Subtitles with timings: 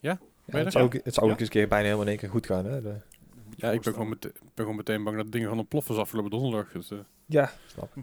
[0.00, 1.38] Ja, het, zou ook, het zou ook Ja.
[1.38, 2.64] eens een keer bijna helemaal in één keer goed gaan.
[2.64, 2.82] Hè?
[2.82, 3.00] De-
[3.56, 6.30] Ja, ik ben gewoon, mete- ben gewoon meteen bang dat dingen gaan ontploffen als afgelopen
[6.30, 6.72] donderdag.
[6.72, 7.92] Dus, eh, ja, snap.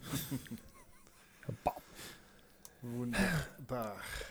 [2.79, 4.25] Wonderbaar.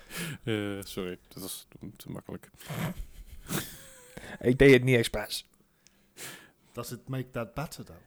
[0.45, 1.67] eh, sorry, dat was
[1.97, 2.51] te makkelijk.
[4.40, 5.48] Ik deed het niet expres.
[6.72, 8.01] Does it make that better though?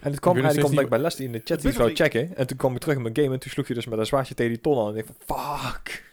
[0.00, 2.36] En het kwam eigenlijk omdat ik bij Leslie in de chat iets wou checken.
[2.36, 4.06] En toen kwam ik terug in mijn game en toen sloeg je dus met een
[4.06, 4.92] zwaardje tegen die ton aan.
[4.92, 5.38] En ik van,
[5.72, 6.09] fuck.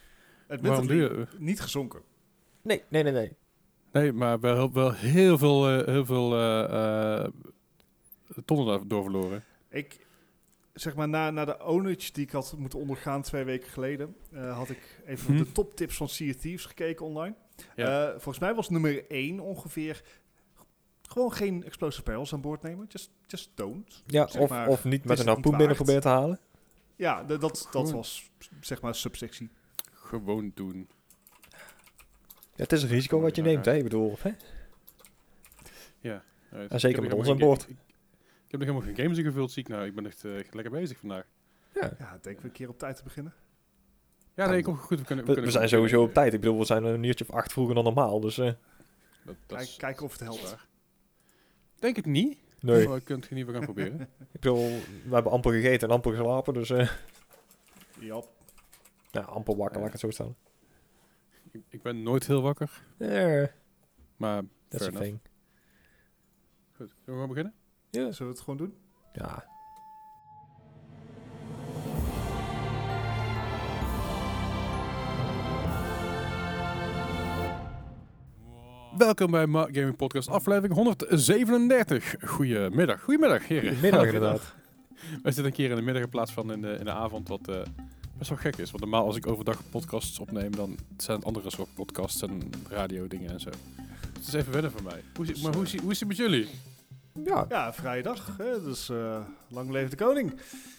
[0.48, 2.00] Admittedly, niet gezonken.
[2.62, 3.32] Nee, nee, nee, nee.
[3.92, 7.28] Nee, maar wel, wel heel veel, eh, heel veel eh, eh,
[8.44, 9.44] tonnen daardoor verloren.
[9.70, 10.06] Ik,
[10.74, 14.56] zeg maar, na, na de ownage die ik had moeten ondergaan twee weken geleden, eh,
[14.56, 15.38] had ik even Hm.
[15.38, 17.34] de toptips van Sea Thieves gekeken online.
[17.76, 18.04] Ja.
[18.06, 20.02] Eh, volgens mij was nummer 1 ongeveer
[21.02, 22.86] gewoon geen explosive barrels aan boord nemen.
[22.88, 24.02] Just, just don't.
[24.06, 26.40] Ja, Zeg of, maar, of niet met een harpoen binnen proberen te halen.
[26.96, 27.90] Ja, dat, dat Goed.
[27.90, 28.30] was
[28.60, 29.50] zeg maar subsectie.
[30.08, 30.88] Gewoon doen.
[32.54, 33.74] Ja, het is een risico wat je neemt, hè.
[33.76, 34.30] Ik bedoel, hè?
[36.00, 36.22] Ja,
[36.68, 37.62] En zeker met ons aan boord.
[37.62, 37.76] Ik, ik
[38.50, 39.84] heb nog helemaal geen games ingevuld, zie ik nou.
[39.86, 41.24] Ik ben echt, eh, lekker bezig vandaag.
[41.74, 41.92] Ja.
[41.98, 43.34] Ja, denken we een keer op tijd te beginnen.
[44.34, 44.98] Ja, nee, kom goed.
[44.98, 46.32] We, kunnen, We, kunnen we zijn sowieso op tijd.
[46.34, 48.20] Ik bedoel, we zijn een uurtje of acht vroeger dan normaal.
[48.20, 48.56] Dus, eh, Dat,
[49.24, 50.56] dat Kijk, is- kijken of het helpt.
[51.78, 52.38] Denk het niet.
[52.60, 52.86] nee.
[52.88, 54.00] Maar je kunt het in ieder geval gaan proberen.
[54.32, 54.68] Ik bedoel,
[55.08, 56.54] we hebben amper gegeten en amper geslapen.
[56.54, 56.90] Dus, eh
[58.00, 58.22] Ja,
[59.10, 60.36] ja, amper wakker, laat ik het zo stellen.
[61.50, 62.82] ik, ik ben nooit heel wakker.
[62.98, 63.50] Ja,
[64.16, 65.20] Maar dat is fair een thing.
[66.76, 67.54] Goed, zullen we gewoon beginnen?
[67.90, 68.00] Ja.
[68.12, 68.74] zullen we het gewoon doen?
[69.12, 69.46] Ja.
[78.96, 82.14] Welkom bij Ma Gaming Podcast, aflevering 137.
[82.24, 83.02] Goedemiddag.
[83.02, 83.80] Goedemiddag, heren.
[83.80, 84.54] Middag inderdaad.
[84.98, 87.28] Wij zitten een keer in de middag in plaats van in de, in de avond,
[87.28, 87.60] wat eh,
[88.18, 88.70] best wel gek is.
[88.70, 93.06] Want normaal als ik overdag podcasts opneem, dan zijn het andere soort podcasts en radio
[93.08, 93.50] dingen en zo.
[94.12, 95.02] Het is even wennen voor mij.
[95.16, 96.48] Hoe, is- maar hoe, is- hoe is het met jullie?
[97.24, 98.36] Ja, Ja, vrijdag.
[98.38, 100.32] Hè, dus eh, lang leeft de koning.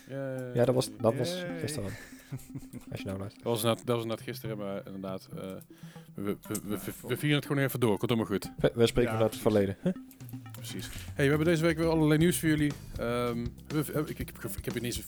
[0.07, 1.59] Eh, ja dat was, dat was Yay.
[1.59, 1.89] gisteren.
[2.91, 3.43] Als je nou luistert.
[3.43, 5.39] Dat was net, dat was net gisteren, maar inderdaad, eh,
[6.15, 7.97] we, we, we, we, we vieren het gewoon even door.
[7.97, 8.51] Komt allemaal goed.
[8.57, 9.77] We, we spreken Ja, vanuit het verleden.
[9.83, 9.93] Huh?
[10.51, 10.89] Precies.
[11.13, 12.71] Hey, we hebben deze week weer allerlei nieuws voor jullie.
[12.97, 15.01] Ehm, eh, ik, ik, ik, ik heb niet zo,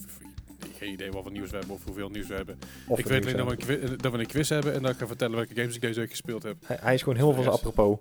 [0.81, 2.59] geen idee wat voor nieuws we hebben of hoeveel nieuws we hebben.
[2.87, 3.81] Of ik we weet alleen dat we, hebben.
[3.81, 5.81] een quiz, dat we een quiz hebben en dat ik ga vertellen welke games ik
[5.81, 6.57] deze week gespeeld heb.
[6.65, 7.61] Hij, hij is gewoon heel veel van Yes.
[7.63, 7.99] apropos.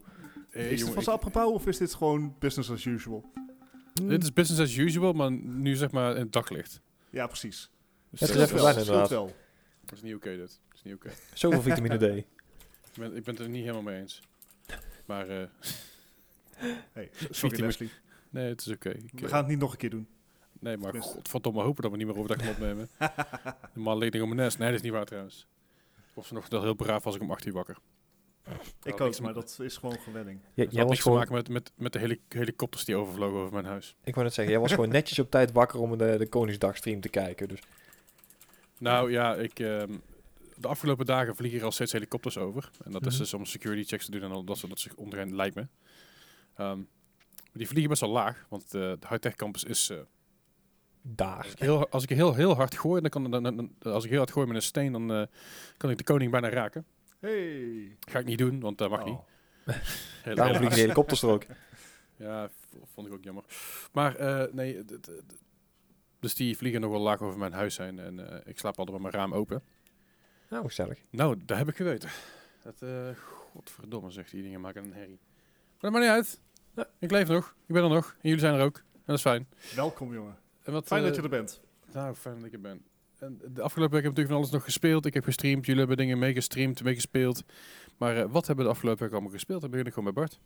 [0.50, 3.24] Hey, is jongen, van ik- zijn apropos of is dit gewoon business as usual?
[4.02, 6.80] dit is business as usual, maar nu zeg maar in het daglicht.
[7.10, 7.70] Ja, precies.
[8.10, 9.08] Dus Het is even wel- inderdaad.
[9.08, 9.32] Dat
[9.94, 10.38] is niet oké dit.
[10.38, 11.10] Dat is niet oké.
[11.34, 12.02] Zoveel vitamine D.
[12.92, 14.20] Ik, ben, ik ben het er niet helemaal mee eens.
[15.06, 15.46] Maar eh,
[16.92, 17.90] Hey, sorry Victim- Leslie.
[18.30, 18.90] nee, het is oké.
[18.90, 20.08] Ik, We eh, gaan het niet nog een keer doen.
[20.60, 21.12] Nee, maar Tenminste.
[21.14, 22.88] godverdomme hopen dat we niet meer overdag gaan opnemen.
[23.74, 24.58] Normaal leed ik op mijn nest.
[24.58, 25.46] Nee, dat is niet waar trouwens.
[25.96, 27.76] Ik was nog wel heel braaf als ik om 8 uur wakker.
[28.82, 30.40] Ik ook, te maar ma- dat is gewoon gewenning.
[30.54, 32.96] Jij, Dat had was niks te gewoon, maken met, met, met de heli helikopters die
[32.96, 33.94] overvlogen over mijn huis.
[34.04, 37.00] ik wou net zeggen, jij was gewoon netjes op tijd wakker om de, de Koningsdagstream
[37.00, 37.48] te kijken.
[37.48, 37.60] Dus
[38.78, 39.92] Nou ja, ik, ehm,
[40.56, 42.70] de afgelopen dagen vliegen er al steeds helikopters over.
[42.84, 43.22] En dat is Mhm.
[43.22, 45.66] dus om security checks te doen en al dat soort dat zich onderheen lijkt me.
[46.56, 46.78] Ehm,
[47.52, 49.90] die vliegen best wel laag, want eh, de high-tech campus is...
[49.90, 49.98] eh,
[51.02, 51.36] daar.
[51.36, 54.04] als ik heel, als ik heel, heel hard gooi, dan kan, dan, dan- dan- als
[54.04, 55.22] ik heel hard gooi met een steen, dan eh,
[55.76, 56.84] kan ik de koning bijna raken.
[57.18, 57.96] Hey.
[58.00, 59.06] Ga ik niet doen, want dat mag Oh.
[59.06, 59.18] niet.
[60.22, 61.44] Heel Daarom vliegen de helikopters er ook.
[62.16, 62.50] Ja,
[62.94, 63.44] vond ik ook jammer.
[63.92, 64.84] Maar eh, nee,
[66.20, 69.00] dus die vliegen nog wel laag over mijn huis zijn en eh, ik slaap altijd
[69.02, 69.62] met mijn raam open.
[70.50, 70.98] Nou, gezellig.
[71.10, 72.10] Nou, dat heb ik geweten.
[72.62, 73.08] Dat, eh
[73.52, 75.18] godverdomme zegt die dingen maken een herrie.
[75.80, 76.40] Maar dat maakt niet uit.
[76.74, 76.86] Ja.
[76.98, 78.76] Ik leef nog, ik ben er nog en jullie zijn er ook.
[78.76, 79.48] En dat is fijn.
[79.74, 80.38] Welkom jongen.
[80.62, 81.60] En wat, Fijn eh, dat je er bent.
[81.92, 82.82] Nou, fijn dat ik er ben.
[83.18, 85.06] En de afgelopen week heb ik natuurlijk van alles nog gespeeld.
[85.06, 87.42] Ik heb gestreamd, jullie hebben dingen meegestreamd, meegespeeld.
[87.96, 89.60] Maar eh, wat hebben we de afgelopen week allemaal gespeeld?
[89.60, 90.40] Dan begin ik gewoon bij Bart.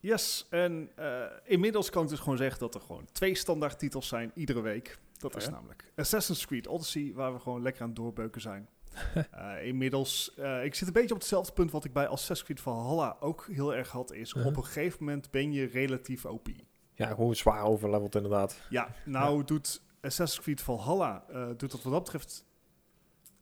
[0.00, 4.08] Yes, en eh, inmiddels kan ik dus gewoon zeggen dat er gewoon twee standaard titels
[4.08, 4.98] zijn iedere week.
[5.18, 5.50] Dat Oh is ja?
[5.50, 8.68] namelijk Assassin's Creed Odyssey, waar we gewoon lekker aan het doorbeuken zijn.
[9.30, 12.60] Eh, inmiddels, eh, ik zit een beetje op hetzelfde punt wat ik bij Assassin's Creed
[12.60, 14.46] Valhalla ook heel erg had, is Uh-huh.
[14.46, 16.48] op een gegeven moment ben je relatief OP.
[16.94, 18.60] Ja, gewoon zwaar overleveld inderdaad.
[18.70, 22.44] Ja, nou doet Assassin's Creed Valhalla, eh, doet dat wat dat betreft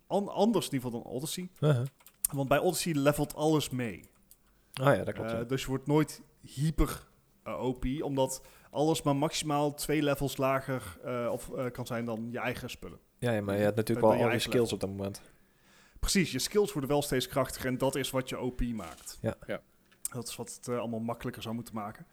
[0.06, 1.50] an- anders in ieder geval dan Odyssey.
[1.60, 1.86] Uh-huh.
[2.32, 4.04] Want bij Odyssey levelt alles mee.
[4.72, 5.30] Ah ja, dat klopt.
[5.30, 5.44] Eh, ja.
[5.44, 7.08] dus je wordt nooit hyper
[7.42, 12.28] eh, OP, omdat alles maar maximaal twee levels lager eh, of, eh, kan zijn dan
[12.30, 12.98] je eigen spullen.
[13.18, 14.74] Ja, ja, maar je hebt natuurlijk wel al je eigen skills level.
[14.74, 15.22] op dat moment.
[16.00, 19.18] Precies, je skills worden wel steeds krachtiger en dat is wat je OP maakt.
[19.20, 19.34] Ja.
[19.46, 19.60] Ja.
[20.12, 22.06] Dat is wat het allemaal makkelijker zou moeten maken.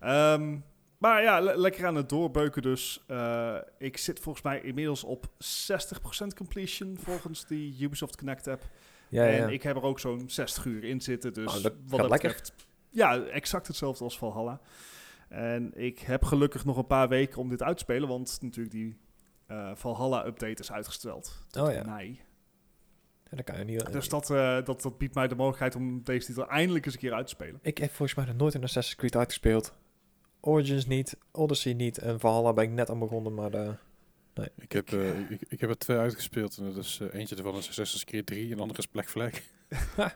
[0.00, 0.58] Ehm,
[1.04, 3.04] maar ja, le- lekker aan het doorbeuken dus.
[3.06, 8.62] Eh, ik zit volgens mij inmiddels op 60% completion volgens die Ubisoft Connect app.
[9.08, 9.48] Ja, en ja.
[9.48, 11.32] ik heb er ook zo'n 60 uur in zitten.
[11.32, 12.28] Dus Oh, dat wat dat lekker.
[12.28, 12.54] betreft,
[12.90, 14.60] ja, exact hetzelfde als Valhalla.
[15.28, 18.74] En ik heb gelukkig nog een paar weken om dit uit te spelen, want natuurlijk
[18.74, 18.96] die
[19.46, 21.42] eh, Valhalla-update is uitgesteld.
[21.50, 21.82] Tot Oh ja.
[21.84, 22.20] mei.
[23.24, 23.92] Ja, dan kan je niet...
[23.92, 27.00] Dus dat, eh, dat, dat biedt mij de mogelijkheid om deze titel eindelijk eens een
[27.00, 27.58] keer uit te spelen.
[27.62, 29.74] Ik heb volgens mij nog nooit een Assassin's Creed uitgespeeld.
[30.46, 33.68] Origins niet, Odyssey niet en Valhalla ben ik net aan begonnen, maar eh,
[34.58, 36.56] Ik heb, eh, ik, ik heb er twee uitgespeeld.
[36.56, 39.08] En dat is eh, eentje ervan is Assassin's Creed 3 en de andere is Black
[39.08, 39.32] Flag.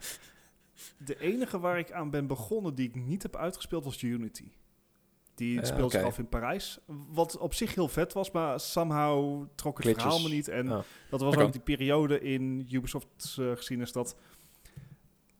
[0.96, 4.48] De enige waar ik aan ben begonnen die ik niet heb uitgespeeld was Unity.
[5.34, 6.78] Die Eh, speelde zich af in Parijs.
[7.08, 10.02] Wat op zich heel vet was, maar somehow trok het Glitches.
[10.12, 10.48] verhaal me niet.
[10.48, 10.78] En Oh.
[11.10, 14.16] dat was Dat ook die periode in Ubisoft uh, gezien is dat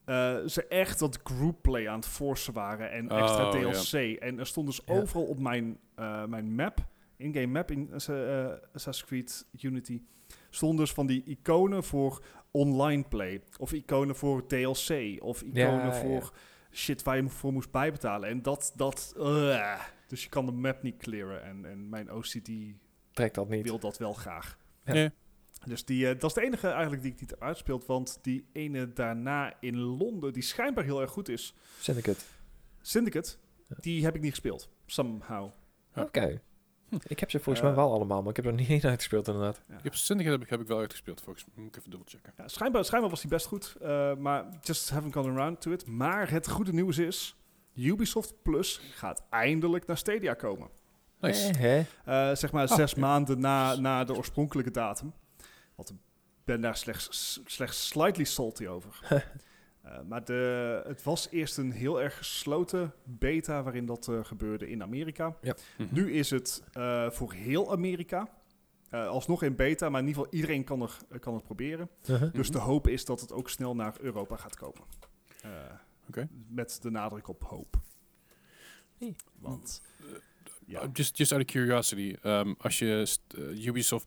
[0.09, 4.19] uh, ze echt dat group play aan het forcen waren en extra Oh, DLC.
[4.19, 9.05] En er stond dus overal op mijn, uh, mijn map, in-game map in uh, Assassin's
[9.05, 10.03] Creed Unity,
[10.51, 13.43] stonden dus van die iconen voor online play.
[13.59, 15.17] Of iconen voor DLC.
[15.23, 16.33] Of iconen voor
[16.71, 18.29] shit waar je voor moest bijbetalen.
[18.29, 21.43] En dat, dat, uh, dus je kan de map niet clearen.
[21.43, 22.51] En, en mijn OCD
[23.13, 23.65] trekt dat niet.
[23.65, 24.59] wil dat wel graag.
[24.85, 25.11] Ja.
[25.67, 27.87] Dus die, uh, dat is de enige eigenlijk die ik niet heb uitspeeld.
[27.87, 31.55] Want die ene daarna in Londen, die schijnbaar heel erg goed is.
[31.81, 32.21] Syndicate.
[32.81, 33.37] Syndicate,
[33.69, 33.77] Ja.
[33.81, 34.69] die heb ik niet gespeeld.
[34.87, 35.51] Somehow.
[35.95, 36.03] Ja.
[36.03, 36.41] Oké.
[36.89, 36.97] Hm.
[37.07, 37.71] Ik heb ze volgens Eh.
[37.71, 39.63] mij wel allemaal, maar ik heb er niet één uitgespeeld inderdaad.
[39.69, 39.77] Ja.
[39.77, 41.21] Ik heb Syndicate heb ik, heb ik wel uitgespeeld.
[41.21, 42.33] Volgens mij moet ik even dubbelchecken.
[42.37, 43.77] Ja, schijnbaar, schijnbaar was die best goed.
[43.83, 45.87] uh, maar just haven't gone around to it.
[45.87, 47.37] Maar het goede nieuws is...
[47.75, 50.69] Ubisoft Plus gaat eindelijk naar Stadia komen.
[51.21, 51.53] Nice.
[51.59, 51.79] Eh?
[51.79, 51.85] Uh,
[52.37, 53.01] zeg maar Ah, zes ja.
[53.01, 55.13] maanden na, na de oorspronkelijke datum.
[55.79, 55.97] Want ik
[56.45, 59.23] ben daar slechts, slechts slightly salty over.
[59.85, 64.69] Uh, maar de, het was eerst een heel erg gesloten beta waarin dat uh, gebeurde
[64.69, 65.37] in Amerika.
[65.41, 65.57] Ja.
[65.79, 65.95] Mhm.
[65.95, 68.29] Nu is het uh, voor heel Amerika.
[68.91, 71.91] Uh, alsnog in beta, maar in ieder geval iedereen kan, er, kan het proberen.
[72.11, 72.33] Uh-huh.
[72.33, 74.83] Dus de hoop is dat het ook snel naar Europa gaat komen.
[75.45, 75.51] Uh,
[76.09, 76.29] Oké.
[76.49, 77.77] Met de nadruk op hoop.
[78.99, 79.17] Nee.
[79.39, 79.83] Want,
[80.67, 80.83] ja.
[80.83, 82.17] Uh, just, just out of curiosity.
[82.23, 84.07] Um, als je st- uh, Ubisoft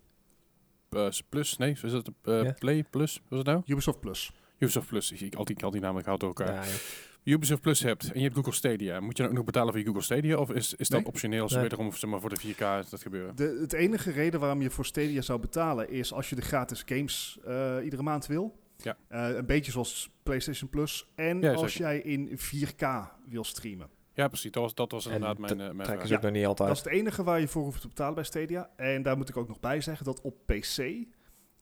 [1.30, 2.52] Plus, nee, is dat uh, Ja.
[2.60, 3.62] Play Plus, was het nou?
[3.66, 4.32] Ubisoft Plus.
[4.60, 6.54] Ubisoft Plus, ik, ik, al, die, al die namen ik haal door elkaar.
[6.54, 7.34] Ja, ja.
[7.34, 9.00] Ubisoft Plus hebt en je hebt Google Stadia.
[9.00, 10.38] Moet je dan ook nog betalen voor je Google Stadia?
[10.38, 11.08] Of is, is dat Nee.
[11.08, 11.62] optioneel Nee.
[11.62, 13.36] wederom zeg maar, voor de 4K is dat gebeuren?
[13.36, 16.84] De, het enige reden waarom je voor Stadia zou betalen is als je de gratis
[16.86, 18.60] games uh, iedere maand wil.
[18.78, 18.98] Ja.
[19.12, 21.08] Uh, een beetje zoals PlayStation Plus.
[21.16, 22.86] En Ja, als jij in 4K
[23.28, 23.90] wil streamen.
[24.14, 24.52] Ja, precies.
[24.52, 26.08] Dat was, dat was inderdaad mijn, uh, mijn Trekken vraag.
[26.08, 26.68] ze ook nog niet altijd.
[26.68, 28.70] Dat is het enige waar je voor hoeft te betalen bij Stadia.
[28.76, 31.06] En daar moet ik ook nog bij zeggen dat op PC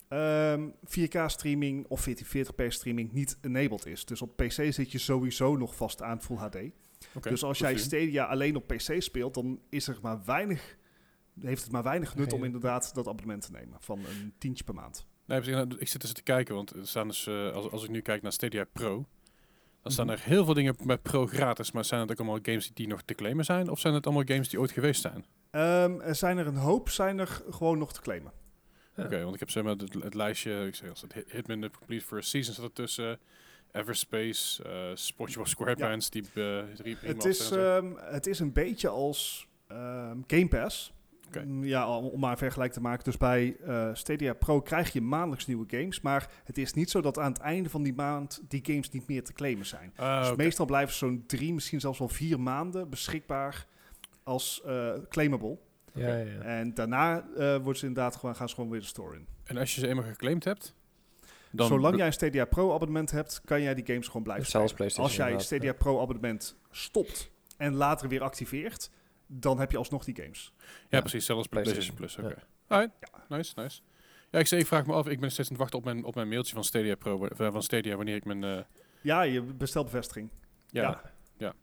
[0.07, 4.06] ehm 4K streaming of 1440p streaming niet enabled is.
[4.06, 6.57] Dus op PC zit je sowieso nog vast aan Full HD.
[7.22, 7.78] Dus als jij.
[7.78, 10.78] Stadia alleen op PC speelt, dan is er maar weinig,
[11.40, 14.74] heeft het maar weinig nut om inderdaad dat abonnement te nemen van een tientje per
[14.74, 15.07] maand.
[15.25, 15.66] Nee, precies.
[15.78, 18.22] Ik zit dus te kijken, want er staan dus, eh, als, als ik nu kijk
[18.22, 19.06] naar Stadia Pro,
[19.81, 20.16] dan staan Mhm.
[20.16, 21.72] er heel veel dingen met Pro gratis.
[21.72, 23.70] Maar zijn het ook allemaal games die nog te claimen zijn?
[23.70, 25.26] Of zijn het allemaal games die ooit geweest zijn?
[25.52, 28.31] Ehm, er zijn er een hoop, zijn er gewoon nog te claimen.
[28.96, 29.04] Ja.
[29.06, 31.62] Oké, want ik heb zeg maar het, het lijstje, ik zeg als het Hit- Hitman
[31.62, 33.20] The Complete First Season zat ertussen,
[33.72, 36.62] Everspace, eh SpongeBob SquarePants, die uh,
[37.02, 40.94] Het is, ehm, het is een beetje als ehm, Game Pass.
[41.46, 43.04] Mm, Ja, om maar een vergelijk te maken.
[43.04, 46.02] Dus bij eh, Stadia Pro krijg je maandelijks nieuwe games.
[46.02, 49.08] Maar het is niet zo dat aan het einde van die maand die games niet
[49.08, 49.94] meer te claimen zijn.
[49.96, 53.66] Ah, dus meestal blijven ze zo'n drie, misschien zelfs wel vier maanden beschikbaar
[54.24, 55.57] als eh, claimable.
[55.94, 56.42] Ja, ja, ja.
[56.42, 59.28] En daarna eh worden ze inderdaad gewoon, gaan ze gewoon weer de store in.
[59.44, 60.74] En als je ze eenmaal geclaimd hebt,
[61.52, 61.68] dan...
[61.68, 64.95] Zolang jij een Stadia Pro abonnement hebt, kan jij die games gewoon blijven spelen.
[64.95, 68.90] als jij inderdaad, Stadia Pro abonnement stopt en later weer activeert,
[69.31, 70.54] dan heb je alsnog die games.
[70.57, 71.00] Ja, Ja.
[71.00, 72.42] precies, zelfs bij PlayStation, PlayStation, Plus.
[72.44, 72.48] Oké.
[72.68, 73.81] Alright, nice, nice.
[74.31, 76.04] Ja, ik, zeg, ik vraag me af, ik ben steeds aan het wachten op mijn,
[76.04, 78.44] op mijn mailtje van Stadia Pro, wa- van Stadia, wanneer ik mijn...
[78.44, 78.59] eh,
[79.02, 80.30] Ja, je bestelbevestiging.
[80.69, 81.02] ja, Ja.
[81.38, 81.54] ja.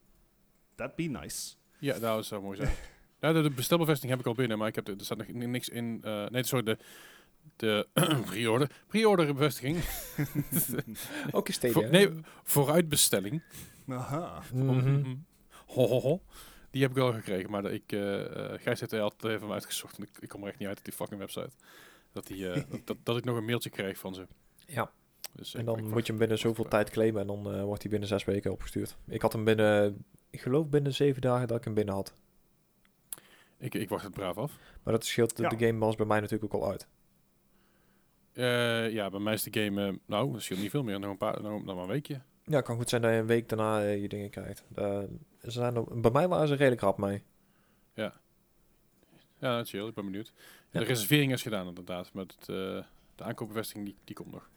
[0.75, 1.55] That'd be nice.
[1.79, 2.75] Ja, dat zou mooi zijn.
[3.21, 5.27] ja, de, de bestelbevestiging heb ik al binnen, maar ik heb de, er staat nog
[5.29, 6.01] ni- niks in.
[6.03, 6.79] eh, nee, sorry, de,
[7.57, 7.89] de
[8.27, 8.71] pre-order.
[8.87, 9.77] Pre-order bevestiging.
[11.31, 11.73] Ook in Stadia.
[11.75, 12.11] Voor- nee,
[12.45, 13.43] vooruitbestelling.
[13.89, 14.43] Aha.
[14.53, 15.15] Mhm.
[15.67, 16.23] Ho, ho, ho.
[16.77, 19.53] Die heb ik wel gekregen, maar de- ik, eh uh, Gijs heeft er altijd even
[19.53, 21.51] uitgezocht en ik, ik kom er echt niet uit op die fucking website.
[22.13, 24.27] Dat, die, eh, dat, dat, ik nog een mailtje kreeg van ze.
[24.67, 24.91] Ja,
[25.33, 27.91] Dus, en dan moet je hem binnen zoveel tijd claimen en dan eh, wordt hij
[27.91, 28.97] binnen zes weken opgestuurd.
[29.07, 32.13] Ik had hem binnen, ik geloof binnen zeven dagen dat ik hem binnen had.
[33.59, 34.53] Ik, ik wacht het braaf af.
[34.83, 35.49] Maar dat scheelt, de, Ja.
[35.49, 36.87] de game was bij mij natuurlijk ook al uit.
[38.33, 41.17] Eh, ja, bij mij is de game, nou, dat scheelt niet veel meer, nog een,
[41.17, 42.21] paar, nog, nog maar een weekje.
[42.45, 44.65] Ja, het kan goed zijn dat je een week daarna je dingen krijgt.
[45.47, 47.23] Ze zijn er- bij mij waren ze redelijk rap mee.
[49.39, 50.33] Ja, chill, ik ben benieuwd.
[50.71, 50.81] Ja.
[50.81, 52.47] De reservering is gedaan inderdaad, maar het, eh,
[53.15, 54.51] de aankoopbevestiging die, die komt nog.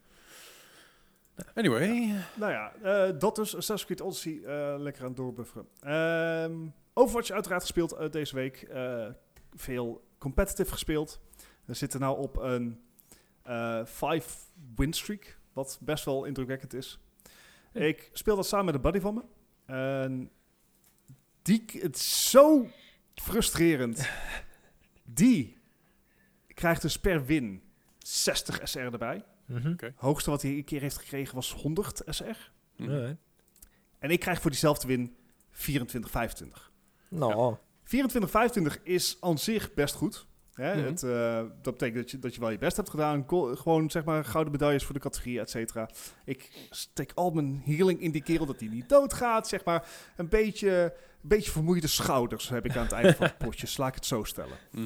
[1.54, 2.16] Anyway.
[2.36, 3.56] Nou ja, eh, dat dus.
[3.56, 5.68] Assassin's Creed Odyssey, eh, lekker aan het doorbufferen.
[5.80, 6.58] Ehm
[6.94, 8.62] Overwatch uiteraard gespeeld deze week.
[8.62, 9.08] Eh,
[9.56, 11.20] veel competitive gespeeld.
[11.66, 12.82] We zitten nou op een
[13.44, 17.00] eh 5 win streak, wat best wel indrukwekkend is.
[17.72, 17.78] Hm.
[17.82, 19.22] Ik speel dat samen met een buddy van me.
[19.66, 20.32] En
[21.50, 22.70] die, het is zo
[23.16, 24.10] frustrerend.
[25.04, 25.58] Die
[26.48, 27.64] krijgt dus per win
[27.98, 29.24] 60 SR erbij.
[29.46, 29.72] Mhm.
[29.72, 29.94] Oké.
[29.96, 32.52] hoogste wat hij een keer heeft gekregen was 100 SR.
[32.78, 33.16] Alright.
[34.00, 35.16] En ik krijg voor diezelfde win
[35.52, 36.72] 24, 25.
[37.08, 40.28] Nou, 24, 25 is aan zich best goed.
[40.60, 40.76] Hè?
[40.76, 40.86] Mhm.
[40.86, 43.26] het, eh, dat betekent dat je, dat je wel je best hebt gedaan.
[43.58, 45.90] Gewoon zeg maar gouden medailles voor de categorie, et cetera.
[46.26, 49.48] Ik steek al mijn healing in die kerel dat hij niet doodgaat.
[49.48, 53.38] Zeg maar een beetje, een beetje vermoeide schouders heb ik aan het einde van het
[53.38, 53.68] potje.
[53.78, 54.58] Laat ik het zo stellen.
[54.72, 54.86] Mhm.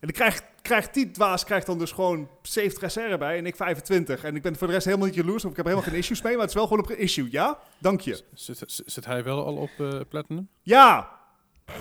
[0.00, 3.56] En dan krijgt, krijgt die dwaas krijgt dan dus gewoon 70 SR erbij en ik
[3.56, 4.24] 25.
[4.24, 6.22] En ik ben voor de rest helemaal niet jaloers, want ik heb helemaal geen issues
[6.22, 6.32] mee.
[6.32, 7.58] Maar het is wel gewoon op een issue, ja?
[7.78, 8.22] Dank je.
[8.34, 10.48] Zit, zit, zit hij wel al op eh, Platinum?
[10.62, 11.18] Ja!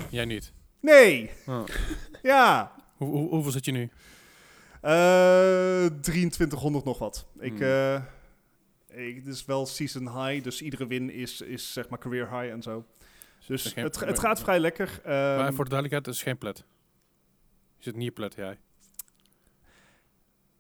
[0.10, 0.54] Jij niet.
[0.80, 1.32] Nee!
[1.46, 1.64] Oh.
[2.22, 2.72] Ja!
[3.00, 3.90] Hoe, hoe- hoeveel zit je nu?
[4.82, 7.26] Eh 2300 nog wat.
[7.40, 7.62] Ik, Hmm.
[7.62, 12.30] eh, ik, het is wel season high, dus iedere win is, is zeg maar career
[12.40, 12.86] high en zo.
[13.48, 15.00] Dus Geen- het, het gaat vrij lekker.
[15.04, 16.58] Ehm, maar voor de duidelijkheid, het is geen plet.
[17.78, 18.58] Je zit niet op plet, jij.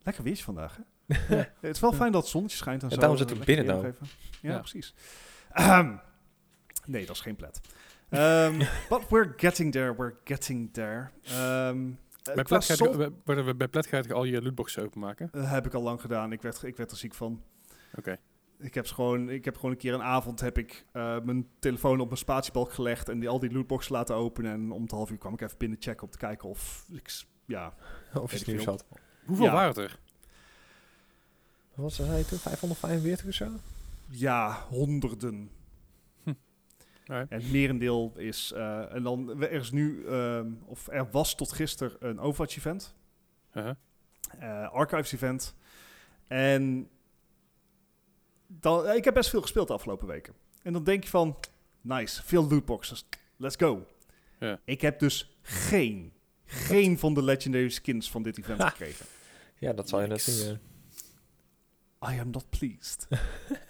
[0.03, 0.77] Lekker weertje vandaag,
[1.07, 1.35] hè?
[1.59, 2.97] het is wel fijn dat het zonnetje schijnt en zo.
[2.97, 3.85] daarom zit ik binnen weer nou.
[3.85, 4.07] nog even.
[4.41, 4.57] Ja, Ja.
[4.59, 4.93] precies.
[5.51, 5.99] Ahem.
[6.85, 7.59] nee, dat is geen plet.
[8.09, 8.57] Ehm,
[8.89, 11.09] but we're getting there, we're getting there.
[11.25, 11.89] Ehm,
[12.23, 15.29] Bij je, bij, bij- bij plet ga je al je lootboxen openmaken.
[15.31, 16.31] Eh, heb ik al lang gedaan.
[16.31, 17.43] Ik werd, ik werd er ziek van.
[17.95, 18.17] Oké.
[18.59, 21.99] Ik heb, gewoon, ik heb gewoon een keer een avond heb ik eh, mijn telefoon
[21.99, 24.51] op mijn spatiebalk gelegd en die, al die lootboxen laten openen.
[24.51, 27.23] En om het half uur kwam ik even binnen checken om te kijken of ik,
[27.45, 27.73] ja,
[28.13, 28.85] of je ik nieuws had.
[29.25, 29.51] Hoeveel Ja.
[29.51, 29.99] waren er?
[31.73, 32.37] Wat zei hij toen?
[32.37, 33.47] 545 of zo?
[34.09, 35.49] ja, honderden.
[37.09, 41.51] En het merendeel is, eh, en dan, er is nu, ehm, of er was tot
[41.51, 42.95] gisteren een Overwatch event.
[43.53, 43.75] Uh-huh.
[44.39, 45.55] eh, Archives event.
[46.27, 46.89] En
[48.47, 50.33] dan, ik heb best veel gespeeld de afgelopen weken.
[50.63, 51.37] En dan denk je van,
[51.81, 53.05] nice, veel lootboxes,
[53.37, 53.87] let's go.
[54.39, 54.59] Ja.
[54.65, 56.13] Ik heb dus geen,
[56.45, 59.05] geen van de legendary skins van dit event gekregen.
[59.57, 60.59] Ja, dat zal je net zien.
[61.99, 62.13] eh.
[62.15, 63.07] I am not pleased.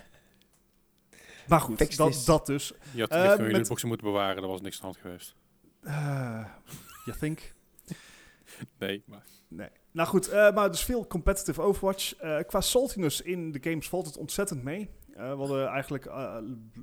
[1.50, 2.74] maar goed, dat, dat dus.
[2.94, 5.36] Je had je met- moeten bewaren, er was niks aan hand geweest.
[5.84, 6.46] Uh,
[7.06, 7.54] you think?
[8.78, 9.24] Nee, maar...
[9.48, 9.70] Nee.
[9.92, 12.16] Nou goed, eh, maar dus veel competitive Overwatch.
[12.16, 14.90] Eh, qua saltiness in de games valt het ontzettend mee.
[15.14, 16.06] Eh, we hadden eigenlijk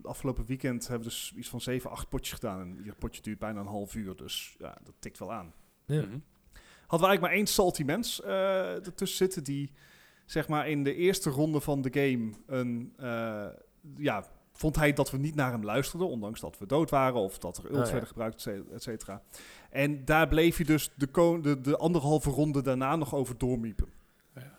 [0.03, 2.61] afgelopen weekend hebben we dus iets van 7, 8 potjes gedaan.
[2.61, 5.55] En ieder potje duurt bijna een half uur, dus ja, dat tikt wel aan.
[5.85, 6.03] Ja.
[6.03, 6.19] Mhm.
[6.87, 9.73] Hadden we eigenlijk maar één salty mens eh ertussen zitten die
[10.25, 13.47] zeg maar in de eerste ronde van de game een, eh,
[13.97, 14.25] ja,
[14.57, 17.57] vond hij dat we niet naar hem luisterden, ondanks dat we dood waren of dat
[17.57, 17.91] er ults Ah, ja.
[17.91, 19.23] werden gebruikt, et cetera.
[19.71, 23.89] En daar bleef hij dus de, de, de anderhalve ronde daarna nog over doormiepen.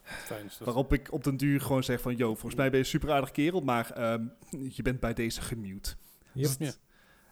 [0.03, 0.57] Fijn dat.
[0.65, 3.11] Waarop ik op den duur gewoon zeg van, yo, volgens mij ben je een super
[3.11, 4.23] aardig kerel, maar ehm,
[4.69, 5.95] je bent bij deze gemute.
[6.33, 6.49] Yep.
[6.59, 6.71] Ja.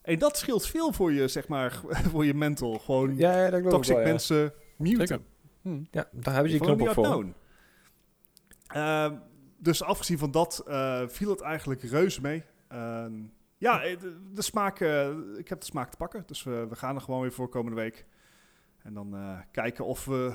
[0.01, 1.81] En dat scheelt veel voor je, zeg maar,
[2.11, 2.79] voor je mental.
[2.79, 4.09] Gewoon Ja, ja, dat toxic wel, ja.
[4.09, 5.25] mensen muten.
[5.61, 5.83] Hm.
[5.91, 7.25] Ja, daar hebben ze die Follow knop voor.
[8.67, 9.15] Ehm,
[9.57, 12.43] dus afgezien van dat eh, viel het eigenlijk reuze mee.
[12.67, 13.13] Ehm,
[13.57, 16.23] ja, eh, de, de smaak, eh, ik heb de smaak te pakken.
[16.25, 18.05] Dus we, we gaan er gewoon weer voor komende week.
[18.83, 20.33] En dan eh, kijken of we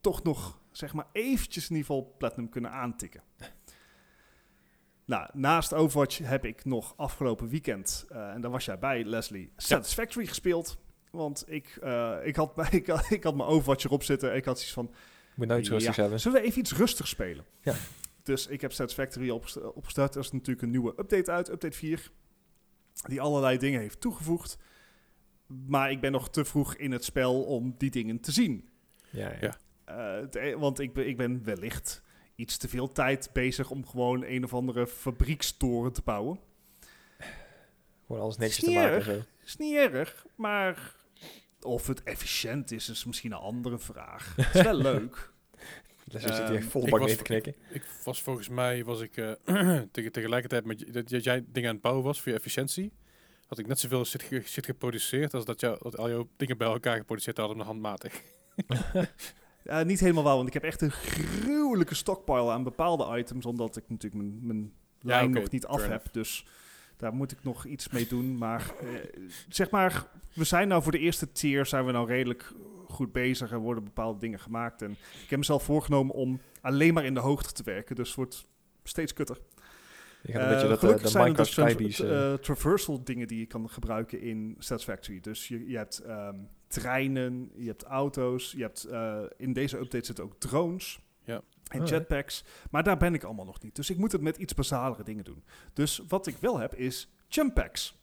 [0.00, 3.22] toch nog, zeg maar, eventjes in ieder geval Platinum kunnen aantikken.
[5.04, 10.26] Nou, naast Overwatch heb ik nog afgelopen weekend, en daar was jij bij, Leslie, Satisfactory
[10.26, 10.78] gespeeld.
[11.10, 11.80] Want ik,
[12.22, 14.90] ik, had, ik, had, ik had mijn Overwatch erop zitten en ik had zoiets van,
[15.34, 15.74] Moet nou iets Ja.
[15.74, 16.20] rustigs hebben.
[16.20, 17.44] Zullen we even iets rustig spelen?
[17.60, 17.74] Ja.
[18.22, 20.14] Dus ik heb Satisfactory opgest- opgestart.
[20.14, 22.10] Er is natuurlijk een nieuwe update uit, update 4.
[23.08, 24.58] Die allerlei dingen heeft toegevoegd.
[25.46, 28.68] Maar ik ben nog te vroeg in het spel om die dingen te zien.
[29.10, 29.56] Ja, ja.
[29.84, 32.02] Eh, het e- want ik ben, ik ben wellicht
[32.34, 36.38] iets te veel tijd bezig om gewoon een of andere fabriekstoren te bouwen.
[38.06, 38.96] Gewoon alles netjes te maken.
[38.96, 39.20] en Zo.
[39.44, 40.94] Is niet erg, maar
[41.60, 44.36] of het efficiënt is, is misschien een andere vraag.
[44.36, 45.31] Het is wel leuk.
[46.04, 47.54] Dus zit hier Ehm, bak mee te knikken.
[47.70, 49.32] Ik was volgens mij, was ik eh,
[49.92, 52.92] tegen, tegelijkertijd met je- dat, jij dingen aan het bouwen was voor je efficiëntie.
[53.46, 56.58] Had ik net zoveel shit, ge- shit geproduceerd als dat, jou, dat al jouw dingen
[56.58, 58.22] bij elkaar geproduceerd hadden handmatig.
[59.84, 63.84] Niet helemaal wel, want ik heb echt een gruwelijke stockpile aan bepaalde items, omdat ik
[63.88, 66.06] natuurlijk mijn, mijn Ja, lijn nog niet af heb.
[66.12, 66.46] Dus
[66.96, 68.38] daar moet ik nog iets mee doen.
[68.38, 68.86] Maar eh,
[69.48, 72.52] zeg maar, we zijn nou voor de eerste tier zijn we nou redelijk
[72.92, 73.50] goed bezig.
[73.52, 74.82] Er worden bepaalde dingen gemaakt.
[74.82, 74.90] En
[75.22, 77.96] ik heb mezelf voorgenomen om alleen maar in de hoogte te werken.
[77.96, 78.48] Dus het wordt
[78.84, 79.38] steeds kutter.
[80.22, 83.38] Een Eh, beetje dat, eh, gelukkig de zijn er dus tra- eh, traversal dingen die
[83.38, 85.20] je kan gebruiken in Satisfactory.
[85.20, 90.06] Dus je, je hebt ehm, treinen, je hebt auto's, je hebt eh, in deze update
[90.06, 91.00] zitten ook drones.
[91.24, 91.42] Ja.
[91.68, 92.44] En Oh, jetpacks.
[92.70, 93.76] Maar daar ben ik allemaal nog niet.
[93.76, 95.44] Dus ik moet het met iets basalere dingen doen.
[95.72, 98.00] Dus wat ik wel heb is jump packs.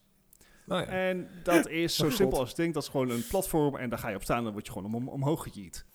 [0.70, 0.88] Nou ja.
[0.88, 2.40] En dat is zo Oh, simpel God.
[2.40, 2.74] als het ding.
[2.74, 4.72] Dat is gewoon een platform en daar ga je op staan en dan word je
[4.72, 5.86] gewoon om, omhoog gejiet.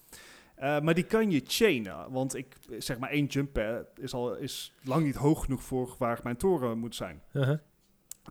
[0.55, 2.11] Eh, maar die kan je chainen.
[2.11, 5.95] Want ik zeg maar één jump pad is, al, is lang niet hoog genoeg voor
[5.99, 7.23] waar mijn toren moet zijn.
[7.33, 7.59] Uh-huh.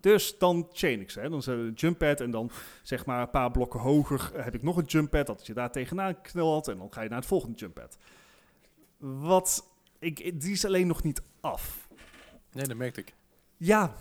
[0.02, 1.20] Dus dan chain ik ze.
[1.20, 1.30] Hè.
[1.30, 4.44] Dan zet ik een jump pad en dan zeg maar een paar blokken hoger eh,
[4.44, 5.28] heb ik nog een jump pad.
[5.28, 7.98] Dat je daar tegenaan knalt en dan ga je naar het volgende jump pad.
[8.98, 9.68] Wat,
[10.00, 11.88] ik, die is alleen nog niet af.
[12.52, 13.14] Nee, dat merkte ik.
[13.58, 13.96] Ja.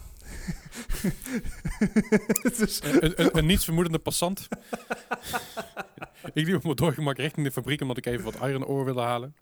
[2.42, 4.48] Is- Een, een, een, een nietsvermoedende passant.
[6.34, 9.00] ik liep op mijn doorgemak richting de fabriek omdat ik even wat iron ore wilde
[9.00, 9.34] halen.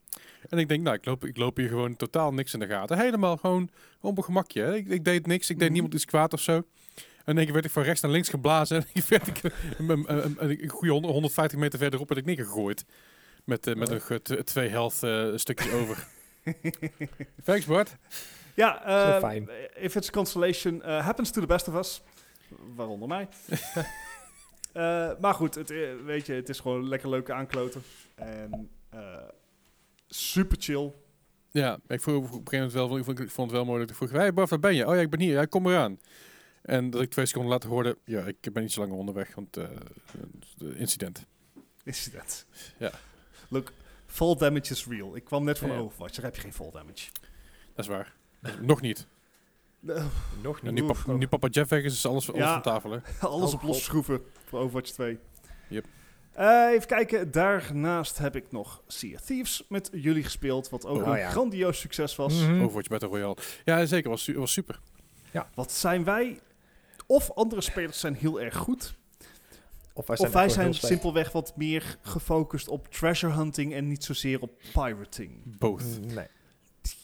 [0.49, 2.99] En ik denk, nou, ik loop, ik loop hier gewoon totaal niks in de gaten.
[2.99, 3.71] Helemaal gewoon
[4.01, 4.63] op mijn gemakje.
[4.63, 4.75] hè.
[4.77, 5.73] Ik, ik deed niks, ik deed Mhm.
[5.73, 6.63] niemand iets kwaad of zo.
[7.25, 8.77] En keer werd ik van rechts naar links geblazen.
[8.77, 9.41] En ik werd ik,
[9.79, 12.85] een, een, een, een goede 100 150 meter verderop werd ik neergegooid.
[13.45, 16.07] Met, eh, met een twee health eh, stukjes over.
[17.45, 17.97] Thanks, Bart.
[18.55, 19.49] Ja, eh, fijn.
[19.75, 22.03] if it's a constellation, eh, happens to the best of us.
[22.75, 23.29] Waaronder mij.
[24.73, 27.83] Eh, maar goed, het, eh, weet je, het is gewoon lekker leuke aankloten.
[28.15, 29.17] En eh,
[30.09, 30.93] super chill.
[31.51, 33.81] Ja, ik vroeg op een gegeven moment wel, ik vond, ik vond het wel mooi
[33.81, 34.87] dat ik vroeg, hey Bart, waar ben je?
[34.87, 36.01] Oh ja, ik ben hier, ja, kom eraan.
[36.63, 39.57] En dat ik twee seconden later hoorde, ja, ik ben niet zo lang onderweg, want
[39.57, 39.65] eh,
[40.57, 41.27] de incident.
[41.85, 42.47] Is dat?
[42.79, 42.91] Ja.
[43.49, 43.73] Look,
[44.07, 45.17] fall damage is real.
[45.17, 45.79] Ik kwam net van Ja.
[45.79, 47.11] Overwatch, daar heb je geen fall damage.
[47.75, 48.15] Dat is waar.
[48.61, 49.07] Nog niet.
[50.43, 50.73] Nog niet.
[50.73, 51.07] nu, Oef.
[51.07, 52.53] nu papa Jeff weg is, is alles, alles Ja.
[52.53, 52.99] van tafel, hè?
[53.27, 55.19] Alles Oh, op los schroeven voor Overwatch 2.
[55.69, 55.85] Yep.
[56.33, 61.03] Eh, even kijken, daarnaast heb ik nog Sea of Thieves met jullie gespeeld, wat ook
[61.03, 61.31] Oh, een ja.
[61.31, 62.35] grandioos succes was.
[62.43, 62.63] Mhm.
[62.63, 63.37] Overwatch Battle Royale.
[63.65, 64.81] Ja, zeker, was, was super.
[65.55, 66.41] Wat zijn wij,
[67.07, 68.95] of andere spelers zijn heel erg goed,
[69.93, 74.41] Of wij of wij zijn simpelweg wat meer gefocust op treasure hunting en niet zozeer
[74.41, 75.59] op pirating.
[75.59, 75.83] Both.
[76.01, 76.27] Mm, Nee.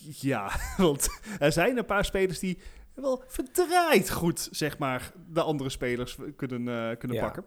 [0.09, 2.59] Ja, want er zijn een paar spelers die
[2.95, 7.23] wel verdraaid goed, zeg maar, de andere spelers kunnen, eh, kunnen Ja.
[7.25, 7.45] pakken.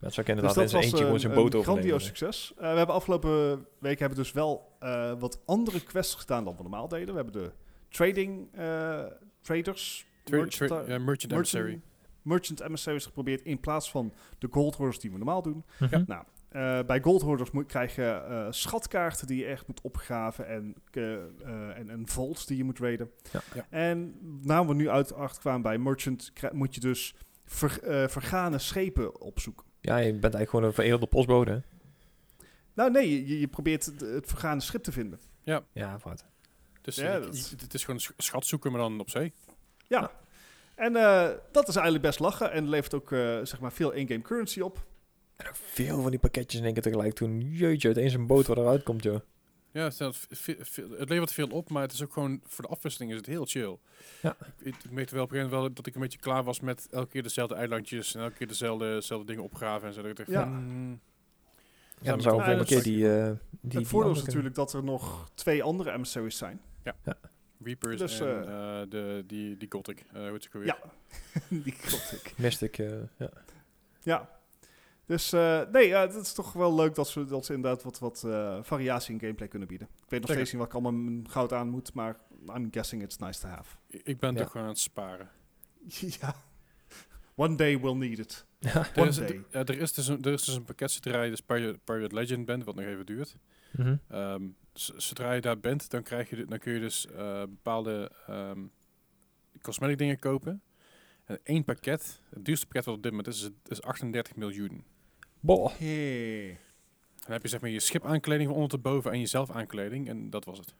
[0.00, 1.64] Dat zou ik Dus inderdaad in dat was eentje een, zijn een boot overnemen.
[1.82, 2.52] grandioos succes.
[2.56, 6.62] Eh, we hebben afgelopen week hebben dus wel eh, wat andere quests gedaan dan we
[6.62, 7.08] normaal deden.
[7.08, 7.52] We hebben de
[7.88, 9.04] trading eh,
[9.40, 11.64] traders, Tra- merchant, tra- ja, merchant emissary.
[11.64, 11.82] merchant,
[12.22, 15.64] merchant emissaries geprobeerd in plaats van de gold hoarders die we normaal doen.
[15.78, 16.02] Mhm.
[16.06, 20.46] Nou, eh, bij gold hoarders moet, krijg je eh, schatkaarten die je echt moet opgraven
[20.48, 21.20] en, eh, eh,
[21.78, 23.10] en, en vaults die je moet raiden.
[23.32, 23.40] Ja.
[23.54, 23.66] Ja.
[23.70, 27.14] En nou we nu uit achter kwamen bij merchant, moet je dus
[27.44, 29.64] ver, eh, vergane schepen opzoeken.
[29.80, 31.50] Ja, je bent eigenlijk gewoon een veredelde postbode.
[31.50, 31.58] hè?
[32.74, 35.20] Nou nee, je, je probeert het, het vergane schip te vinden.
[35.42, 35.62] Ja,
[36.02, 36.24] wat.
[36.80, 39.32] Dus Ja, dat je- is- het is gewoon sch- schat zoeken, maar dan op zee.
[39.86, 40.10] Ja.
[40.74, 44.22] En eh, dat is eigenlijk best lachen en levert ook eh, zeg maar veel in-game
[44.22, 44.84] currency op.
[45.36, 47.40] En ook veel van die pakketjes in één keer tegelijk toen.
[47.40, 49.20] Jeetje, het eens een boot wat eruit komt, joh.
[49.70, 50.00] Ja, het,
[50.98, 53.44] het levert veel op, maar het is ook gewoon voor de afwisseling is het heel
[53.46, 53.76] chill.
[54.22, 54.36] Ja.
[54.40, 56.44] Ik, ik, ik merkte wel op een gegeven moment wel dat ik een beetje klaar
[56.44, 60.00] was met elke keer dezelfde eilandjes en elke keer dezelfde, dezelfde dingen opgraven en zo.
[60.02, 60.40] Dat ik dacht Ja.
[60.42, 61.00] van, mm,
[62.00, 63.12] Ja, dan zou Ja, een keer die...
[63.18, 66.60] eh die het voordeel is natuurlijk dat er nog twee andere emissaries zijn.
[67.62, 69.98] Reapers Dus, en eh, eh, de, die, die Gothic.
[70.12, 70.66] eh hoe heet ze ook weer?
[70.66, 70.78] Ja.
[71.64, 72.00] die kunnen-
[72.36, 73.30] Mystic, ja.
[74.02, 74.28] Ja.
[75.06, 77.98] Dus eh, nee, ja, het is toch wel leuk dat ze, dat ze inderdaad wat,
[77.98, 79.86] wat eh, variatie in gameplay kunnen bieden.
[79.88, 80.34] Ik weet nog Zeker.
[80.46, 82.16] steeds niet wat ik allemaal mijn goud aan moet, maar
[82.56, 83.76] I'm guessing it's nice to have.
[83.88, 84.40] Ik- ben Ja.
[84.42, 85.30] toch gewoon aan het sparen.
[86.20, 86.34] ja.
[87.34, 88.46] One day we'll need it.
[88.58, 88.74] ja.
[88.94, 89.44] Er One is, day.
[89.50, 92.14] er, er is dus een, er is dus een pakket zodra je dus Pirate, Pirate
[92.14, 93.36] Legend bent, wat nog even duurt.
[93.70, 93.96] Mhm.
[94.08, 98.60] Ehm, zodra je daar bent, dan, krijg je, dan kun je dus eh, bepaalde ehm
[99.62, 100.62] cosmetic dingen kopen.
[101.24, 104.84] En één pakket, het duurste pakket wat op dit moment is, is- is 38 miljoen.
[105.44, 105.72] Boah.
[105.78, 106.58] Hey.
[107.20, 110.30] Dan heb je zeg maar je schipaankleding van onder tot boven en jezelf aankleding en
[110.30, 110.74] dat was het.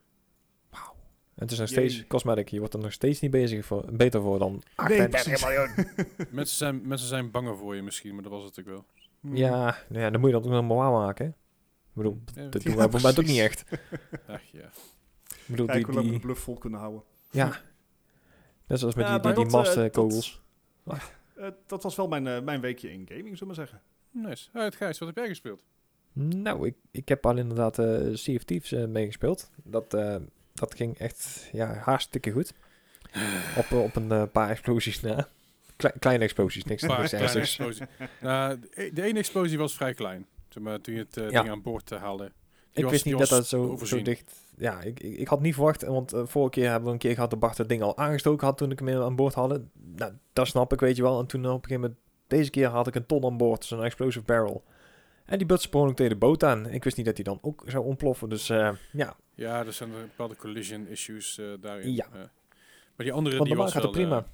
[1.34, 1.88] En het is nog Jee.
[1.88, 2.48] steeds cosmetic.
[2.48, 4.62] Je wordt er nog steeds niet bezig voor, beter voor dan Nee,
[5.02, 5.44] 38 precies.
[5.44, 6.28] miljoen.
[6.36, 8.84] mensen, zijn, mensen zijn banger voor je misschien, maar dat was het ook wel.
[9.20, 9.36] Hmm.
[9.36, 11.24] Ja, nou ja, dan moet je dat ook nog maar waarmaken.
[11.24, 11.30] hè.
[11.30, 13.64] Ik bedoel, Ja, dat Ja, doen wij op het moment ook niet echt.
[14.26, 14.64] Ach, ja.
[15.28, 17.02] Ik bedoel, Kijk die, hoe lang we die, de bluff vol kunnen houden.
[17.30, 17.60] ja.
[18.66, 20.42] Net zoals met Ja, die, die, die dat, eh, mastkogels.
[21.36, 23.80] Eh, dat was wel mijn, eh, mijn weekje in gaming, zullen we maar zeggen.
[24.14, 24.48] Nice.
[24.52, 25.62] Uit Gijs, wat heb jij gespeeld?
[26.12, 29.50] Nou, ik, ik heb al inderdaad eh Sea of Thieves eh, meegespeeld.
[29.64, 30.16] Dat, eh,
[30.52, 32.52] dat ging echt ja, hartstikke goed.
[33.58, 35.28] Op, op een paar explosies na.
[35.76, 37.58] Klei- kleine explosies, niks, paar niks ernstigs.
[38.20, 40.26] Nou, de, de ene explosie was vrij klein.
[40.48, 41.40] Zeg maar, toen je het Ja.
[41.40, 42.32] ding aan boord haalde.
[42.72, 44.32] ik wist niet dat dat zo, zo dicht...
[44.56, 47.30] Ja, ik, ik, ik had niet verwacht, want vorige keer hebben we een keer gehad
[47.30, 49.70] dat Bart het ding al aangestoken had toen ik hem aan boord hadden.
[49.96, 51.20] Nou, dat snap ik, weet je wel.
[51.20, 51.98] En toen op een gegeven moment,
[52.36, 54.64] deze keer had ik een ton aan boord, zo'n explosive barrel.
[55.24, 56.66] En die butste per tegen de boot aan.
[56.66, 59.16] Ik wist niet dat die dan ook zou ontploffen, dus eh, ja.
[59.34, 61.94] Ja, er zijn bepaalde collision issues eh, daarin.
[61.94, 62.04] Ja.
[62.12, 62.18] eh.
[62.96, 63.90] maar die andere Want die was gaat wel...
[63.90, 64.26] prima.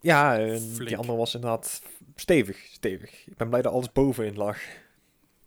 [0.00, 1.82] Ja, en die andere was inderdaad
[2.14, 3.26] stevig, stevig.
[3.26, 4.56] Ik ben blij dat alles bovenin lag.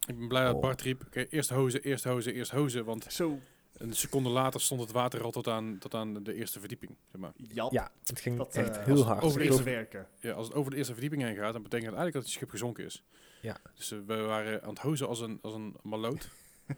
[0.08, 0.62] ik ben blij dat Oh.
[0.62, 2.86] Bart riep, oké, eerst hozen, eerst hozen, eerst hozen.
[2.86, 3.40] Want Zo,
[3.74, 6.96] een seconde later stond het water al tot aan, tot aan de eerste verdieping.
[7.12, 7.32] Zeg maar.
[7.36, 7.72] Jap.
[7.72, 9.24] Ja, het ging Dat, echt eh, heel als- hard.
[9.24, 10.08] Over Ik eerst geloof- werken.
[10.20, 12.32] Ja, als het over de eerste verdieping heen gaat, dan betekent het eigenlijk dat het
[12.32, 13.04] schip gezonken is.
[13.42, 13.58] Ja.
[13.76, 16.30] Dus eh, we waren aan het hozen als een, als een maloot.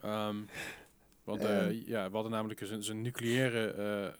[0.00, 0.36] Ehm,
[1.24, 1.72] want eh, Ehm.
[1.86, 4.12] ja, we hadden namelijk een, een nucleaire eh, eh,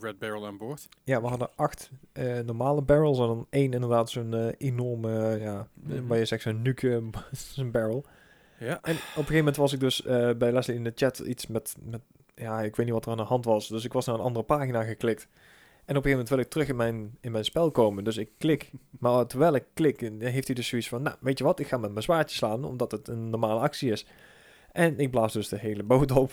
[0.00, 0.88] Red Barrel aan boord.
[1.04, 6.06] Ja, we hadden acht eh, normale barrels en dan één inderdaad zo'n enorme, ja, Mhm.
[6.06, 7.02] waar je zegt zo'n nuke,
[7.54, 8.04] zo'n barrel.
[8.58, 8.68] Ja.
[8.82, 11.46] En op een gegeven moment was ik dus eh, bij Leslie in de chat iets
[11.46, 12.00] met, met,
[12.34, 13.68] ja, ik weet niet wat er aan de hand was.
[13.68, 15.22] Dus ik was naar een andere pagina geklikt.
[15.84, 18.04] En op een gegeven moment wil ik terug in mijn, in mijn spel komen.
[18.04, 18.70] Dus ik klik.
[18.98, 21.66] Maar terwijl ik klik, eh, heeft hij dus zoiets van, nou, weet je wat, ik
[21.66, 24.06] ga met mijn zwaardje slaan, omdat het een normale actie is.
[24.72, 26.32] En ik blaas dus de hele boot op.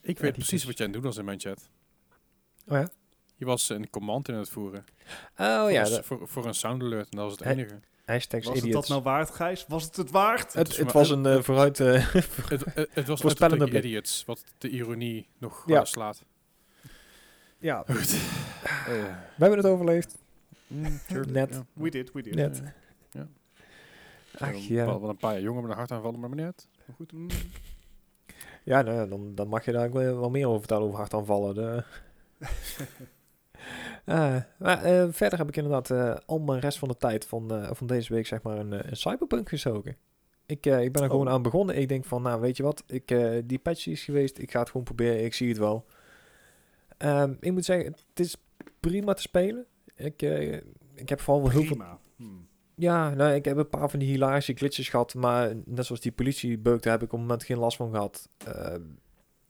[0.00, 1.68] Ik weet precies is- wat jij aan het doen was in mijn chat.
[2.68, 2.88] Oh ja?
[3.36, 4.84] Je was een command in het voeren.
[5.36, 7.08] Oh voor, ja, een, voor, voor een sound alert.
[7.10, 7.80] En dat was het enige.
[8.04, 9.64] Hashtags Was het dat nou waard, Gijs?
[9.68, 10.52] Was het het waard?
[10.52, 11.80] Het, het was een eh, vooruit...
[11.80, 12.14] eh,
[12.94, 13.84] Het, was Voorspellende blik.
[13.84, 14.24] idiots.
[14.24, 15.78] Wat de ironie nog Ja.
[15.80, 16.24] eh, slaat.
[17.58, 18.10] ja, Goed.
[18.86, 20.18] we hebben het overleefd.
[20.66, 21.62] Mm, sure, Net.
[21.72, 22.34] We did, we did.
[22.34, 22.62] Net.
[23.10, 23.28] Ja.
[24.38, 24.84] Ach ja.
[24.84, 26.30] Wel, wel een paar jaar jonger met een hartaanvallen, maar.
[26.30, 26.52] Maar
[26.96, 27.12] goed.
[27.12, 27.28] Mm,
[28.64, 31.54] Ja, nou, dan, dan mag je daar ook wel, wel meer over vertellen over hartaanvallen.
[31.54, 31.84] De...
[34.04, 37.66] Eh, maar eh, verder heb ik inderdaad eh, al mijn rest van de tijd van,
[37.72, 39.96] van deze week zeg maar een, een cyberpunk gezogen.
[40.46, 41.10] Ik, ik ben er Oh.
[41.10, 41.76] gewoon aan begonnen.
[41.76, 44.70] Ik denk van, nou weet je wat, ik, die patch is geweest, ik ga het
[44.70, 45.86] gewoon proberen, ik zie het wel.
[46.96, 48.36] Ehm, ik moet zeggen, het is
[48.80, 49.66] prima te spelen.
[49.96, 50.22] Ik,
[50.94, 51.84] ik heb vooral wel heel veel.
[52.16, 52.46] Hmm.
[52.74, 56.12] ja, nou, ik heb een paar van die hilarische glitches gehad, maar net zoals die
[56.12, 58.28] politiebeuk, daar heb ik op het moment geen last van gehad.
[58.46, 58.74] Eh,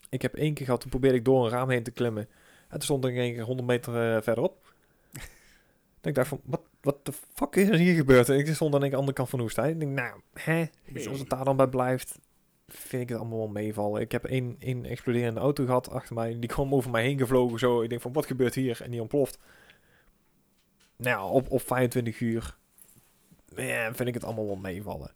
[0.08, 2.28] ik heb één keer gehad, toen probeerde ik door een raam heen te klimmen.
[2.72, 4.72] En toen stond ik in één keer 100 meter eh, verderop.
[6.00, 8.28] En ik dacht van, wat, wat de fuck is er hier gebeurd?
[8.28, 9.70] En ik stond aan de andere kant van de woestijn.
[9.70, 10.64] Ik denk, nou, hè?
[10.92, 12.18] Dus als het daar dan bij blijft,
[12.68, 14.00] vind ik het allemaal wel meevallen.
[14.00, 16.38] Ik heb één, één exploderende auto gehad achter mij.
[16.38, 17.82] Die kwam over mij heen gevlogen zo.
[17.82, 18.82] Ik denk van, wat gebeurt hier?
[18.82, 19.38] En die ontploft.
[20.96, 22.56] Nou, op, op 25 uur
[23.56, 25.12] ja, vind ik het allemaal wel meevallen.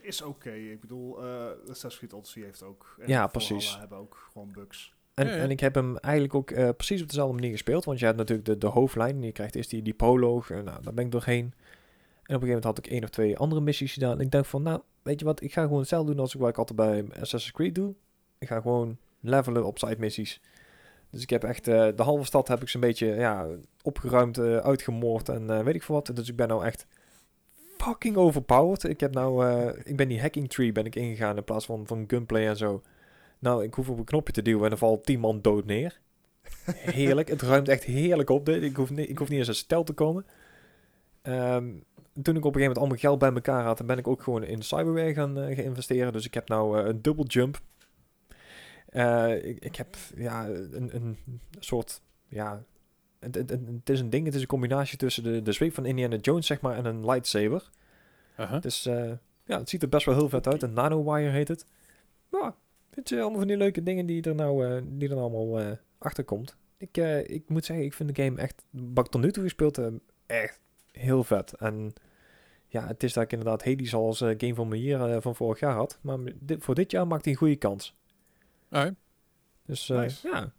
[0.00, 0.52] Is oké.
[0.52, 2.96] Ik bedoel, eh Assassin's Creed Odyssey heeft ook...
[2.98, 3.78] en Ja, precies.
[3.78, 4.94] hebben ook gewoon bugs.
[5.14, 5.42] En, Ja, ja.
[5.42, 7.84] en ik heb hem eigenlijk ook eh, precies op dezelfde manier gespeeld.
[7.84, 9.14] Want je hebt natuurlijk de, de hoofdlijn.
[9.16, 10.50] En je krijgt eerst die, die proloog.
[10.50, 11.44] En nou, daar ben ik doorheen.
[11.44, 14.12] En op een gegeven moment had ik één of twee andere missies gedaan.
[14.12, 15.42] En ik dacht van, nou, weet je wat?
[15.42, 17.94] Ik ga gewoon hetzelfde doen als ik wat ik altijd bij Assassin's Creed doe.
[18.38, 20.40] Ik ga gewoon levelen op side missies.
[21.10, 23.46] Dus ik heb echt eh, de halve stad heb ik zo'n beetje ja,
[23.82, 26.16] opgeruimd, eh, uitgemoord en weet ik veel wat.
[26.16, 26.86] Dus ik ben nou echt
[27.76, 28.84] fucking overpowered.
[28.84, 29.46] Ik heb nou,
[29.84, 32.82] ik ben die hacking tree ben ik ingegaan in plaats van, van gunplay en zo.
[33.40, 36.00] Nou, ik hoef op een knopje te duwen en dan valt 10 man dood neer.
[36.96, 37.28] Heerlijk.
[37.28, 38.48] Het ruimt echt heerlijk op.
[38.48, 40.26] Ik, hoef niet, ik hoef niet eens een stel te komen.
[41.22, 41.72] Ehm,
[42.22, 44.08] toen ik op een gegeven moment al mijn geld bij elkaar had, dan ben ik
[44.08, 46.12] ook gewoon in cyberware gaan, eh, gaan investeren.
[46.12, 47.60] Dus ik heb nou eh, een double jump.
[48.86, 51.18] Eh, ik, ik heb ja, een, een
[51.58, 52.64] soort, ja,
[53.20, 54.24] het, het, is een ding.
[54.26, 57.04] Het is een combinatie tussen de, de zweep van Indiana Jones, zeg maar, en een
[57.04, 57.70] lightsaber.
[58.60, 59.12] Dus eh,
[59.44, 60.62] ja, het ziet er best wel heel vet uit.
[60.62, 61.66] Een nanowire heet het.
[62.30, 62.54] Ja,
[62.90, 65.70] vind je allemaal van die leuke dingen die er nou, eh, die er allemaal eh
[65.98, 66.56] achter komt.
[66.76, 69.42] Ik, eh, ik moet zeggen, ik vind de game echt, wat ik tot nu toe
[69.42, 69.92] gespeeld heb,
[70.26, 70.60] echt
[70.92, 71.52] heel vet.
[71.54, 71.92] En
[72.66, 75.74] ja, het is dat ik inderdaad Hades als game van year eh, van vorig jaar
[75.74, 75.98] had.
[76.00, 77.96] Maar dit, voor dit jaar maakt hij een goede kans.
[79.66, 80.28] Dus Nice.
[80.28, 80.52] ja.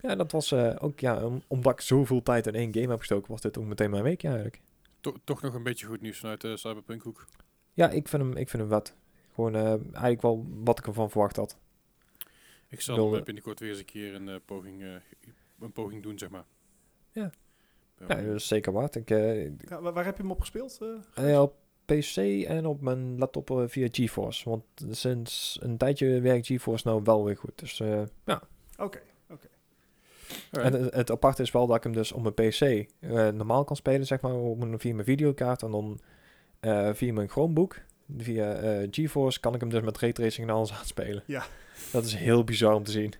[0.00, 3.30] ja, dat was ook, ja, om- omdat ik zoveel tijd in één game heb gestoken,
[3.30, 4.60] was dit ook meteen mijn week eigenlijk.
[5.00, 7.26] To- toch nog een beetje goed nieuws vanuit de Cyberpunk hoek.
[7.72, 8.94] Ja, ik vind hem, ik vind hem vet.
[9.34, 11.56] Gewoon eigenlijk wel wat ik ervan verwacht had.
[12.68, 14.88] Ik zal hem, eh, binnenkort weer eens een keer een, eh, poging, eh,
[15.60, 16.44] een poging doen, zeg maar.
[17.12, 17.30] Ja.
[17.98, 18.94] Ben Ja, dat is zeker waard.
[18.94, 20.78] Ik, eh, Ja, waar, waar heb je hem op gespeeld?
[21.14, 21.32] eh?
[21.34, 21.54] eh, op
[21.84, 24.48] PC en op mijn laptop eh, via GeForce.
[24.48, 27.58] Want sinds een tijdje werkt GeForce nou wel weer goed.
[27.58, 28.42] Dus eh, ja.
[28.78, 29.00] Oké.
[30.50, 30.84] En Alright.
[30.84, 33.76] het, het aparte is wel dat ik hem dus op mijn PC eh, normaal kan
[33.76, 35.62] spelen, zeg maar, op mijn, via mijn videokaart.
[35.62, 36.00] En dan
[36.60, 37.80] eh, via mijn Chromebook,
[38.18, 41.22] via eh, GeForce, kan ik hem dus met raytracing en alles aanspelen.
[41.26, 41.46] Ja.
[41.92, 43.12] Dat is heel bizar om te zien.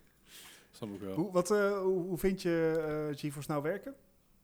[0.70, 1.14] Snap ik wel.
[1.14, 3.94] Hoe, wat, eh, hoe, vind je eh GeForce nou werken?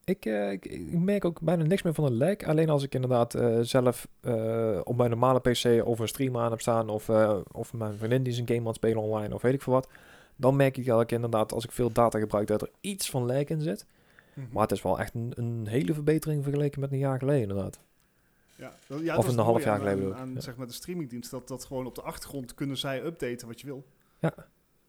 [0.04, 2.36] Ik, eh, ik, ik merk ook bijna niks meer van een lag.
[2.42, 6.50] Alleen als ik inderdaad eh, zelf eh, op mijn normale PC of een stream aan
[6.50, 6.88] heb staan.
[6.88, 9.62] Of, eh, of mijn vriendin die zijn game aan het spelen online of weet ik
[9.62, 9.88] veel wat.
[10.36, 13.26] Dan merk ik dat ik inderdaad als ik veel data gebruik dat er iets van
[13.26, 13.86] lag in zit.
[14.34, 14.46] Mhm.
[14.52, 17.80] Maar het is wel echt een, een hele verbetering vergeleken met een jaar geleden inderdaad.
[18.56, 20.40] Ja, dat- ja, dat Of een half jaar geleden aan, ja.
[20.40, 21.30] zeg maar de streamingdienst.
[21.30, 23.84] Dat, dat gewoon op de achtergrond kunnen zij updaten wat je wil.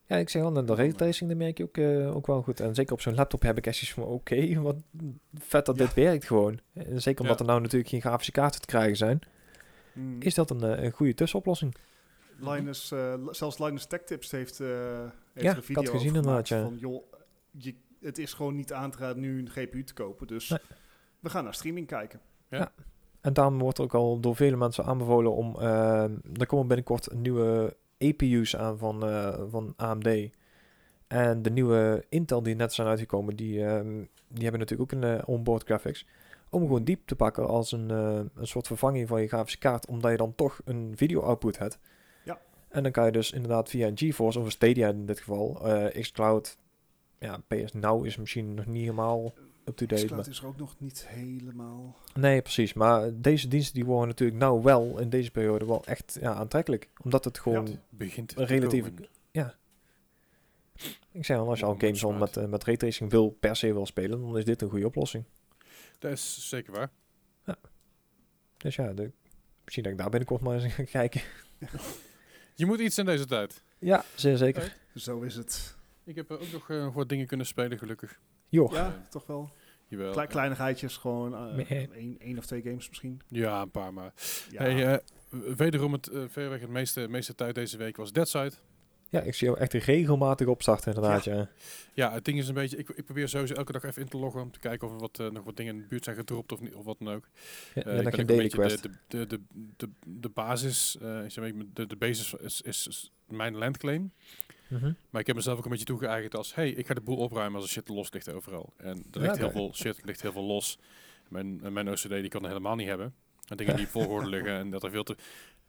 [0.07, 2.59] Ja, ik zeg al, de raytracing dat merk je ook, eh, ook wel goed.
[2.59, 4.75] En zeker op zo'n laptop heb ik echt zoiets van, oké, wat
[5.33, 5.85] vet dat Ja.
[5.85, 6.59] dit werkt gewoon.
[6.73, 7.43] En zeker omdat Ja.
[7.45, 9.19] er nou natuurlijk geen grafische kaarten te krijgen zijn,
[9.93, 10.21] Mm.
[10.21, 11.75] is dat een, eh, een goede tussenoplossing.
[12.39, 16.61] Linus, eh, zelfs Linus Tech Tips heeft, heeft Ja, ik had gezien inderdaad, ja.
[16.61, 17.03] van, joh,
[17.51, 20.27] je, het is gewoon niet aan te raden nu een GPU te kopen.
[20.27, 20.59] Dus Nee.
[21.19, 22.19] we gaan naar streaming kijken.
[23.21, 25.55] En daarom wordt er ook al door vele mensen aanbevolen om...
[25.59, 30.29] eh, er komen binnenkort nieuwe APU's aan van, eh, van AMD.
[31.07, 35.17] En de nieuwe Intel die net zijn uitgekomen, die, ehm, die hebben natuurlijk ook een
[35.19, 36.05] eh, onboard graphics.
[36.49, 39.87] Om gewoon diep te pakken als een, eh, een soort vervanging van je grafische kaart,
[39.87, 41.79] omdat je dan toch een video output hebt.
[42.23, 42.41] Ja.
[42.69, 45.67] En dan kan je dus inderdaad via een GeForce of een Stadia in dit geval,
[45.67, 46.57] eh xCloud,
[47.19, 49.33] ja, PS Now is misschien nog niet helemaal
[49.65, 50.29] up-to-date.
[50.29, 51.97] Is er ook nog niet helemaal...
[52.13, 52.73] Nee, precies.
[52.73, 56.89] Maar deze diensten die worden natuurlijk nou wel in deze periode wel echt ja, aantrekkelijk.
[57.03, 57.77] Omdat het gewoon Ja.
[57.89, 58.83] Begint te relatief...
[58.83, 59.09] komen.
[61.11, 62.19] Ik zeg al, als je al Ja, games smart.
[62.19, 65.23] met, eh, met raytracing wil, per se wil spelen, dan is dit een goede oplossing.
[65.99, 66.89] Dat is zeker waar.
[68.57, 69.11] Dus ja, de,
[69.63, 71.21] misschien dat ik daar binnenkort maar eens ga kijken.
[72.55, 73.63] Je moet iets in deze tijd.
[73.79, 74.77] Ja, zeer zeker.
[74.95, 75.75] Zo is het.
[76.03, 78.19] Ik heb eh, ook nog eh, wat dingen kunnen spelen, gelukkig.
[78.55, 79.49] Joh, Ja, toch wel.
[79.87, 80.27] Jawel.
[80.27, 83.21] Kleinigheidjes, gewoon eh, één, één of twee games misschien.
[83.27, 84.13] Ja, een paar maar.
[84.51, 84.97] Ja, Hey, eh,
[85.57, 88.51] wederom het uh, verreweg het meeste, meeste tijd deze week was Deadside.
[89.09, 91.49] ja, ik zie jou echt regelmatig opstarten inderdaad, ja.
[91.93, 94.17] Ja, het ding is een beetje, ik, ik probeer sowieso elke dag even in te
[94.17, 96.51] loggen om te kijken of er wat, nog wat dingen in de buurt zijn gedropt
[96.51, 97.29] of, niet, of wat dan ook.
[97.73, 98.83] ja en ik dan ook een daily beetje quest.
[98.83, 102.61] De, de, de, de, de, de basis, eh, ik zeg maar, de, de basis is,
[102.61, 104.11] is, is mijn landclaim.
[104.67, 104.91] Mhm.
[105.09, 107.55] Maar ik heb mezelf ook een beetje toegeëigend als, hey, ik ga de boel opruimen
[107.55, 108.73] als er shit los ligt overal.
[108.77, 110.79] En er ligt Ja, heel veel shit, ligt heel veel los.
[111.29, 113.13] Mijn, en mijn OCD die kan er helemaal niet hebben.
[113.47, 115.15] En dingen die volgorde liggen en dat er veel te...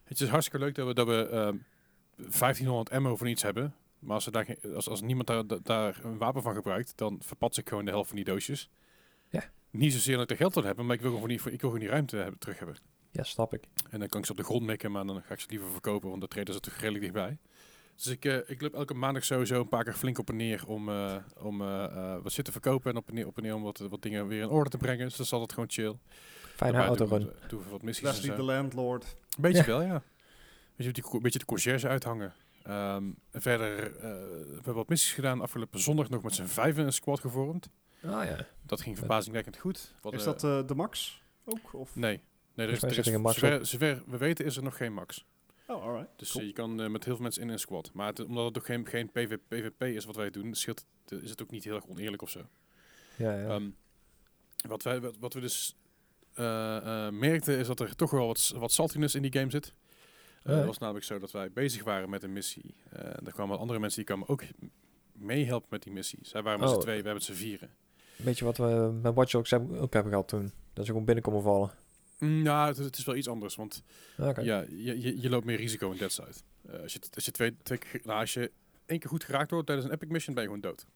[0.04, 1.56] Het is hartstikke leuk dat we, dat we ehm,
[2.16, 3.74] 1500 ammo van iets hebben.
[3.98, 7.18] Maar als, er daar als, als niemand daar, da- daar een wapen van gebruikt, dan
[7.22, 8.70] verpats ik gewoon de helft van die doosjes.
[9.28, 9.44] Ja.
[9.70, 11.58] Niet zozeer dat ik er geld wil hebben, maar ik wil gewoon niet, ik wil
[11.58, 12.76] gewoon die ruimte hebben, terug hebben.
[13.10, 13.64] Ja, snap ik.
[13.90, 15.70] En dan kan ik ze op de grond mikken, maar dan ga ik ze liever
[15.70, 17.38] verkopen, want de trader zit toch redelijk dichtbij.
[17.96, 20.66] Dus ik, eh, ik loop elke maandag sowieso een paar keer flink op en neer
[20.66, 23.42] om, eh, om eh, eh, wat shit te verkopen en op en neer, op en
[23.42, 25.04] neer om wat, wat dingen weer in orde te brengen.
[25.06, 25.96] Dus dat is altijd gewoon chill.
[26.54, 27.20] Fijne Daarbij autorun.
[27.20, 29.04] doen we- doen we wat missies Leslie the Landlord.
[29.04, 29.66] Een beetje Ja.
[29.66, 30.02] wel, ja.
[30.76, 32.34] Weet je, die, een beetje de conciërge uithangen.
[32.62, 35.40] Ehm, en verder, eh, we hebben wat missies gedaan.
[35.40, 37.68] Afgelopen zondag nog met z'n vijven een squad gevormd.
[38.04, 38.46] Ah ja.
[38.62, 39.94] Dat ging verbazingwekkend goed.
[40.00, 41.74] Wat, Is dat de max ook?
[41.74, 41.96] Of?
[41.96, 42.20] Nee.
[42.54, 44.76] Nee, er is, er is, er geen max zover, zover we weten is er nog
[44.76, 45.24] geen max.
[45.66, 46.08] Oh, alright.
[46.16, 46.42] Dus Cool.
[46.42, 47.90] eh, je kan eh, met heel veel mensen in een squad.
[47.92, 51.22] Maar het- omdat het ook geen, geen PV, PvP is wat wij doen, scheelt, het-
[51.22, 52.40] is het ook niet heel erg oneerlijk of zo.
[53.16, 53.48] Ja, ja.
[53.48, 53.68] Ehm,
[54.68, 55.76] wat, wij, wat, wat we dus
[56.34, 56.76] eh,
[57.06, 59.74] eh, merkten is dat er toch wel wat, wat saltiness in die game zit.
[60.42, 60.58] Eh, Ja.
[60.58, 62.74] Het was namelijk zo dat wij bezig waren met een missie.
[62.90, 64.42] Eh er kwamen andere mensen die kwamen ook
[65.12, 66.18] meehelpen met die missie.
[66.22, 66.74] Zij waren met Oh.
[66.74, 67.70] z'n twee, we hebben het z'n vieren.
[68.16, 70.52] Weet je wat we met Watch Dogs hebben- ook hebben gehad toen?
[70.72, 71.70] Dat ze gewoon binnenkomen vallen.
[72.18, 73.82] Mm, nou, het, het is wel iets anders, want
[74.44, 76.28] ja, je, je, je loopt meer risico in Deadside.
[76.70, 77.56] Uh, als, je, als, je twee,
[78.02, 78.50] nou, als je
[78.86, 80.86] één keer goed geraakt wordt tijdens een epic mission, ben je gewoon dood.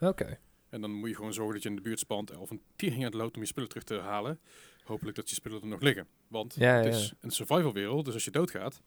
[0.00, 0.38] Oké.
[0.68, 2.98] En dan moet je gewoon zorgen dat je in de buurt spant of een tering
[2.98, 4.40] aan het loopt om je spullen terug te halen.
[4.84, 6.06] Hopelijk dat je spullen er nog liggen.
[6.28, 8.82] Want Ja, het ja, is een survival wereld, dus als je doodgaat,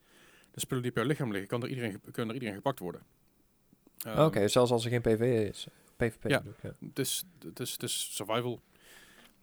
[0.52, 3.02] de spullen die per lichaam liggen, kan er iedereen, kunnen er iedereen gepakt worden.
[3.98, 5.68] Ehm, Oké, zelfs als er geen PV is.
[5.96, 6.44] PvP Ja.
[6.94, 8.62] is, het is, het is survival.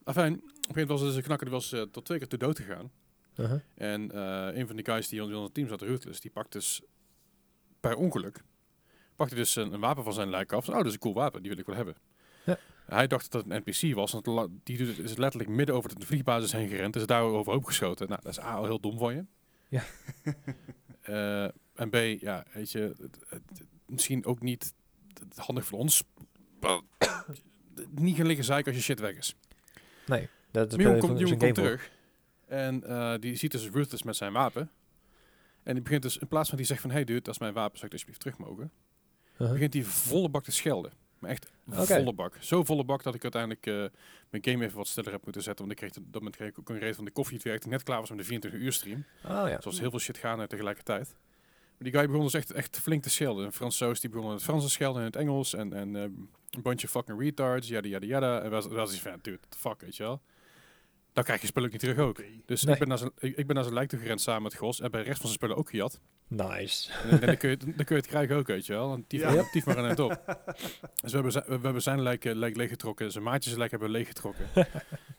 [0.06, 2.18] Enfin, op een gegeven moment was er dus een knakker die was eh, tot twee
[2.18, 2.90] keer te dood gegaan.
[3.36, 3.60] Uh-huh.
[3.74, 6.82] En eh, een van die guys die in ons team zat, Ruthless, die pakt dus
[7.80, 8.42] per ongeluk,
[9.16, 10.64] pakte dus een, een wapen van zijn lijk af.
[10.64, 11.96] Van, oh, dat is een cool wapen, die wil ik wel hebben.
[12.44, 12.58] Ja.
[12.86, 16.52] Hij dacht dat het een NPC was, want die is letterlijk midden over de vliegbasis
[16.52, 18.08] heen gerend, is daar overhoop geschoten.
[18.08, 19.24] Nou, dat is A, al heel dom van je.
[19.68, 19.82] Ja.
[21.00, 24.74] Eh, en B, ja, weet je, het- het- misschien ook niet
[25.20, 26.02] het handig voor ons.
[27.90, 29.34] niet gaan liggen zeiken als je shit weg is.
[30.06, 31.90] Nee, dat is Die komt, die terug.
[32.46, 34.70] En eh, die ziet dus Ruthless met zijn wapen.
[35.62, 36.90] En die begint dus, in plaats van die zegt van...
[36.90, 38.70] Hey dude, dat is mijn wapen, zou ik alsjeblieft terug mogen?
[39.32, 39.52] Uh-huh.
[39.52, 40.92] Begint hij volle bak te schelden.
[41.18, 42.36] Maar echt volle bak.
[42.40, 43.74] Zo volle bak dat ik uiteindelijk eh,
[44.30, 45.66] mijn game even wat stiller heb moeten zetten.
[45.66, 47.36] Want ik kreeg op dat moment kreeg ik ook een reden van de koffie.
[47.36, 49.04] Het werkte net klaar was met de 24 uur stream.
[49.22, 49.60] Ah ja.
[49.60, 51.16] Zoals heel veel shit gaan eh, tegelijkertijd.
[51.78, 53.44] Maar die guy begon dus echt, echt flink te schelden.
[53.44, 55.54] Een Fransoos die begon in het Frans te schelden en in het Engels.
[55.54, 56.08] En, en eh,
[56.56, 58.40] Een bunch of fucking retards, yada yada yada.
[58.40, 60.20] En was was iets van, dude, what the fuck, weet je wel.
[61.12, 62.22] Dan krijg je spul ook niet terug ook.
[62.46, 62.72] Dus Nee.
[62.72, 64.80] ik, ben naar zijn, ik, ik ben naar zijn lijk toe gerend samen met Gos.
[64.80, 66.00] En bij de rest van zijn spullen ook gejat.
[66.28, 66.92] Nice.
[66.92, 68.92] En, en dan, kun je, het- dan kun je het krijgen ook, weet je wel.
[68.94, 69.34] En tief, Ja.
[69.34, 70.22] maar, tief maar een eind op.
[71.00, 73.12] Dus we hebben, zijn- we hebben zijn lijk, eh, lijk leeggetrokken.
[73.12, 74.46] Zijn maatjes lijk hebben we leeggetrokken.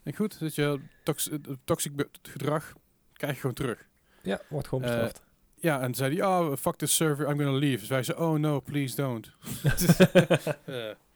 [0.04, 2.73] en goed, weet je, tox, eh, toxic gedrag
[3.13, 3.88] krijg je gewoon terug.
[4.21, 5.21] Ja, wordt gewoon Eh, bestraft.
[5.60, 7.80] Ja, en zei hij, oh, fuck this server, I'm gonna leave.
[7.80, 9.32] Dus wij zeiden, oh no, please don't.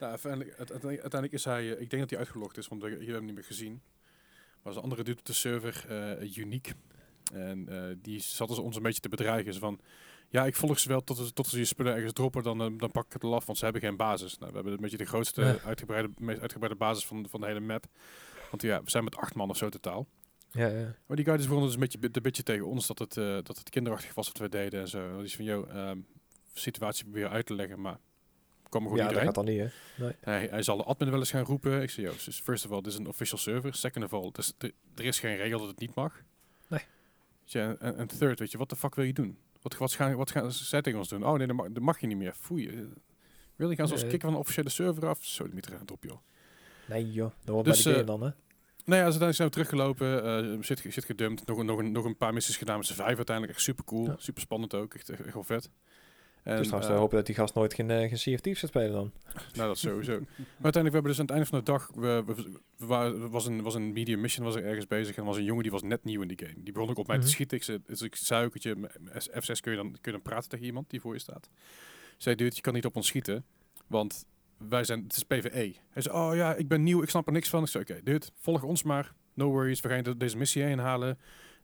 [0.00, 2.82] nou, uiteindelijk, uite- uiteindelijk, uiteindelijk is hij, eh, ik denk dat hij uitgelogd is, want
[2.82, 3.80] we, hebt hem niet meer gezien.
[4.62, 6.72] Maar zijn andere dude op de server, eh uniek.
[7.32, 9.54] En eh, die zat dus ons een beetje te bedreigen.
[9.54, 9.80] Van,
[10.28, 12.66] ja, ik volg ze wel tot, ze- tot ze je spullen ergens droppen, dan, eh,
[12.76, 14.38] dan pak ik het al af, want ze hebben geen basis.
[14.38, 15.58] Nou, we hebben een beetje de grootste, Ja.
[15.64, 17.84] uitgebreide, meest uitgebreide basis van, van de hele map.
[18.50, 20.06] Want ja, we zijn met acht man of zo totaal.
[20.52, 20.94] Ja, ja.
[21.06, 23.58] Maar die guy dus dus een beetje, een beetje tegen ons dat het, eh, dat
[23.58, 25.16] het kinderachtig was wat we deden en zo.
[25.16, 25.98] Die is van, joh, ehm,
[26.52, 27.98] situatie proberen uit te leggen, maar
[28.70, 30.04] kwam er gewoon ja, niet dat gaat dan niet, hè?
[30.04, 30.12] Nee.
[30.20, 31.82] Hij, hij zal de admin wel eens gaan roepen.
[31.82, 33.74] Ik zei, joh, dus first of all, dit is een official server.
[33.74, 36.22] Second of all, dus er, is geen regel dat het niet mag.
[36.68, 36.80] Nee.
[37.52, 39.38] En, en third, weet je, wat de fuck wil je doen?
[39.62, 41.24] Wat, wat, gaan, wat gaan zij tegen ons doen?
[41.26, 42.32] Oh nee, dat mag, dat mag je niet meer.
[42.34, 42.88] Foei.
[43.56, 45.24] Wil je gaan ze ons kicken van de officiële server af?
[45.24, 46.18] Zo, meter aan het op, joh.
[46.86, 47.30] Nee, joh.
[47.44, 48.34] Dat hoort Dus, bij de eh, game dan, hè?
[48.84, 51.92] Nou ja, ze zijn zo teruggelopen, eh shit, ge- shit gedumpt, nog, een- nog, een,
[51.92, 53.56] nog een paar missies gedaan met z'n vijf uiteindelijk.
[53.56, 54.14] Echt super cool, Ja.
[54.18, 55.70] super spannend ook, echt, echt, echt wel vet.
[56.42, 58.60] En, dus trouwens te hopen dat die gast nooit geen, eh geen Sea of Thieves
[58.60, 59.12] gaat spelen dan.
[59.56, 60.12] nou, dat sowieso.
[60.12, 60.26] maar
[60.62, 62.34] uiteindelijk, we hebben dus aan het einde van de dag, we, we,
[62.76, 65.16] we waren- was, een, was een medium mission, was er ergens bezig.
[65.16, 66.62] En was een jongen die was net nieuw in die game.
[66.62, 67.24] Die begon ook op mij Mhm.
[67.24, 67.56] te schieten.
[67.56, 70.10] Ik zei, dus ik zei ook, weet je, met F6 kun je, dan, kun je
[70.10, 71.48] dan praten tegen iemand die voor je staat.
[72.16, 73.44] Zei, dude, je kan niet op ons schieten,
[73.86, 74.24] want
[74.68, 75.74] wij zijn, het is PvE.
[75.90, 77.62] Hij zei, oh ja, ik ben nieuw, ik snap er niks van.
[77.62, 79.12] Ik zei, oké, dude, volg ons maar.
[79.34, 81.18] No worries, we gaan deze missie heen halen.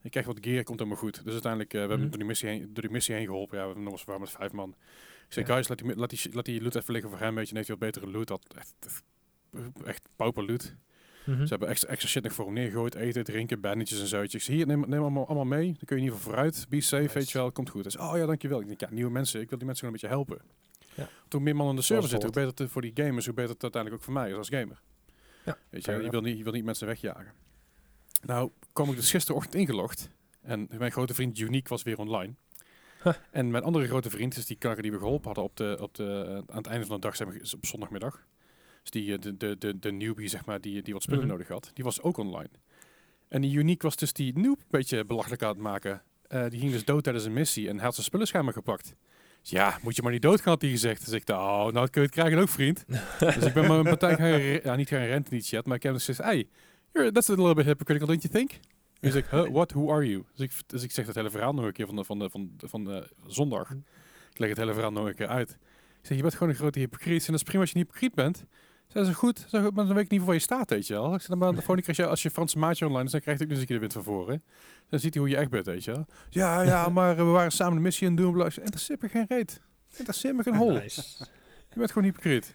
[0.07, 1.25] Je krijgt wat gear, komt helemaal goed.
[1.25, 2.09] Dus uiteindelijk, eh, we hebben Mhm.
[2.09, 3.55] door die, missie heen, door die missie heen geholpen.
[3.57, 4.69] Ja, we hebben nog eens waar met vijf man.
[4.71, 5.53] Ik zei, Ja.
[5.53, 7.55] guys, laat die, laat, die, laat die loot even liggen voor hem, weet je.
[7.55, 8.29] Heeft hij wat betere loot.
[8.29, 8.75] Dat echt,
[9.85, 10.75] echt, pauper loot.
[11.27, 11.43] Mhm.
[11.43, 12.95] Ze hebben extra, extra shit nog voor hem neergegooid.
[12.95, 14.23] Eten, drinken, bandetjes en zo.
[14.23, 15.65] Ik zeg, hier, neem, neem allemaal, allemaal mee.
[15.67, 16.67] Dan kun je in ieder geval vooruit.
[16.69, 17.15] Be safe, Nice.
[17.15, 17.53] weet je wel.
[17.53, 17.93] Komt goed.
[17.93, 18.61] Zei, oh ja, dankjewel.
[18.61, 19.41] Ik denk, ja, nieuwe mensen.
[19.41, 20.55] Ik wil die mensen gewoon een beetje helpen.
[20.95, 21.09] Ja.
[21.29, 23.53] Toen meer man aan de server zitten, hoe beter het voor die gamers, hoe beter
[23.53, 24.81] het uiteindelijk ook voor mij is als gamer.
[25.45, 27.33] Ja, Weet je, je wil, niet, je wil niet mensen wegjagen.
[28.23, 30.09] Nou, kwam ik dus gisterochtend ingelogd.
[30.43, 32.35] En mijn grote vriend Unique was weer online.
[33.03, 33.13] Huh.
[33.31, 35.95] En mijn andere grote vriend, dus die kanker die we geholpen hadden op de, op
[35.95, 38.27] de, aan het einde van de dag, maar, is op zondagmiddag.
[38.83, 41.33] Dus die, eh, de, de, de, de newbie, zeg maar, die, die wat spullen Mhm.
[41.33, 42.51] nodig had, die was ook online.
[43.29, 46.03] En die Unique was dus die noob een beetje belachelijk aan het maken.
[46.29, 48.95] Eh, die ging dus dood tijdens een missie en hij had zijn spullen schijnbaar gepakt.
[49.41, 51.05] Dus ja, moet je maar niet doodgaan, had hij gezegd.
[51.05, 52.85] Dus ik dacht, oh, nou kun je het krijgen ook, vriend.
[53.19, 55.83] dus ik ben maar een partij gaan, ja, niet gaan renten, niet chat, maar ik
[55.83, 56.49] heb dus gezegd, hey, you're,
[57.13, 58.61] that's a little bit hypocritical, don't you think?
[59.01, 60.25] Dus ik, huh, what, who are you?
[60.35, 62.31] Dus ik, dus ik zeg het hele verhaal nog een keer van de, van de,
[62.31, 63.71] van de, van de zondag.
[64.31, 65.51] Ik leg het hele verhaal nog een keer uit.
[65.51, 67.21] Ik zeg, je bent gewoon een grote hypocriet.
[67.21, 68.45] En dat is prima als je een hypocriet bent.
[68.87, 70.93] Zeg ze goed, zeg, maar dan weet ik niet voor waar je staat, weet je
[70.93, 71.15] wel.
[71.15, 73.39] Ik zeg, dan maar de volgende keer als je, Franse maatje online is, dan krijg
[73.39, 74.43] nog eens een keer de wind van voren.
[74.89, 76.07] Dan ziet hij hoe je echt bent, weet je wel.
[76.31, 78.47] Ja, ja, maar eh, we waren samen de missie aan het doen.
[78.47, 79.61] Ik zeg, Interesseert me geen reet.
[79.97, 80.73] Interesseert me geen hol.
[80.73, 82.55] Je bent gewoon hypocriet.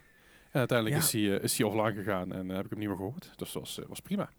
[0.52, 1.04] En uiteindelijk Ja.
[1.08, 3.22] is hij, eh, is hij offline gegaan en eh, heb ik hem niet meer gehoord.
[3.38, 4.30] Dus dat was, eh, was prima.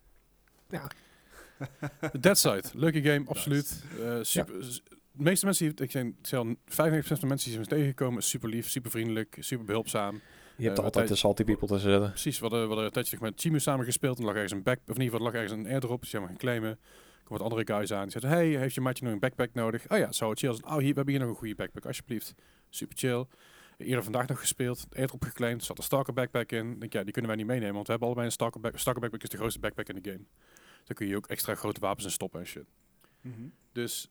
[0.69, 0.91] Ja.
[2.21, 3.85] Dead Side, leuke game, absoluut.
[4.01, 4.55] Eh, super,
[5.15, 5.91] De meeste mensen, die, ik
[6.23, 10.21] zei al, 95% van de mensen die zijn tegengekomen, super lief, super vriendelijk, super behulpzaam.
[10.57, 12.11] Je hebt altijd wat de salty people tussen zitten.
[12.11, 14.19] Precies, we hadden, we hadden een tijdje met Chimu samen gespeeld.
[14.19, 16.01] En lag ergens een back, of in ieder geval er lag ergens een airdrop.
[16.01, 16.71] Dus die hebben gaan claimen.
[16.71, 16.79] Er
[17.25, 18.03] komen wat andere guys aan.
[18.09, 19.89] Die zeiden, hey, heeft je maatje nog een backpack nodig?
[19.91, 20.51] Oh ja, zo chill.
[20.51, 22.35] Oh, hier, we hebben hier nog een goede backpack, alsjeblieft.
[22.71, 23.25] Super chill.
[23.83, 25.61] Eerder vandaag nog gespeeld, airdrop geclaimd.
[25.61, 26.73] Er zat een Stalker backpack in.
[26.73, 28.81] Ik denk, ja, die kunnen wij niet meenemen, want we hebben allebei een Stalker backpack.
[28.81, 30.25] Stalker backpack is de grootste backpack in de game.
[30.85, 32.65] Dan kun je ook extra grote wapens in stoppen en shit.
[33.21, 33.43] Mhm.
[33.73, 34.11] Dus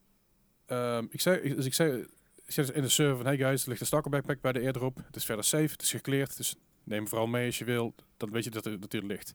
[0.66, 2.06] ehm, ik zei, dus ik zei,
[2.56, 4.98] dus in de server van, hey guys, er ligt een Stalker backpack bij de airdrop.
[5.06, 7.96] Het is verder safe, het is gecleared, dus neem vooral mee als je wil.
[8.18, 9.34] Dan weet je dat er, dat hij er ligt.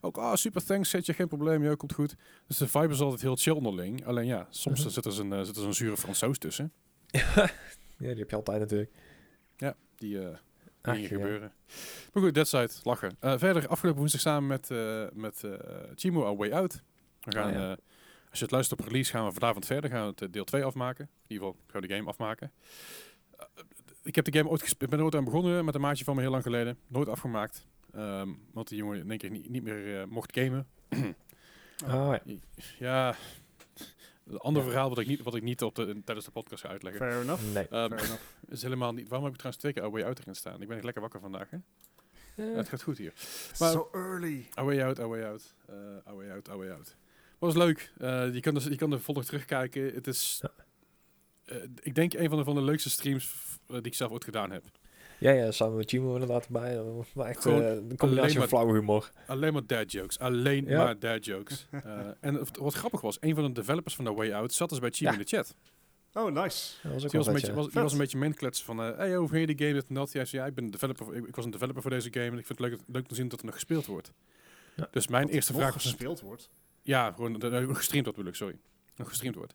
[0.00, 2.14] Ook, ah, super thanks, zet je geen probleem, joh, komt goed.
[2.46, 4.04] Dus de vibe is altijd heel chill onderling.
[4.06, 4.88] Alleen ja, soms Mhm.
[4.88, 6.72] zit er zo'n eh, zit er zo'n zure Fransoos tussen.
[7.10, 7.50] ja,
[7.98, 8.90] die heb je altijd natuurlijk.
[9.96, 10.36] Die eh
[10.82, 11.16] Ach, dingen ja.
[11.16, 11.52] gebeuren.
[12.12, 13.16] Maar goed, Dead Side, lachen.
[13.20, 15.52] Eh, verder, afgelopen woensdag samen met, eh met eh
[15.94, 16.82] Chimo A Way Out.
[17.20, 17.70] We gaan, Ah, ja.
[17.70, 17.76] eh,
[18.30, 19.90] als je het luistert op release, gaan we vanavond verder.
[19.90, 21.04] Gaan we het deel 2 afmaken.
[21.04, 22.52] In ieder geval, gaan we de game afmaken.
[24.02, 24.82] Ik heb de game ooit gespeeld.
[24.82, 26.78] Ik ben er ooit aan begonnen met een maatje van me heel lang geleden.
[26.86, 27.66] Nooit afgemaakt.
[27.94, 30.66] Ehm, want die jongen in één keer niet, niet meer eh, mocht gamen.
[31.84, 32.36] Oh ja.
[32.78, 33.14] Ja,
[34.28, 34.68] een ander Ja.
[34.68, 37.00] verhaal wat ik niet, wat ik niet op de, tijdens de podcast ga uitleggen.
[37.10, 37.42] Fair enough.
[37.52, 37.68] Nee.
[37.68, 38.22] Ehm, Fair enough.
[38.48, 39.08] is helemaal niet.
[39.08, 40.60] Waarom heb ik trouwens twee keer A Way Out erin staan?
[40.60, 41.50] Ik ben echt lekker wakker vandaag.
[41.50, 41.56] Hè?
[42.34, 43.12] Ja, het gaat goed hier.
[43.58, 44.48] maar- so early.
[44.58, 45.74] A Way Out, A Way Out, eh
[46.08, 46.96] A Way Out, A Way Out.
[47.38, 47.92] Was leuk.
[47.98, 49.82] Eh, je, kan dus, je kan er volop terugkijken.
[49.94, 50.42] Het is,
[51.44, 53.34] eh, ik denk, een van de, van de leukste streams
[53.66, 54.64] die ik zelf ooit gedaan heb.
[55.18, 56.74] Ja, ja, samen met Chimo inderdaad erbij.
[56.74, 59.10] Dat Gewoon eh, een combinatie alleen van flauwe humor.
[59.26, 60.18] Alleen maar dad jokes.
[60.18, 60.84] Alleen Ja.
[60.84, 61.66] maar dad jokes.
[61.84, 64.78] Eh, en wat grappig was, een van de developers van The Way Out zat dus
[64.78, 65.16] bij Chimo Ja.
[65.16, 65.54] in de chat.
[66.12, 66.74] Oh, nice.
[66.82, 68.96] Dat was ook Die wel was, een beetje, was, was een beetje menkletsen van, eh
[68.96, 70.12] hey, hoe vind je die game, dit en dat?
[70.12, 72.26] Hij zei, ja, ik ben een developer, ik, ik was een developer voor deze game
[72.26, 74.12] en ik vind het leuk, leuk te zien dat er nog gespeeld wordt.
[74.76, 74.88] Ja.
[74.90, 76.50] Dus mijn Dat eerste vraag was, gespeeld wordt.
[76.82, 77.42] ja, gewoon
[77.76, 78.58] gestreamd wordt bedoel ik, sorry.
[78.96, 79.54] Nog gestreamd wordt.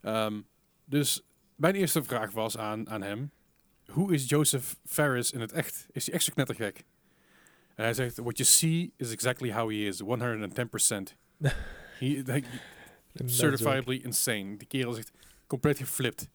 [0.00, 0.40] Ehm,
[0.84, 1.22] dus
[1.54, 3.30] mijn eerste vraag was aan, aan hem,
[3.86, 5.86] hoe is Joseph Ferris in het echt?
[5.92, 6.84] Is hij echt zo knettergek?
[7.74, 10.06] En hij zegt, what you see is exactly how he is, 110%.
[11.98, 12.22] he,
[13.12, 14.56] Een certifiably insane.
[14.56, 15.10] Die kerel zegt
[15.46, 16.28] compleet geflipt.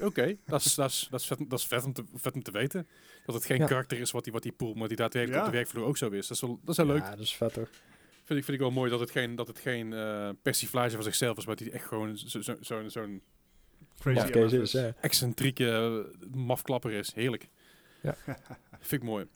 [0.00, 2.42] Oké, dat is dat is- dat is vet, dat is vet, om te, vet om
[2.42, 2.86] te weten.
[3.26, 3.66] Dat het geen Ja.
[3.66, 5.46] karakter is wat die, wat die pool, maar die daadwerkelijk Ja.
[5.46, 6.26] op de werkvloer ook zo is.
[6.26, 7.02] Dat is wel, dat is wel leuk.
[7.02, 7.68] Ja, dat is vet hoor.
[8.24, 11.02] Vind ik, vind ik wel mooi dat het geen, dat het geen eh persiflage van
[11.02, 13.22] zichzelf is, maar die echt gewoon zo'n zo, zo, zo'n
[13.98, 14.94] Crazy is, ja.
[15.00, 17.14] excentrieke eh, mafklapper is.
[17.14, 17.48] Heerlijk.
[18.02, 18.16] Ja.
[18.80, 19.26] Vind ik mooi.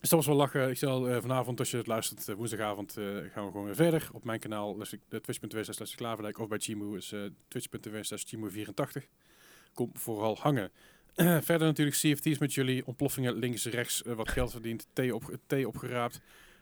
[0.00, 0.70] Dus dat was wel lachen.
[0.70, 3.74] Ik zal eh, vanavond, als je het luistert, eh, woensdagavond, eh, gaan we gewoon weer
[3.74, 4.08] verder.
[4.12, 8.22] Op mijn kanaal, dus ik- twitch.tv slash Klaverdijk, of bij Chimu is eh twitch.tv slash
[8.34, 9.02] Chimu84.
[9.74, 10.70] Kom vooral hangen.
[11.48, 16.20] verder natuurlijk CFT's met jullie, ontploffingen links, rechts, wat geld verdiend, thee, op, thee opgeraapt.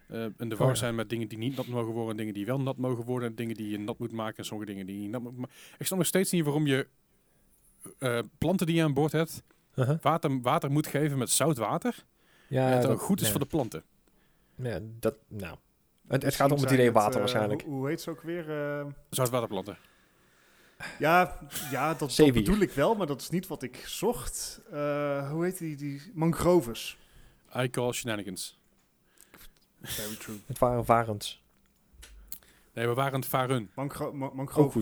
[0.08, 0.78] Eh en de war Oh ja.
[0.78, 3.34] zijn met dingen die niet nat mogen worden, dingen die wel nat mogen worden, en
[3.34, 5.54] dingen die je nat moet maken en sommige dingen die je nat moet maken.
[5.78, 6.86] Ik snap nog steeds niet waarom je
[7.98, 9.42] eh, planten die je aan boord hebt,
[9.74, 9.96] Uh-huh.
[10.00, 12.04] water, water moet geven met zout water.
[12.46, 13.82] Ja, dat- ook goed is voor de planten.
[14.54, 15.56] Ja, dat, nou.
[16.08, 17.62] Het, het gaat om het idee water eh, waarschijnlijk.
[17.62, 18.50] Hoe, hoe heet ze ook weer?
[18.78, 19.78] eh, Zoutwaterplanten.
[20.98, 21.38] ja,
[21.70, 24.60] ja dat, bedoel ik wel, maar dat is niet wat ik zocht.
[24.70, 25.76] Eh, hoe heet die?
[25.76, 26.98] die mangroves.
[27.56, 28.58] I call shenanigans.
[29.82, 30.36] Very true.
[30.46, 31.42] Het waren varens.
[32.72, 33.70] Nee, we waren het varen.
[33.74, 34.72] Mangro ma Ook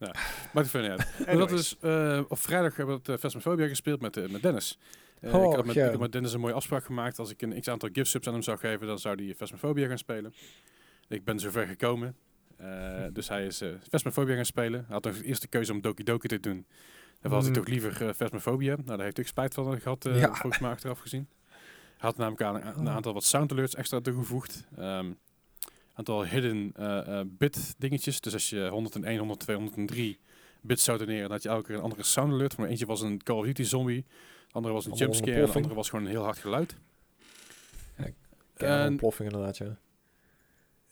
[0.00, 0.12] mangrovenvarens.
[0.52, 1.06] Maar het uit.
[1.26, 4.42] Maar dat is, eh, op vrijdag hebben we het uh, Phasmophobia gespeeld met, eh, met
[4.42, 4.78] Dennis.
[5.20, 5.84] Eh, Oh, ik, had met, ja.
[5.84, 7.18] ik had met Dennis een mooie afspraak gemaakt.
[7.18, 9.98] Als ik een x-aantal gift subs aan hem zou geven, dan zou hij Phasmophobia gaan
[9.98, 10.34] spelen.
[11.08, 12.16] Ik ben zover gekomen.
[12.56, 13.70] Eh, dus hij is uh,
[14.34, 14.80] gaan spelen.
[14.84, 16.66] Hij had nog de eerste keuze om Doki Doki te doen.
[17.20, 17.56] Dan was hij Mm.
[17.58, 18.76] toch liever uh.
[18.76, 20.26] Nou, daar heeft hij ook spijt van gehad, eh, Ja.
[20.34, 21.28] volgens mij achteraf gezien.
[21.48, 22.94] Hij had namelijk aan, een Oh.
[22.94, 24.66] aantal wat sound alerts extra toegevoegd.
[24.76, 25.18] Een
[26.00, 28.20] aantal hidden eh, eh, bit dingetjes.
[28.20, 30.18] Dus als je 101, 102, 103
[30.60, 32.56] bits zou doneren, dan had je elke keer een andere sound alert.
[32.56, 34.04] Maar eentje was een Call of Duty zombie.
[34.46, 35.40] De andere was een jumpscare.
[35.40, 36.76] En de andere was gewoon een heel hard geluid.
[38.56, 39.78] Ja, En- ontploffing inderdaad, ja.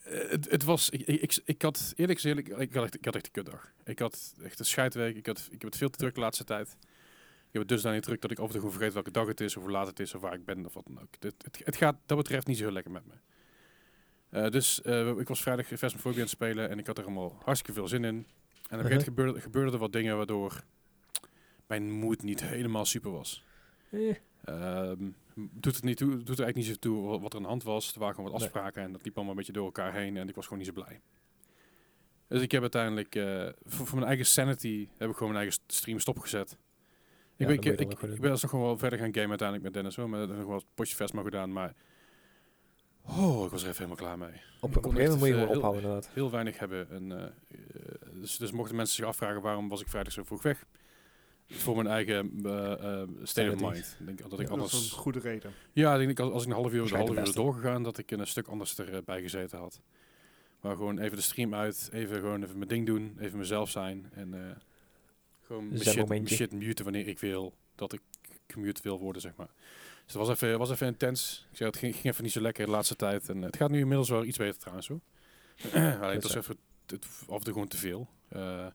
[0.02, 3.14] Eh, het, het was, ik, ik, ik, had eerlijk gezegd, ik, had echt, ik had
[3.14, 3.72] echt een kutdag.
[3.84, 5.16] Ik had echt een scheidweek.
[5.16, 6.76] Ik, had, ik heb het veel te druk de laatste tijd.
[7.48, 9.26] Ik heb het dus dan niet druk dat ik af en toe vergeet welke dag
[9.26, 11.14] het is, of hoe laat het is, of waar ik ben, of wat dan ook.
[11.20, 13.12] Het, het, het gaat dat betreft niet zo heel lekker met me.
[14.30, 17.38] Eh, dus eh, ik was vrijdag Phasmophobia aan het spelen en ik had er allemaal
[17.44, 18.14] hartstikke veel zin in.
[18.14, 18.26] En op een
[18.68, 19.04] gegeven moment Uh-huh.
[19.14, 20.62] gebeurde, gebeurden er wat dingen waardoor
[21.66, 23.44] mijn moed niet helemaal super was.
[23.90, 24.14] Eh,
[24.44, 27.42] Ehm, doet, het niet toe, doet er eigenlijk niet zo toe wa- wat er aan
[27.42, 27.92] de hand was.
[27.92, 30.28] Er waren gewoon wat afspraken en dat liep allemaal een beetje door elkaar heen en
[30.28, 31.00] ik was gewoon niet zo blij.
[32.28, 35.52] Dus ik heb uiteindelijk, eh, voor, voor mijn eigen sanity, heb ik gewoon mijn eigen
[35.62, 36.50] st- stream stopgezet.
[36.52, 36.58] Ik,
[37.36, 38.18] Ja, ben, ik, ik, ik doen.
[38.20, 40.62] ben nog gewoon wel verder gaan gamen uiteindelijk met Dennis hoor, maar nog wel een
[40.74, 41.74] potje Vesma gedaan, maar
[43.08, 44.40] oh, ik was er even helemaal klaar mee.
[44.60, 46.10] Op, een gegeven moment moet je gewoon ophouden inderdaad.
[46.12, 46.90] Heel weinig hebben.
[46.90, 47.30] En, eh,
[48.12, 50.66] dus, dus mochten mensen zich afvragen waarom was ik vrijdag zo vroeg weg,
[51.48, 53.96] voor mijn eigen eh, eh, state of mind.
[54.00, 54.92] Ik denk dat ik dat is anders...
[54.92, 55.52] een goede reden.
[55.72, 58.10] Ja, ik denk als, als ik een half uur, een half uur doorgegaan, dat ik
[58.10, 59.80] een stuk anders erbij gezeten had.
[60.60, 64.10] Maar gewoon even de stream uit, even gewoon even mijn ding doen, even mezelf zijn
[64.12, 64.56] en eh,
[65.40, 68.00] gewoon mijn shit, mijn shit muten wanneer ik wil dat ik
[68.46, 69.50] gemute wil worden, zeg maar.
[70.08, 71.46] Dus het was even, was even intens.
[71.50, 73.28] Ik zei, het ging, ging even niet zo lekker de laatste tijd.
[73.28, 75.00] En eh, het gaat nu inmiddels wel iets beter trouwens hoor.
[75.74, 76.56] Alleen het was even
[76.86, 78.08] het, af en toe gewoon te veel.
[78.28, 78.66] Eh,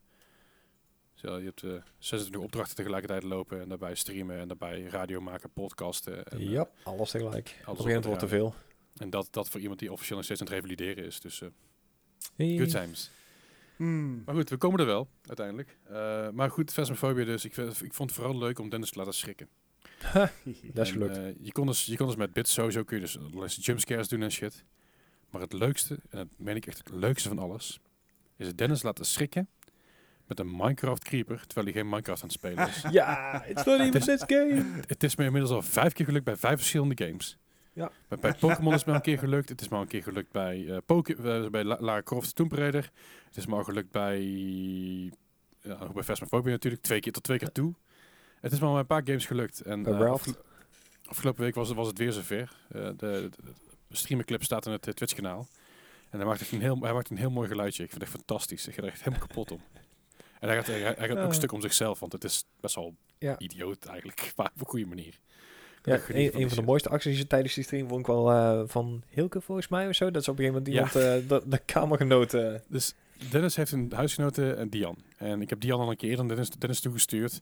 [1.14, 5.50] zo, je hebt eh 26 opdrachten tegelijkertijd lopen en daarbij streamen en daarbij radio maken,
[5.50, 6.24] podcasten.
[6.24, 7.56] En, Ja, alles tegelijk.
[7.60, 8.54] Op een moment het wordt te veel.
[8.96, 11.20] en dat, dat voor iemand die officieel nog steeds aan het revalideren is.
[11.20, 11.48] Dus eh
[12.36, 12.56] Hey.
[12.56, 13.10] good times.
[13.76, 14.22] Hmm.
[14.24, 15.78] Maar goed, we komen er wel, uiteindelijk.
[15.84, 17.44] Eh, maar goed, Phasmophobia dus.
[17.44, 19.48] Ik, ik vond het vooral leuk om Dennis te laten schrikken.
[20.04, 20.20] Ha,
[20.72, 21.16] dat is En, gelukt.
[21.16, 24.08] eh, je, kon dus, je kon dus met bits sowieso kun je dus allerlei jumpscares
[24.08, 24.64] doen en shit.
[25.30, 27.80] Maar het leukste, en dat meen ik echt het leukste van alles,
[28.36, 29.48] is het Dennis laten schrikken
[30.26, 32.84] met een Minecraft creeper, terwijl hij geen Minecraft aan het spelen is.
[32.98, 34.64] ja, it's not even this game.
[34.86, 37.38] het is me inmiddels al vijf keer gelukt bij vijf verschillende games.
[37.72, 37.90] Ja.
[38.08, 39.48] Bij, bij Pokémon is het me al een keer gelukt.
[39.48, 41.12] Het is me al een keer gelukt bij, eh Poké-
[41.44, 42.90] eh, bij La- Lara Croft Tomb Raider.
[43.26, 44.20] Het is me al gelukt bij,
[45.60, 47.74] ja, bij Phasmophobia natuurlijk, twee keer tot twee keer toe.
[48.44, 49.60] Het is bij een paar games gelukt.
[49.60, 50.36] En, eh, afgelo-
[51.04, 52.56] afgelopen week was, was het weer zover.
[52.68, 53.30] Eh de, de,
[53.88, 55.46] de streamerclip staat in het eh, Twitch kanaal.
[56.10, 57.82] En hij maakt, echt een heel, hij maakt een heel mooi geluidje.
[57.82, 58.66] Ik vind het echt fantastisch.
[58.68, 59.60] Ik ga er echt helemaal kapot om.
[60.40, 62.74] En hij gaat, hij, hij gaat ook een stuk om zichzelf, want het is best
[62.74, 63.38] wel Ja.
[63.38, 65.18] idioot eigenlijk, maar op een goede manier.
[65.82, 69.40] Ja, een, van die de mooiste acties tijdens die stream vond ik wel van Hilke
[69.40, 70.10] volgens mij of zo.
[70.10, 71.02] Dat is op een gegeven moment Ja.
[71.10, 72.62] iemand de, de kamergenoten...
[72.68, 72.94] Dus
[73.30, 74.96] Dennis heeft een huisgenote, en Dian.
[75.16, 77.40] En ik heb Dian al een keer aan Dennis, Dennis toegestuurd.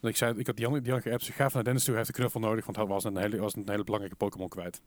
[0.00, 2.20] Ik zei, ik had Dian geappt, ze ga even naar Dennis toe, hij heeft een
[2.20, 4.80] knuffel nodig, want hij was een hele, was een hele belangrijke Pokémon kwijt.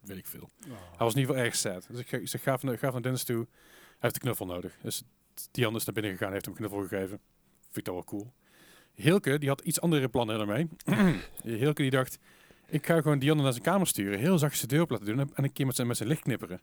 [0.00, 0.50] Weet ik veel.
[0.68, 1.86] Hij was in ieder geval erg sad.
[1.90, 4.76] Dus ik, zeg, ga even, naar- Dennis toe, hij heeft een knuffel nodig.
[4.82, 5.02] Dus
[5.50, 7.20] Dian is naar binnen gegaan, heeft hem knuffel gegeven.
[7.60, 8.32] Vind ik dat wel cool.
[8.94, 10.68] Hilke, die had iets andere plannen ermee.
[11.62, 12.18] Hilke die dacht,
[12.66, 15.18] ik ga gewoon Dian naar zijn kamer sturen, heel zachtjes de deur op laten doen
[15.34, 16.60] en een keer met zijn, met zijn licht knipperen.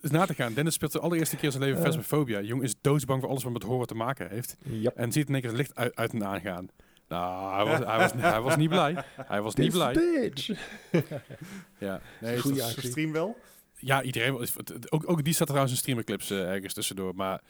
[0.00, 1.82] Dus na te gaan, Dennis speelt de allereerste keer in zijn leven.
[1.82, 2.40] Phasmophobia.
[2.40, 4.56] Jong is doodsbang voor alles wat met horror te maken heeft.
[4.62, 4.90] Ja.
[4.94, 6.68] En ziet in één keer het licht uit, uit en aangaan.
[7.08, 9.04] Nou, hij was, hij, was, hij was niet blij.
[9.16, 9.92] Hij was niet blij.
[9.92, 10.48] bitch.
[11.78, 13.36] Ja, nee, Goeie stream wel?
[13.74, 14.48] ja iedereen.
[14.88, 17.14] Ook, ook die staat trouwens in streamerclips eh, ergens tussendoor.
[17.14, 17.40] Maar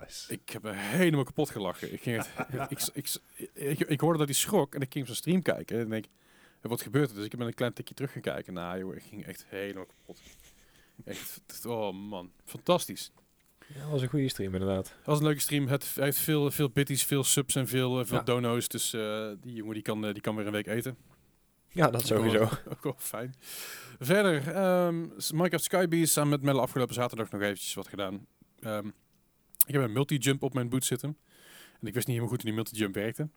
[0.00, 0.32] Nice.
[0.32, 1.92] ik heb helemaal kapot gelachen.
[1.92, 2.28] Ik, ging het,
[2.70, 3.18] ik, ik,
[3.54, 5.76] ik, ik hoorde dat hij schrok en ik ging op zijn stream kijken.
[5.76, 6.04] En ik denk,
[6.60, 7.14] wat gebeurt er?
[7.16, 8.52] Dus ik ben een klein tikje terug gaan kijken.
[8.52, 10.20] Nou joh, ik ging echt helemaal kapot.
[11.04, 13.12] Echt, oh man, fantastisch.
[13.74, 14.88] Ja, dat was een goede stream inderdaad.
[14.96, 15.66] Het was een leuke stream.
[15.68, 18.22] Het, hij heeft veel, veel bitties, veel subs en veel, eh, veel Ja.
[18.24, 18.68] dono's.
[18.68, 20.96] Dus eh, die jongen die kan, eh, die kan weer een week eten.
[21.68, 22.38] Ja, dat sowieso.
[22.42, 23.34] Ook wel, ook wel fijn.
[23.98, 24.42] Verder,
[25.22, 28.26] s- Minecraft Skybeast samen met Melle afgelopen zaterdag nog eventjes wat gedaan.
[28.60, 28.86] Ehm,
[29.66, 31.16] ik heb een multi-jump op mijn boot zitten.
[31.80, 33.28] En ik wist niet helemaal goed hoe die multi-jump werkte.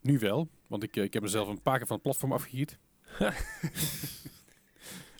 [0.00, 2.78] Nu wel, want ik, ik heb mezelf een paar keer van het platform afgegiet.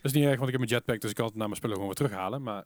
[0.01, 1.57] Dat is niet erg, want ik heb mijn jetpack, dus ik kan het naar mijn
[1.57, 2.41] spullen gewoon weer terughalen.
[2.41, 2.65] Maar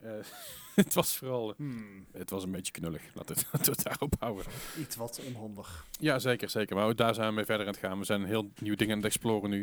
[0.00, 0.10] eh,
[0.74, 1.54] het was vooral...
[1.56, 3.02] Hmm, het was een beetje knullig.
[3.14, 4.46] Laten we het, daarop houden.
[4.78, 5.86] iets wat onhandig.
[5.90, 6.76] Ja, zeker, zeker.
[6.76, 7.98] Maar ook daar zijn we mee verder aan het gaan.
[7.98, 9.60] We zijn heel nieuwe dingen aan het exploren nu.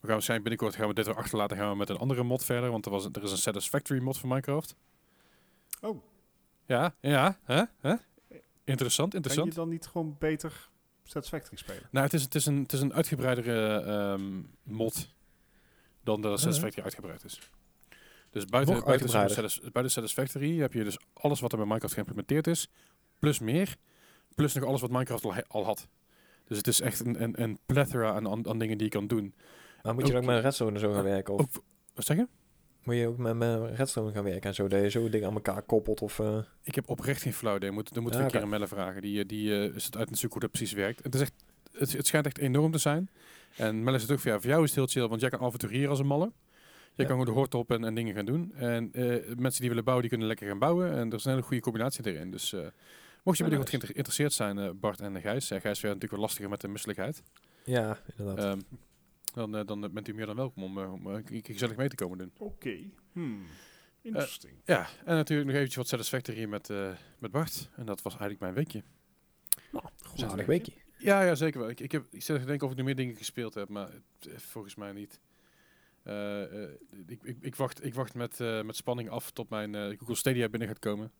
[0.00, 1.56] We gaan waarschijnlijk binnenkort gaan we dit weer achterlaten.
[1.56, 2.70] Gaan we met een andere mod verder.
[2.70, 4.74] Want er, was, er is een Satisfactory mod voor Minecraft.
[5.80, 6.02] Oh,
[6.66, 7.62] Ja, ja, hè?
[7.80, 7.94] hè?
[8.64, 9.48] Interessant, kan interessant.
[9.54, 10.68] je dan niet gewoon beter
[11.04, 11.88] Satisfactory spelen?
[11.90, 15.14] Nou, het is, het is, een, het is een uitgebreidere ehm, mod
[16.08, 17.50] dan dat Satisfactory uitgebreid is.
[18.30, 19.08] Dus buiten, buiten.
[19.08, 22.68] Satis- buiten Satisfactory heb je dus alles wat er bij Minecraft geïmplementeerd is,
[23.18, 23.76] plus meer,
[24.34, 25.88] plus nog alles wat Minecraft al, had.
[26.44, 29.06] Dus het is echt een, een, een plethora aan, aan, aan dingen die je kan
[29.06, 29.34] doen.
[29.82, 31.34] Maar moet je Ook- ook met redstone en zo gaan werken?
[31.34, 31.62] Of Ook,
[31.94, 32.26] wat zeg je?
[32.82, 34.68] moet je ook met, met redstone gaan werken en zo?
[34.68, 36.18] Dat je zo dingen aan elkaar koppelt of...
[36.18, 37.70] eh, Ik heb oprecht geen flauw idee.
[37.70, 39.02] Moet, dan moeten we een keer aan Melle vragen.
[39.02, 41.02] Die, eh, die eh, is het uit zoeken hoe dat precies werkt.
[41.04, 41.32] Het, is echt,
[41.72, 43.10] het, het schijnt echt enorm te zijn.
[43.58, 45.40] En Melle zegt ook van ja, voor jou is het heel chill, want jij kan
[45.40, 46.24] avonturieren als een malle.
[46.24, 47.04] Je Ja.
[47.04, 48.52] kan gewoon de hoort op en, en dingen gaan doen.
[48.54, 50.92] En eh, mensen die willen bouwen, die kunnen lekker gaan bouwen.
[50.92, 52.30] En er is een hele goede combinatie erin.
[52.30, 52.72] Dus eh, mocht
[53.38, 53.68] je Ja, binnenkort nice.
[53.68, 55.48] geïnter- geïnteresseerd zijn, eh, Bart en Gijs.
[55.48, 57.22] Ja, Gijs werd natuurlijk wel lastiger met de misselijkheid.
[57.64, 58.44] ja, inderdaad.
[58.44, 58.60] Ehm,
[59.34, 62.32] dan, dan bent u meer dan welkom om, om een gezellig mee te komen doen.
[62.38, 62.76] Oké.
[63.12, 63.42] Hmm.
[64.02, 64.52] Interesting.
[64.64, 67.70] Ja, en natuurlijk nog eventjes wat Satisfactory met, eh, met Bart.
[67.76, 68.82] En dat was eigenlijk mijn weekje.
[70.02, 70.72] Goed Zalig weekje.
[70.72, 70.87] weekje.
[70.98, 71.68] Ja, ja, zeker wel.
[71.68, 73.88] Ik, ik, heb, ik zit te denken of ik nu meer dingen gespeeld heb, maar
[74.20, 75.20] eh, volgens mij niet.
[76.02, 76.70] Eh, eh,
[77.06, 80.68] ik, ik, ik wacht, ik wacht met, met spanning af tot mijn Google Stadia binnen
[80.68, 81.12] gaat komen.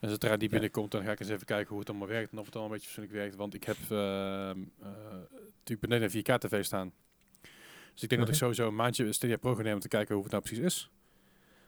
[0.00, 2.38] En zodra die binnenkomt, dan ga ik eens even kijken hoe het allemaal werkt en
[2.38, 3.36] of het allemaal een beetje fatsoenlijk werkt.
[3.36, 4.88] Want ik heb ehm, eh,
[5.58, 6.92] natuurlijk beneden een 4K-tv staan.
[7.92, 8.34] Dus ik denk dat ik Mhm.
[8.34, 10.90] sowieso een maandje Stadia Pro ga nemen om te kijken hoe het nou precies is.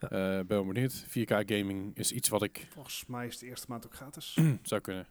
[0.00, 0.08] Ja.
[0.08, 1.04] Ben wel benieuwd.
[1.08, 4.38] 4K gaming is iets wat ik Volgens mij is de eerste maand ook gratis.
[4.62, 5.06] zou kunnen.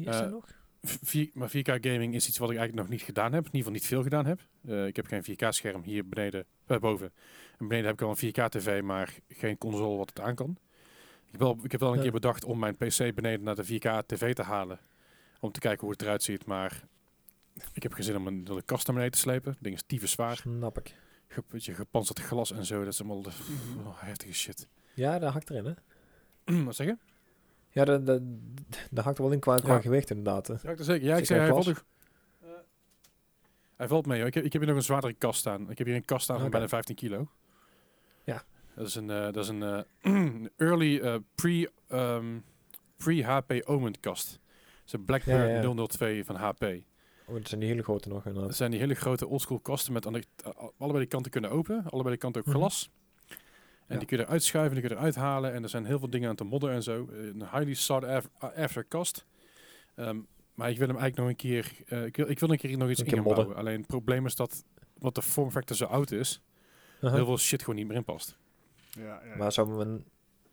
[0.00, 0.46] Is er nog?
[0.82, 3.40] V- vier- maar 4K gaming is iets wat ik eigenlijk nog niet gedaan heb.
[3.40, 4.40] In ieder geval niet veel gedaan heb.
[4.66, 7.12] Eh, ik heb geen 4K scherm hier beneden, eh, boven.
[7.58, 10.58] En beneden heb ik al een 4K tv, maar geen console wat het aan kan.
[11.24, 12.02] Ik heb wel, ik heb wel een Ja.
[12.02, 14.80] keer bedacht om mijn PC beneden naar de 4K tv te halen.
[15.40, 16.46] Om te kijken hoe het eruit ziet.
[16.46, 16.82] Maar
[17.72, 19.52] ik heb geen zin om een, de kast naar beneden te slepen.
[19.52, 20.36] Het ding is tyfus zwaar.
[20.36, 20.94] Snap ik.
[21.28, 22.84] Ge, weet je, gepanzerd glas en zo.
[22.84, 23.30] Dat is allemaal de,
[23.84, 24.68] oh, heftige shit.
[24.94, 25.74] Ja, dat hakt erin, hè?
[26.64, 26.96] wat zeg je?
[27.78, 28.22] Ja, dat, dat,
[28.90, 29.80] dat hakt er wel in qua, qua Ja.
[29.80, 30.46] gewicht inderdaad.
[30.46, 30.54] hè.
[30.62, 31.06] Ja, zeker.
[31.06, 31.84] Ja, ik zei, hij valt, ook-
[32.42, 32.48] Eh,
[33.76, 34.18] hij valt mee.
[34.18, 34.26] Hoor.
[34.28, 35.70] Ik, heb, ik heb hier nog een zwaardere kast staan.
[35.70, 37.28] Ik heb hier een kast staan van bijna 15 kilo.
[38.24, 38.42] Ja.
[38.74, 42.38] Dat is een, eh, dat is een eh, early pre, ehm,
[42.96, 44.30] pre-HP Omen kast.
[44.30, 44.40] Het
[44.86, 45.86] is een Blackbird Ja, ja.
[45.86, 46.62] 002 van HP.
[47.26, 48.56] Oh, dat zijn die hele grote nog Dat inderdaad.
[48.56, 50.22] zijn die hele grote oldschool kasten met aan de,
[50.78, 51.84] allebei de kanten kunnen open.
[51.90, 52.56] Allebei de kanten ook Mhm.
[52.56, 52.90] glas.
[53.88, 53.98] En Ja.
[53.98, 55.52] die kun je eruit schuiven, die kun je eruit halen.
[55.52, 57.08] En er zijn heel veel dingen aan te modden en zo.
[57.12, 59.24] Een highly sought af- after kast.
[59.94, 60.18] Ehm,
[60.54, 61.72] maar ik wil hem eigenlijk nog een keer...
[61.88, 63.56] eh, ik, wil, ik wil een keer nog iets Een in bouwen.
[63.56, 64.64] Alleen het probleem is dat...
[64.98, 66.42] Wat de form factor zo oud is...
[67.00, 67.14] Aha.
[67.14, 68.36] Heel veel shit gewoon niet meer in past.
[68.90, 69.36] Ja, ja.
[69.36, 70.04] Maar zou een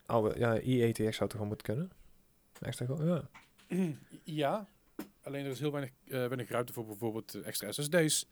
[0.05, 1.91] oude ja, IETX zou toch wel moeten kunnen?
[2.61, 3.29] Extra gewoon, ja.
[4.23, 4.67] Ja.
[5.26, 8.28] Alleen er is heel weinig, eh, weinig ruimte voor bijvoorbeeld extra SSD's.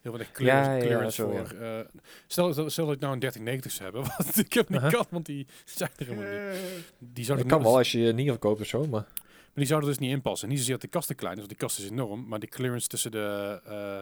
[0.00, 1.28] Heel weinig clearance, Ja, ja, clearance ja.
[1.46, 1.58] voor.
[1.60, 1.80] eh,
[2.26, 5.06] stel, stel, stel dat ik nou een 3090 zou hebben, wat ik heb niet kan,
[5.10, 6.60] want die zijn er helemaal niet.
[6.98, 9.06] Die zouden Dat kan wel als je je niet verkoopt of zo, maar...
[9.48, 10.48] Maar die zouden dus niet inpassen.
[10.48, 12.28] Niet zozeer dat de kast te klein is, want die kast is enorm.
[12.28, 13.60] Maar die clearance tussen de...
[13.64, 14.00] eh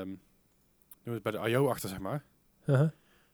[0.00, 0.08] ehm,
[1.02, 1.68] noem het bij de I.O.
[1.68, 2.24] achter, zeg maar.
[2.66, 2.88] Uh-huh.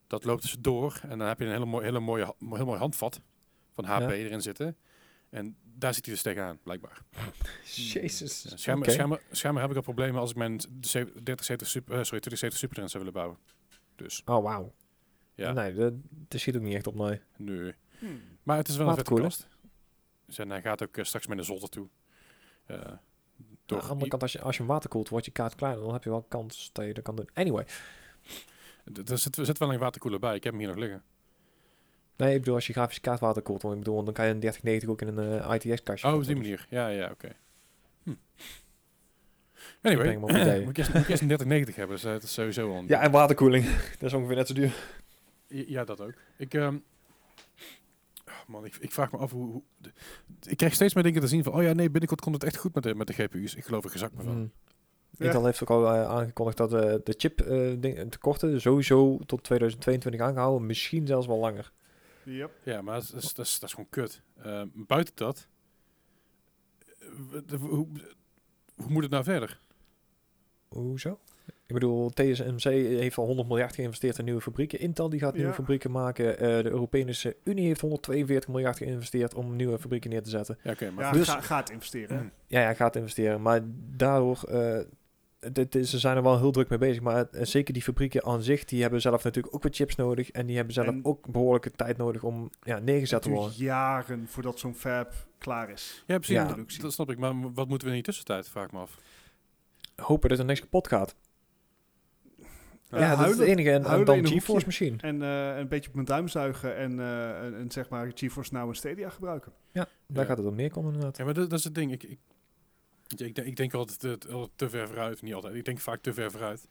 [0.06, 1.00] Dat loopt dus door.
[1.08, 3.20] En dan heb je een hele, mooi, hele mooie, heel mooi handvat
[3.74, 4.10] van HP Ja.
[4.12, 4.76] erin zitten.
[5.30, 7.02] En daar zit hij dus tegenaan, blijkbaar.
[7.92, 8.40] Jezus.
[8.60, 8.94] Schijnbaar, Oké.
[8.96, 12.88] schijnbaar, schijnbaar heb ik al problemen als ik mijn 3070 super, eh, sorry, 2070 Super
[12.90, 13.38] zou willen bouwen.
[13.96, 14.74] Dus, Oh, wauw.
[15.34, 15.52] ja.
[15.52, 17.20] Nee, dat, dat schiet ook niet echt op, nee.
[17.36, 17.74] Nee.
[17.98, 18.20] hmm.
[18.42, 19.24] Maar het is wel een vette Waterkoeler.
[19.24, 19.48] kast.
[20.26, 21.88] Dus en hij gaat ook eh, straks met een zolder toe.
[22.66, 23.00] Eh, Aan
[23.66, 25.82] door de andere kant, als je, als je hem water koelt, wordt je kaart kleiner.
[25.84, 27.28] Dan heb je wel kans dat je dat kan doen.
[27.34, 27.66] Anyway.
[29.06, 30.34] Er zit, er zit wel een waterkoeler bij.
[30.34, 31.02] Ik heb hem hier nog liggen.
[32.18, 33.62] Nee, ik bedoel, als je grafische kaart water koelt.
[33.62, 36.08] Want ik bedoel, dan kan je een 3090 ook in een eh, ITX-kastje.
[36.08, 36.66] Oh, op die manier.
[36.70, 37.28] Ja, ja, oké.
[38.02, 38.10] Hm.
[38.10, 38.18] Ik
[39.82, 40.62] Anyway, op ideeën.
[40.64, 41.96] moet, ik eerst, moet ik eerst een 3090 hebben.
[41.96, 43.64] Dus, eh, dat is sowieso Ja, en waterkoeling.
[43.98, 44.72] dat is ongeveer net zo duur.
[45.46, 46.14] Ja, dat ook.
[46.36, 46.76] Ik, ehm,
[48.26, 49.92] oh man, ik, ik vraag me af hoe, hoe- de-
[50.46, 51.52] Ik krijg steeds meer dingen te zien van...
[51.52, 53.54] Oh ja, nee, binnenkort komt het echt goed met de, met de GPU's.
[53.54, 54.50] Ik geloof er gezakt me van.
[55.10, 55.24] Ja.
[55.24, 59.42] Intel heeft ook al eh, aangekondigd dat eh, de chip eh, ding, tekorten sowieso tot
[59.44, 60.66] 2022 aangehouden.
[60.66, 61.72] Misschien zelfs wel langer.
[62.36, 62.50] Yep.
[62.64, 64.22] Ja, maar dat is, dat is, dat is, dat is gewoon kut.
[64.42, 65.48] Ehm, buiten dat...
[67.58, 67.86] hoe,
[68.74, 69.60] hoe moet het nou verder?
[70.68, 71.18] Hoezo?
[71.66, 74.78] Ik bedoel, TSMC heeft al 100 miljard geïnvesteerd in nieuwe fabrieken.
[74.78, 75.54] Intel die gaat nieuwe Ja.
[75.54, 76.38] fabrieken maken.
[76.38, 80.58] Eh, de Europese Unie heeft 142 miljard geïnvesteerd om nieuwe fabrieken neer te zetten.
[80.62, 81.04] Ja, oké, maar...
[81.04, 82.32] Ja, Dus- ga, gaat investeren.
[82.46, 83.42] Ja, ja, gaat investeren.
[83.42, 83.60] Maar
[83.96, 84.80] daardoor, eh,
[85.52, 87.02] dit ze zijn er wel heel druk mee bezig.
[87.02, 89.96] Maar het- eh, zeker die fabrieken aan zich, die hebben zelf natuurlijk ook wat chips
[89.96, 90.30] nodig.
[90.30, 93.56] En die hebben zelf En- ook behoorlijke tijd nodig om ja, neergezet te worden.
[93.56, 96.04] jaren voordat zo'n fab klaar is.
[96.06, 96.34] Ja, precies.
[96.34, 96.44] Ja.
[96.54, 97.18] dat- Dat snap ik.
[97.18, 98.48] Maar wat moeten we in die tussentijd?
[98.48, 98.98] Vraag ik me af.
[99.96, 101.14] Hopen dat er niks kapot gaat.
[102.90, 103.70] Ja, Ja, dat is het enige.
[103.70, 105.00] En, en dan GeForce misschien.
[105.00, 108.54] En eh, een beetje op mijn duim zuigen en, eh, en, en zeg maar GeForce
[108.54, 109.52] Now en Stadia gebruiken.
[109.72, 110.28] Ja, daar Ja.
[110.28, 111.16] gaat het op neerkomen inderdaad.
[111.16, 111.92] Ja, maar dat, dat is het ding.
[111.92, 112.16] Ik,
[113.08, 115.22] ik, denk, ik denk altijd te, te, te ver vooruit.
[115.22, 115.54] Niet altijd.
[115.54, 116.68] Ik denk vaak te ver vooruit.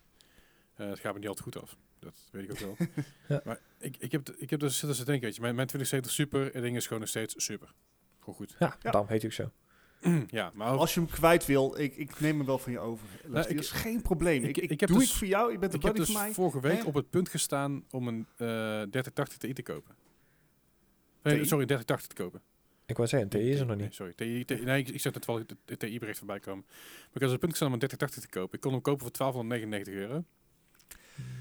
[0.73, 1.77] Eh, het gaat me niet altijd goed af.
[1.99, 2.75] Dat weet ik ook wel.
[3.27, 3.41] Ja.
[3.45, 5.23] Maar ik, ik, heb, ik heb dus zitten te denken.
[5.25, 7.73] Weet je, mijn, mijn 2070 Super het ding is gewoon nog steeds super.
[8.19, 8.55] Gewoon goed.
[8.59, 8.91] Ja, Ja.
[8.91, 9.51] daarom heet ook zo.
[10.27, 12.79] ja, maar ook- Als je hem kwijt wil, ik, ik neem hem wel van je
[12.79, 13.07] over.
[13.21, 14.43] Nou, dat ik- is geen probleem.
[14.43, 16.05] ik- Ik, ik, ik heb doe dus- het voor jou, je bent ik heb buddy
[16.07, 16.33] dus van mij.
[16.33, 16.83] vorige week Hè?
[16.83, 19.95] op het punt gestaan om een eh 3080 Ti te kopen.
[21.23, 21.45] Nee, TI?
[21.47, 22.41] sorry, 3080 te kopen.
[22.87, 23.95] Ik wou zeggen, TI is er nog Nee, niet.
[23.95, 26.65] sorry, TI, TI nee, ik, ik zag net wel het TI-bericht voorbij komen.
[26.67, 28.55] Maar ik op het punt gestaan om een 3080 te kopen.
[28.55, 30.23] Ik kon hem kopen voor 1299 euro.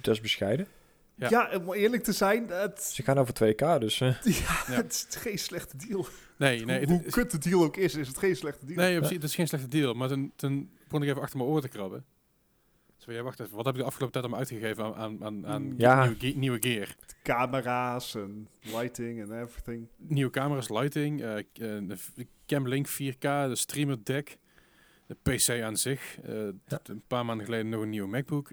[0.03, 0.67] Dat is bescheiden.
[1.15, 1.29] Ja.
[1.31, 4.01] Ja, om eerlijk te zijn, het, Ze gaan over 2K, dus...
[4.01, 6.07] eh, ja, het is geen slechte deal.
[6.39, 8.79] Nee, nee, Hoe, hoe kut de deal ook is, is het geen slechte deal.
[8.79, 9.95] Nee, ja, precies, het is geen slechte deal.
[9.95, 12.05] Maar toen, toen begon ik even achter mijn oren te krabben.
[12.97, 13.57] Zo, ja, wacht even.
[13.57, 16.05] Wat heb ik de afgelopen tijd allemaal uitgegeven aan, aan, aan, aan Ja.
[16.05, 16.95] nieuwe, ge- nieuwe gear?
[17.23, 19.89] Camera's en lighting en everything.
[19.97, 24.39] Nieuwe camera's, lighting, eh, eh, de Camlink 4K, de streamer deck,
[25.07, 26.19] de PC aan zich.
[26.21, 26.35] eh,
[26.67, 26.81] Ja.
[26.83, 28.51] Een paar maanden geleden nog een nieuwe MacBook.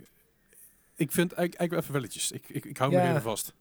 [0.96, 2.32] Ik vind eigenlijk, eigenlijk wel even welletjes.
[2.32, 3.10] Ik, ik, ik hou me Ja.
[3.10, 3.54] even vast.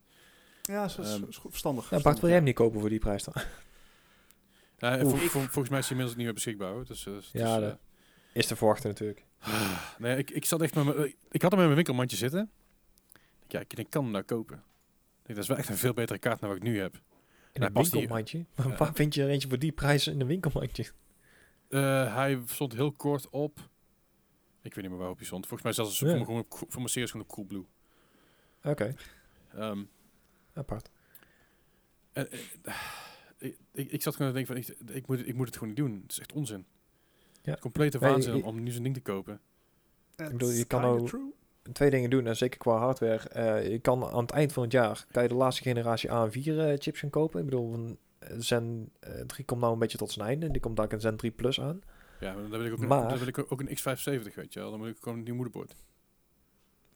[0.63, 1.91] Ja, dat is, Ehm, is goed verstandig.
[1.91, 3.35] nou, Bart, wil jij hem niet kopen voor die prijs dan?
[4.79, 6.73] Ja, vol- vol- volgens mij is hij inmiddels niet meer beschikbaar.
[6.73, 6.85] Hoor.
[6.87, 7.79] Dus, dus, Ja,
[8.33, 9.25] Is te verwachten natuurlijk.
[9.99, 12.51] Nee, ik, ik zat echt met mijn, ik had hem in mijn winkelmandje zitten.
[13.49, 14.57] Ja, ik, ik kan hem nou kopen.
[14.57, 14.63] Ik
[15.23, 16.95] denk, dat is wel echt een veel betere kaart dan wat ik nu heb.
[17.53, 18.45] In Nou, een winkelmandje?
[18.57, 18.77] Ja.
[18.77, 20.93] Waar vind je er eentje voor die prijs in een winkelmandje?
[21.69, 23.59] Eh, hij stond heel kort op.
[24.63, 25.47] Ik weet niet meer waarop hij stond.
[25.47, 26.07] Volgens mij zelfs Ja.
[26.07, 27.67] voor, mijn, gewoon voor mijn series gewoon op Coolblue.
[28.63, 28.95] Oké,
[29.55, 29.83] Ehm
[30.55, 30.91] apart.
[32.13, 32.39] en, eh,
[33.73, 35.79] ik, ik, zat gewoon te denken van, ik, ik, moet, ik moet het gewoon niet
[35.79, 36.01] doen.
[36.03, 36.67] Het is echt onzin.
[37.43, 37.57] Ja.
[37.61, 39.41] Complete waanzin om, nu zo'n ding te kopen.
[40.17, 41.31] Ik bedoel, je kan nou-
[41.73, 43.29] Twee dingen doen, en zeker qua hardware.
[43.29, 46.59] Eh, je kan aan het eind van het jaar kan je de laatste generatie A4
[46.59, 47.39] eh, chips gaan kopen.
[47.39, 50.51] Ik bedoel, een eh, Zen eh, 3 komt nou een beetje tot zijn einde.
[50.51, 51.83] Die komt daar een Zen 3 Plus aan.
[52.21, 54.61] Ja, maar dan wil ik ook, een, dan wil ik ook een X570, weet je
[54.61, 54.71] wel.
[54.71, 55.75] Dan moet ik gewoon een nieuw moederbord.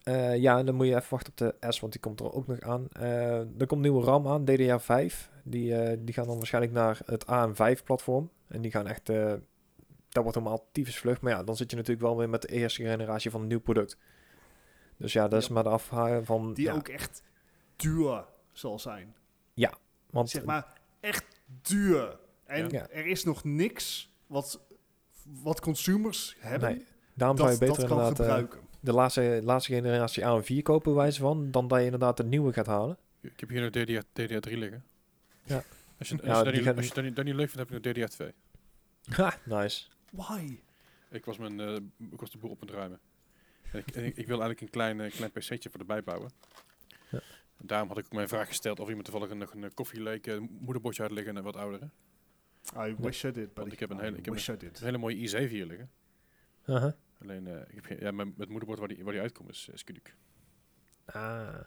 [0.02, 2.32] Eh, ja, en dan moet je even wachten op de S, want die komt er
[2.32, 2.86] ook nog aan.
[2.92, 5.30] Eh, er komt nieuwe RAM aan, DDR5.
[5.44, 8.30] Die, eh, die gaan dan waarschijnlijk naar het AM5-platform.
[8.48, 9.10] En die gaan echt...
[10.24, 11.20] dat wordt tyfus vlug.
[11.20, 13.60] Maar ja, dan zit je natuurlijk wel weer met de eerste generatie van een nieuw
[13.60, 13.96] product.
[14.96, 15.52] Dus ja, dat is Ja.
[15.54, 16.54] maar de afhaken van...
[16.54, 17.22] Die ja, ook echt
[17.76, 19.14] duur zal zijn.
[20.10, 20.66] want, Zeg maar,
[21.00, 21.24] echt
[21.62, 22.18] duur.
[22.44, 22.88] En Ja.
[22.88, 24.60] er is nog niks wat,
[25.42, 28.60] wat consumers hebben Nee, daarom zou je dat, beter dat kan inderdaad eh, gebruiken.
[28.80, 32.66] de laatste, laatste generatie AM4 kopen, wijze van, dan dat je inderdaad de nieuwe gaat
[32.66, 32.98] halen.
[33.20, 34.84] Ik heb hier nog DDR, DDR3 liggen.
[35.42, 35.62] Ja.
[35.98, 37.34] Als je, als, Ja, je, dat die niet, gaan- als je dat niet, dat niet
[37.34, 38.34] leuk vindt, heb ik nog DDR2.
[39.16, 39.86] Ha, nice.
[40.10, 40.60] Why?
[41.10, 41.74] Ik was, mijn, eh,
[42.10, 43.00] ik was de boel op het ruimen.
[43.72, 46.30] En ik, en ik, ik wil eigenlijk een klein, eh, klein pc'tje voor erbij bouwen.
[47.10, 47.20] Ja.
[47.56, 50.26] En daarom had ik ook mijn vraag gesteld of iemand toevallig een, nog een koffieleek
[50.26, 51.90] eh, moederbordje had liggen en een wat oudere.
[52.76, 54.34] I wish I did, but ik heb een hele- ik heb.
[54.78, 55.90] Een hele mooie i7 hier liggen.
[57.22, 59.68] Alleen, eh, ik heb geen, ja, mijn, het moederbord waar die, waar die uitkomt is,
[59.72, 60.14] is Kuduk.
[61.04, 61.60] Ah.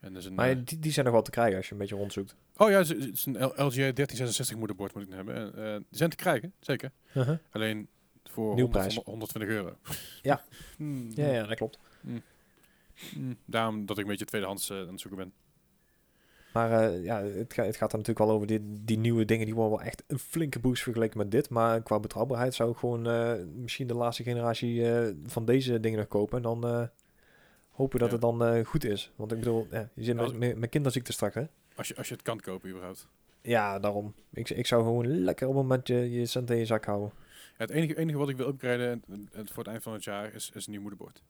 [0.00, 1.78] En is een, Maar eh, die, die zijn nog wel te krijgen als je een
[1.78, 2.36] beetje rondzoekt.
[2.56, 5.34] oh ja, het is, een LG 1366 moederbord moet ik hebben.
[5.34, 6.90] En, eh, die zijn te krijgen, zeker.
[7.14, 7.38] Uh-huh.
[7.50, 7.88] Alleen
[8.24, 9.04] voor Nieuw 100, prijs.
[9.04, 9.76] 120 euro.
[10.76, 11.10] Hmm.
[11.14, 11.78] Ja, ja, dat klopt.
[12.00, 15.32] Mm, daarom dat ik een beetje tweedehands eh, aan het zoeken ben.
[16.52, 19.44] Maar ja, het, ga- het gaat dan natuurlijk wel over die, die nieuwe dingen.
[19.46, 21.48] Die worden wel echt een flinke boost vergeleken met dit.
[21.50, 23.02] Maar qua betrouwbaarheid zou ik gewoon
[23.62, 24.84] misschien de laatste generatie
[25.26, 26.36] van deze dingen nog kopen.
[26.36, 26.88] En dan
[27.80, 28.12] hopen dat Ja.
[28.14, 29.12] het dan eh, goed is.
[29.16, 31.44] Want ik bedoel, ja, je zit Als- met, met, met kinderziekte straks, hè?
[31.74, 33.08] Als je, als je het kan kopen überhaupt.
[33.42, 34.14] Ja, daarom.
[34.32, 37.12] Ik, ik zou gewoon lekker op een moment je, je cent in je zak houden.
[37.16, 39.92] Ja, het enige, enige wat ik wil upgraden en, en- en voor het eind van
[39.92, 41.22] het jaar is, is een nieuw moederbord.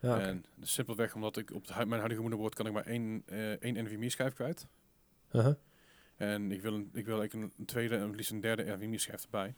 [0.00, 0.20] Ja.
[0.20, 4.08] En simpelweg omdat ik op mijn huidige moederbord kan ik maar één, eh één NVMe
[4.10, 4.66] schijf kwijt.
[5.32, 5.54] Uh-huh.
[6.16, 9.22] En ik wil, een, ik wil eigenlijk een, tweede en liefst een derde NVMe schijf
[9.24, 9.54] erbij.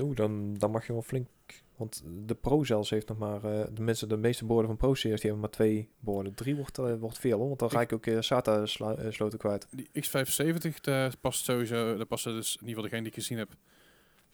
[0.00, 1.28] Oeh, dan, dan mag je wel flink...
[1.76, 3.44] Want de Pro zelfs heeft nog maar...
[3.44, 6.34] eh de, mensen, de meeste borden van Pro-series die hebben maar twee borden.
[6.34, 7.46] Drie wordt, eh, wordt veel, hoor.
[7.46, 9.66] Want dan Ik- ga ik ook uh, SATA-sloten kwijt.
[9.70, 13.38] die X570, daar past sowieso, daar passen dus in ieder geval degene die ik gezien
[13.38, 13.52] heb,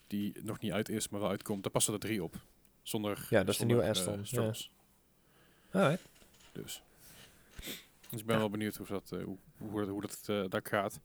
[0.07, 2.35] die nog niet uit is, maar wel uitkomt, daar passen er drie op.
[2.81, 4.51] Zonder Ja, dat is de nieuwe Aston, ja.
[5.71, 6.03] Alright.
[6.51, 6.83] Dus.
[8.09, 8.41] dus ik ben Ja.
[8.41, 10.99] wel benieuwd hoe dat, hoe, hoe, dat- hoe dat, dat gaat.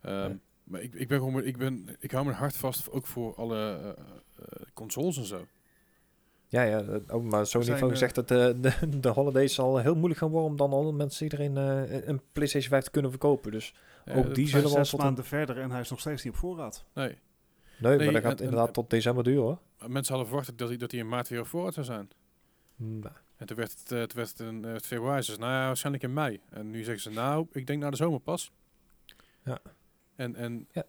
[0.00, 0.38] Ehm, Ja.
[0.70, 3.56] Maar ik, ik ben gewoon, ik ben, ik hou mijn hart vast ook voor alle
[3.56, 3.96] eh, eh,
[4.74, 5.46] consoles en zo.
[6.48, 6.78] Ja, ja.
[7.08, 9.94] Oh, maar Sony zijn, heeft ook eh, gezegd dat de, de, de holidays zal heel
[9.94, 13.52] moeilijk gaan worden om dan alle mensen iedereen eh, een PlayStation 5 te kunnen verkopen.
[13.52, 16.32] Dus Ja, ook die zullen wel tot maanden verder en hij is nog steeds niet
[16.32, 16.84] op voorraad.
[16.94, 17.18] Nee,
[17.78, 19.58] Nee, Nee, maar dat gaat en- en- inderdaad tot december duren hoor.
[19.86, 22.10] Mensen hadden verwacht dat hij, dat hij in maart weer op voorraad zou zijn.
[22.76, 25.22] Nou, En toen werd het, eh, toen werd het in eh, februari.
[25.22, 26.40] Ze nou ja, waarschijnlijk in mei.
[26.50, 28.52] En nu zeggen ze, nou, ik denk naar de zomer pas.
[29.44, 29.58] Ja.
[30.20, 30.84] En, en Ja.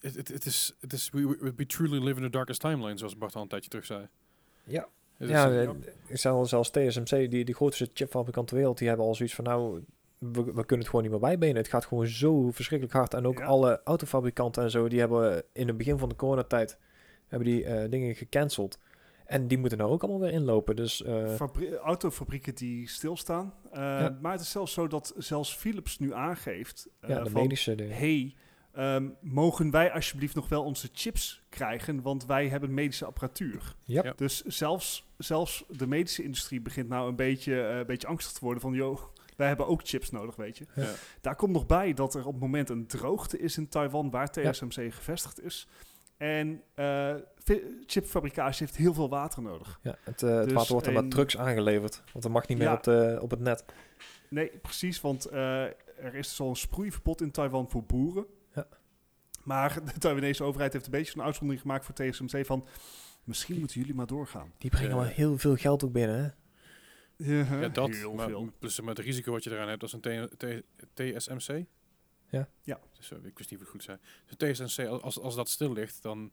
[0.00, 2.98] het, het, het is, het is we, we, we truly live in the darkest timeline,
[2.98, 4.08] zoals Bart al een tijdje terug zei.
[4.64, 4.88] Ja.
[5.16, 5.70] Ja, eh,
[6.06, 9.44] ik zal zelfs TSMC, die, die grootste chipfabrikant ter wereld, die hebben al zoiets van
[9.44, 9.84] nou,
[10.18, 11.56] we, we kunnen het gewoon niet meer bijbenen.
[11.56, 13.14] Het gaat gewoon zo verschrikkelijk hard.
[13.14, 13.44] En ook Ja.
[13.44, 16.78] alle autofabrikanten en zo, die hebben in het begin van de coronatijd
[17.28, 18.78] hebben die eh, dingen gecanceld.
[19.26, 20.76] En die moeten nou ook allemaal weer inlopen.
[20.76, 23.54] Dus eh, Fabri- autofabrieken die stilstaan.
[23.70, 24.18] Eh, Ja.
[24.22, 26.88] Maar het is zelfs zo dat zelfs Philips nu aangeeft...
[27.00, 28.34] eh, ja, de van, medische hey,
[28.72, 32.02] ehm, mogen wij alsjeblieft nog wel onze chips krijgen?
[32.02, 33.74] Want wij hebben medische apparatuur.
[33.84, 34.04] Ja.
[34.04, 34.12] Ja.
[34.16, 38.40] Dus zelfs, zelfs de medische industrie begint nou een beetje, eh, een beetje angstig te
[38.44, 38.72] worden van...
[38.72, 39.00] joh,
[39.36, 40.66] wij hebben ook chips nodig, weet je.
[40.74, 40.90] Ja.
[41.20, 44.10] Daar komt nog bij dat er op het moment een droogte is in Taiwan...
[44.10, 44.50] waar Ja.
[44.50, 45.68] TSMC gevestigd is.
[46.16, 47.14] En eh,
[47.86, 49.78] chipfabricage heeft heel veel water nodig.
[49.82, 52.02] Ja, het, eh, het Dus water wordt dan met trucks aangeleverd.
[52.12, 52.74] Want dat mag niet meer Ja.
[52.74, 53.64] op, de, op het net.
[54.28, 55.62] Nee, precies, want eh,
[55.96, 58.26] er is dus al een sproeiverbod in Taiwan voor boeren.
[58.54, 58.66] Ja.
[59.42, 62.66] Maar de Taiwanese overheid heeft een beetje een uitzondering gemaakt voor TSMC van...
[63.24, 64.52] misschien moeten jullie maar doorgaan.
[64.58, 64.96] Die brengen Ja.
[64.96, 66.28] wel heel veel geld ook binnen, hè?
[67.60, 68.52] ja, dat, Heel maar veel.
[68.58, 70.62] plus met het risico wat je eraan hebt als een
[70.94, 71.64] TSMC.
[72.28, 72.48] Ja.
[72.62, 72.80] Ja.
[72.96, 73.98] Dus, eh, ik wist niet of het goed zei.
[74.26, 76.30] Dus TSMC, als, als dat stil ligt, dan,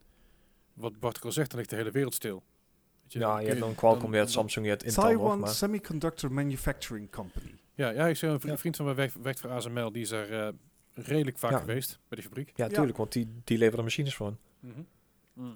[0.79, 2.43] wat Bart al zegt, dan ligt de hele wereld stil.
[3.03, 5.39] Weet Ja, dan je hebt dan Qualcomm, je hebt Samsung, je hebt Intel nog, Taiwan
[5.39, 5.49] maar...
[5.49, 7.53] Semiconductor Manufacturing Company.
[7.73, 8.57] Ja, ja ik zeg, een vri- Ja.
[8.57, 10.53] vriend van mij werkt, werkt voor ASML, die is er eh,
[10.93, 11.57] redelijk vaak Ja.
[11.59, 12.51] geweest bij die fabriek.
[12.55, 12.71] Ja, Ja.
[12.71, 14.35] tuurlijk, want die, die leveren machines voor.
[14.59, 15.51] Mhm.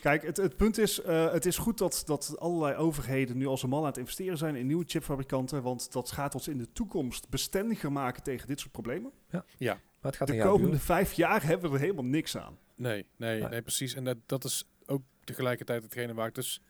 [0.00, 3.62] Kijk, het, het punt is, eh, het is goed dat, dat allerlei overheden nu als
[3.62, 6.72] een man aan het investeren zijn in nieuwe chipfabrikanten, want dat gaat ons in de
[6.72, 9.12] toekomst bestendiger maken tegen dit soort problemen.
[9.30, 12.58] Ja, Maar het gaat De komende vijf jaar hebben we er helemaal niks aan.
[12.76, 13.48] Nee, nee, Nee.
[13.48, 13.94] nee, precies.
[13.94, 16.62] En dat, dat is ook tegelijkertijd hetgene waar ik dus,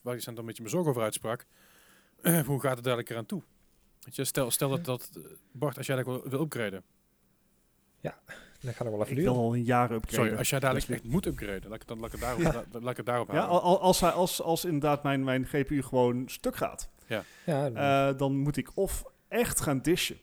[0.00, 1.46] waar ik dan een beetje mijn zorg over uitsprak.
[2.46, 3.42] Hoe gaat het dadelijk eraan toe?
[4.00, 6.82] Weet je, stel, stel dat, dat eh, Bart, als jij dat wil, wil upgraden.
[8.60, 10.14] Dat gaat nog wel even Ik wil al een jaar upgraden.
[10.24, 12.40] Sorry, als jij dadelijk echt moet upgraden, laat ik het, dan, laat ik het daarop,
[12.42, 12.52] Ja.
[12.52, 13.80] la- laat ik het daarop Ja, houden.
[13.80, 18.56] als, hij, als, als inderdaad mijn, mijn GPU gewoon stuk gaat, Ja, eh, dan moet
[18.56, 20.18] ik of echt gaan dishen.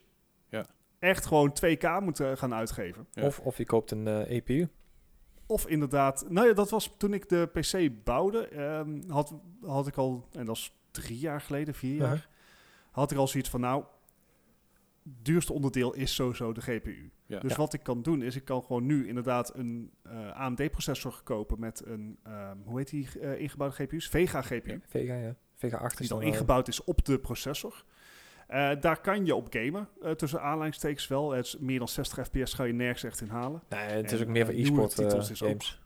[0.49, 0.65] Ja.
[0.99, 3.07] Echt gewoon 2K moeten gaan uitgeven.
[3.11, 3.23] Ja.
[3.25, 4.67] of, of je koopt een eh, EPU.
[5.51, 9.33] Of inderdaad, nou ja, dat was toen ik de PC bouwde, ehm, had,
[9.65, 12.29] had ik al, en dat is drie jaar geleden, vier jaar,
[12.91, 13.83] had ik al zoiets van, nou,
[15.03, 17.11] het duurste onderdeel is sowieso de GPU.
[17.25, 17.39] Ja.
[17.39, 17.57] Dus Ja.
[17.57, 21.85] wat ik kan doen, is ik kan gewoon nu inderdaad een eh, AMD-processor kopen met
[21.85, 24.07] een, ehm, hoe heet die eh, ingebouwde GPU's?
[24.07, 24.71] Vega GPU.
[24.71, 24.79] Ja.
[24.87, 25.35] Vega, ja.
[25.55, 26.27] Vega 8 Die is dan dan...
[26.27, 27.83] ingebouwd is op de processor.
[28.51, 31.31] Eh, daar kan je op gamen, eh, tussen aanleidingstekens wel.
[31.31, 33.61] Het is meer dan 60 fps ga je nergens echt in halen.
[33.69, 35.79] Nee, het is En, ook meer voor e-sport eh, titels is ook- games.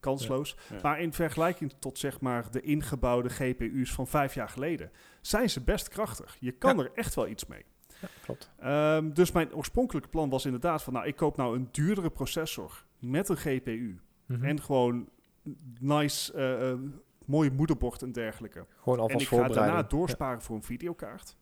[0.00, 0.56] kansloos.
[0.70, 0.78] Ja.
[0.82, 4.90] Maar in vergelijking tot zeg maar de ingebouwde GPU's van vijf jaar geleden,
[5.20, 6.36] zijn ze best krachtig.
[6.40, 7.64] Je kan er echt wel iets mee.
[8.00, 8.50] Ja, klopt.
[8.58, 12.84] Ehm, dus mijn oorspronkelijke plan was inderdaad van, nou, ik koop nou een duurdere processor
[12.98, 14.00] met een GPU.
[14.26, 14.44] Mhm.
[14.44, 15.08] En gewoon
[15.80, 16.78] nice, eh, eh,
[17.26, 18.66] mooie moederbord en dergelijke.
[18.76, 21.36] Gewoon En alvast ik ga daarna doorsparen voor een videokaart.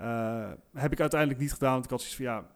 [0.00, 2.46] Eh, heb ik uiteindelijk niet gedaan, want ik had zoiets van, ja,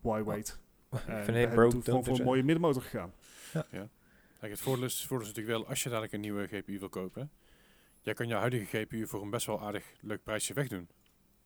[0.00, 0.58] why wait?
[0.90, 0.98] Ja.
[1.06, 3.12] En Ik hey, bro, toen gewoon voor een mooie middenmotor gegaan.
[4.40, 6.78] Kijk, het voordeel is, het voordeel is natuurlijk wel, als je dadelijk een nieuwe GPU
[6.78, 7.30] wil kopen,
[8.00, 10.88] jij kan je huidige GPU voor een best wel aardig leuk prijsje wegdoen.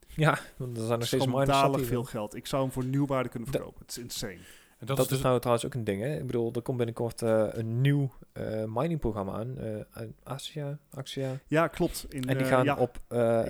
[0.09, 2.35] Ja, want er zijn nog steeds miners veel geld.
[2.35, 3.81] Ik zou hem voor nieuwwaarde kunnen verkopen.
[3.81, 4.39] Het is insane.
[4.85, 6.17] En Dat, dat, is dus, nou trouwens ook een ding, hè.
[6.17, 9.57] Ik bedoel, er komt binnenkort eh, een nieuw eh miningprogramma aan.
[9.91, 11.39] uit Asia, Axia.
[11.47, 12.07] Ja, klopt.
[12.09, 12.99] In, En die gaan ja, op,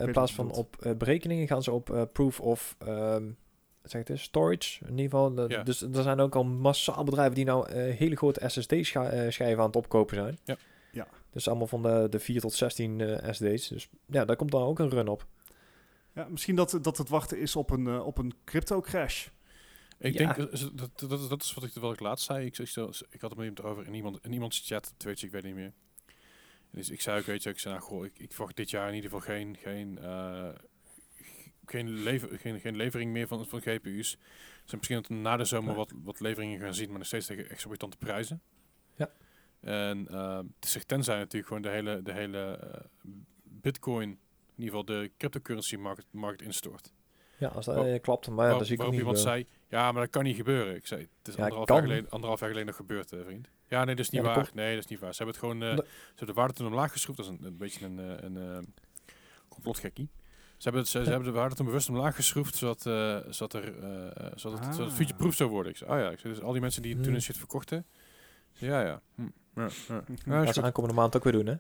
[0.01, 4.91] in plaats van op berekeningen, gaan ze op proof of, wat zeg het, storage, in
[4.91, 5.35] ieder geval.
[5.35, 5.63] De- Ja.
[5.63, 10.17] Dus er zijn ook al massaal bedrijven die nou hele grote SSD-schijven aan het opkopen
[10.17, 10.39] zijn.
[10.45, 10.57] Ja.
[10.93, 11.07] Ja.
[11.31, 13.69] Dus allemaal van de, de 4 tot 16 eh, SD's.
[13.69, 15.27] Dus ja, daar komt dan ook een run op.
[16.15, 19.29] ja, misschien dat, dat het wachten is op een, op een crypto crash.
[19.99, 20.33] Ik Ja.
[20.33, 22.47] denk, dat, dat, dat, is wat ik, wat ik laatst zei.
[22.47, 22.69] Ik, ik,
[23.11, 25.43] ik had het met iemand erover in, iemand, in iemands chat, weet je, ik weet
[25.43, 25.73] niet meer.
[26.71, 28.89] Dus ik zei ook, weet je, ik zei, nou, goh, ik, ik verwacht dit jaar
[28.89, 30.49] in ieder geval geen, geen, eh,
[31.65, 34.19] geen, lever, geen, geen levering meer van, van GPU's.
[34.65, 37.51] Dus misschien dat na de zomer wat, wat leveringen gaan zien, maar nog steeds tegen
[37.51, 38.43] exorbitante prijzen.
[38.97, 39.11] Ja.
[39.61, 40.09] En
[40.61, 42.81] is tenzij natuurlijk gewoon de hele, de hele eh,
[43.43, 46.93] bitcoin, in ieder geval de cryptocurrency markt, markt instort.
[47.39, 50.11] Ja, als dat klopt, maar ja, dat zie ik niet iemand zei, ja, maar dat
[50.11, 50.75] kan niet gebeuren.
[50.75, 53.49] Ik zei, het is Ja, anderhalf, jaar geleden, anderhalf jaar geleden nog gebeurd, eh, vriend.
[53.69, 54.37] Ja, nee, dat is niet Ja, waar.
[54.37, 55.15] komt- Nee, dat is niet waar.
[55.15, 57.19] Ze hebben het gewoon, eh, Dat- ze hebben de waarde toen omlaag geschroefd.
[57.19, 58.59] Dat is een, een beetje een, eh, een eh,
[59.49, 60.09] complotgekkie.
[60.57, 63.53] Ze hebben, het, ze, ze hebben de waarde toen bewust omlaag geschroefd, zodat, eh, zodat,
[63.53, 64.95] er, eh, eh, zodat, het, zodat het Ah.
[64.95, 65.73] future-proof zou worden.
[65.73, 67.15] Ik zei, oh ja, ik zei, dus al die mensen die toen Hmm.
[67.15, 67.87] een shit verkochten.
[68.53, 69.01] zei, Ja, ja.
[69.15, 69.23] Hm,
[69.55, 69.69] ja,
[70.27, 70.45] ja.
[70.45, 71.55] Dat ze aankomende maand ook weer doen, hè?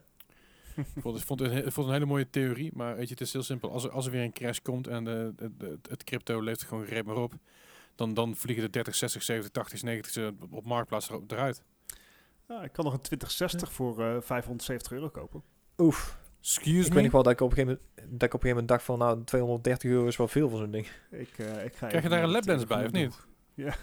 [0.77, 3.21] Ik vond, vond het, ik vond het een hele mooie theorie, maar weet je, het
[3.21, 3.71] is heel simpel.
[3.73, 6.63] Als er, als er weer een crash komt en de, de, de- het crypto leeft
[6.63, 7.33] gewoon greep maar op,
[7.95, 11.63] dan, dan vliegen de 30, 60, 70, 80, 90 eh, op- marktplaats er- eruit.
[12.49, 15.43] Ja, ik kan nog een 2060 voor eh 570 euro kopen.
[15.79, 16.19] Oef.
[16.41, 18.49] Excuse Ik weet nog wel dat ik op een gegeven moment, dat ik op een
[18.49, 20.87] gegeven moment dacht van, nou, 230 euro is wel veel voor zo'n ding.
[21.11, 23.17] Ik, eh, ik ga Krijg je daar een lapdance eh, bij, of niet?
[23.55, 23.75] Ja.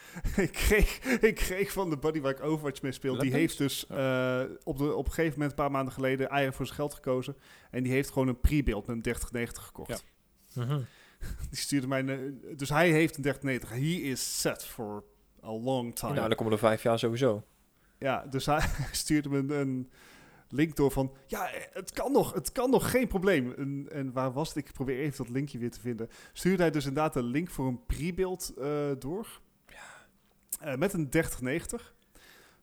[0.36, 3.86] ik, kreeg, ik kreeg van de buddy waar ik Overwatch mee speel, die heeft dus
[3.86, 6.94] eh, op, de, op een gegeven moment, een paar maanden geleden, eieren voor zijn geld
[6.94, 7.36] gekozen.
[7.70, 10.04] En die heeft gewoon een pre-build met een 3090 gekocht.
[10.52, 10.64] Ja.
[10.64, 10.80] Mhm.
[11.50, 13.70] Die stuurde mij, een- dus hij heeft een 3090.
[13.70, 15.04] He is set for
[15.44, 16.14] a long time.
[16.14, 17.44] Nou, dan komen er vijf jaar sowieso.
[17.98, 18.60] Ja, dus hij
[18.92, 19.90] stuurde me een, een
[20.48, 21.12] link door van...
[21.26, 23.52] Ja, eh, het kan nog, het kan nog, geen probleem.
[23.52, 24.56] En, en waar was het?
[24.56, 26.08] Ik probeer even dat linkje weer te vinden.
[26.32, 29.40] Stuurde hij dus inderdaad een link voor een pre-build eh, door.
[30.60, 31.94] Eh, met een 3090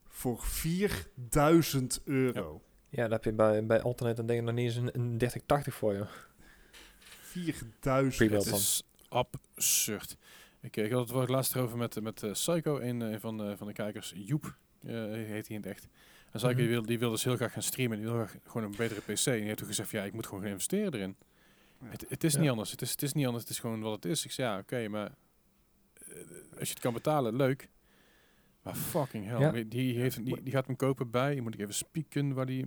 [0.07, 2.61] voor 4000 euro.
[2.89, 5.17] Ja, dan heb je bij, bij Alternate dan denk ik nog niet eens een, een
[5.17, 6.05] 3080 voor je.
[7.43, 8.45] 4000 Pre-build.
[8.45, 10.17] Het is absurd.
[10.61, 13.37] Ik, eh, ik had het woord laatst erover met, met eh, Psycho, een, eh, van,
[13.37, 14.13] de van de kijkers.
[14.15, 15.83] Joep eh, heet hij in het echt.
[15.83, 16.57] En Psycho Mhm.
[16.57, 17.97] die, wil, die wil dus heel graag gaan streamen.
[17.97, 19.25] Die wil graag gewoon een betere PC.
[19.25, 21.15] En die heeft toen gezegd, ja, ik moet gewoon gaan investeren erin.
[21.81, 21.87] Ja.
[21.89, 22.39] Het, het is Ja.
[22.39, 22.71] niet anders.
[22.71, 23.43] Het is, het is niet anders.
[23.43, 24.25] Het is gewoon wat het is.
[24.25, 25.15] Ik zei, ja, oké, maar
[26.59, 27.69] als je het kan betalen, leuk.
[28.61, 29.39] Maar fucking hell.
[29.39, 29.51] Ja.
[29.51, 32.65] Die, die, heeft, die, die gaat hem kopen bij, moet ik even spieken waar die,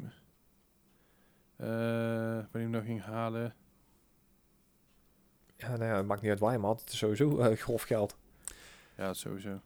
[1.57, 3.55] eh waar die hem nog ging halen.
[5.61, 6.81] Ja, nou ja, het maakt niet uit waar je hem had.
[6.81, 8.17] Het is sowieso eh, grof geld.
[8.97, 9.61] Ja, sowieso.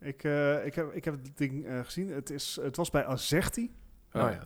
[0.00, 2.08] Ik, eh, ik, heb, ik heb het ding eh, gezien.
[2.10, 3.70] Het, is, het was bij Azerti.
[4.12, 4.42] Oh, Nou ja.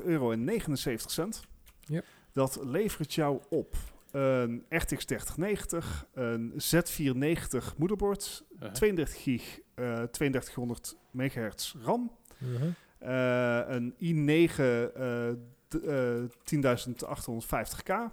[0.00, 1.40] 4.233 euro en 79 cent.
[1.80, 2.04] Yep.
[2.32, 3.76] Dat levert jou op
[4.10, 8.72] een RTX 3090, een Z490 moederbord, Uh-huh.
[8.72, 12.68] 32 gig, eh 3200 megahertz RAM, Mhm.
[12.98, 15.28] eh, een i9 eh,
[15.68, 18.10] d- eh, 10850K,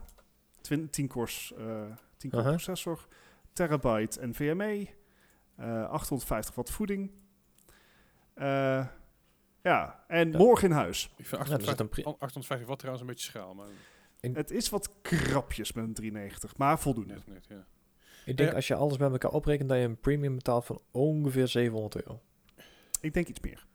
[0.62, 1.82] 10 10 cores, eh
[2.18, 2.52] 10 core Aha.
[2.52, 3.08] processor,
[3.54, 4.88] terabyte NVMe,
[5.56, 7.12] eh 850 watt voeding.
[8.34, 8.86] Eh,
[9.64, 10.38] ja, en Ja.
[10.38, 11.04] morgen in huis.
[11.18, 13.68] Ik vind Ja, er zit 850, een pri- 850 watt trouwens een beetje schaal, maar
[14.34, 17.14] Het is wat krapjes met een 390, maar voldoende.
[17.14, 17.66] net, net, ja.
[18.26, 18.56] Ik denk Ja.
[18.56, 22.22] als je alles bij elkaar oprekent, dat je een premium betaalt van ongeveer 700 euro.
[23.02, 23.66] Ik denk iets meer.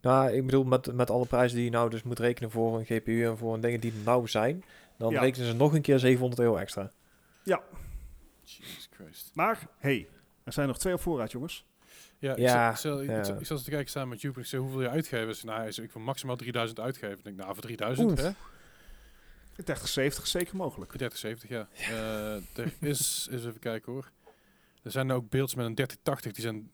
[0.00, 2.84] Nou, ik bedoel, met, met alle prijzen die je nou dus moet rekenen voor een
[2.84, 4.64] GPU en voor een dingen die er nou zijn,
[4.98, 5.20] dan Ja.
[5.20, 6.92] rekenen ze nog een keer 700 euro extra.
[8.42, 9.30] Jesus Christ.
[9.34, 10.08] Maar, hey,
[10.44, 11.64] er zijn nog twee op voorraad, jongens.
[12.18, 13.24] Ja, ik, Ja, zat- ik, ik, ja.
[13.24, 14.40] zat- ik zat te kijken samen met Jupe.
[14.40, 15.36] Ik zei, hoeveel je uitgeven?
[15.36, 17.18] Ze, nou, hij zei, ik wil maximaal 3000 uitgeven.
[17.18, 18.18] Ik denk, nou, voor 3000, Oef.
[18.20, 18.30] hè?
[19.64, 20.90] 3070 is zeker mogelijk.
[20.90, 21.68] Voor 3070, ja.
[21.96, 24.10] Eh, er is, eens even kijken hoor.
[24.82, 26.70] Er zijn ook beelds met een 3080, die zijn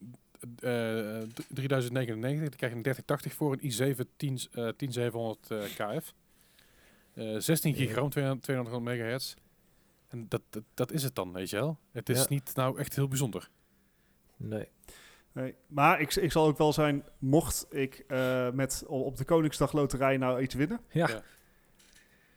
[0.59, 2.49] eh, eh, 3099.
[2.49, 5.59] Dan krijg je een 3080 voor een i7 10, eh, 10700 eh,
[5.97, 6.13] KF.
[7.15, 7.77] Eh 16 Ja.
[7.77, 9.33] gigram, 200 200 megahertz.
[10.07, 11.77] En dat, dat, dat is het dan, weet je wel.
[11.91, 12.25] Het is Ja.
[12.29, 13.49] niet nou echt heel bijzonder.
[14.37, 14.67] Nee.
[15.31, 19.71] Nee, maar ik, ik zal ook wel zijn, mocht ik eh, met op de Koningsdag
[19.73, 20.79] Loterij nou iets winnen.
[20.91, 21.07] Ja.
[21.07, 21.21] Ja.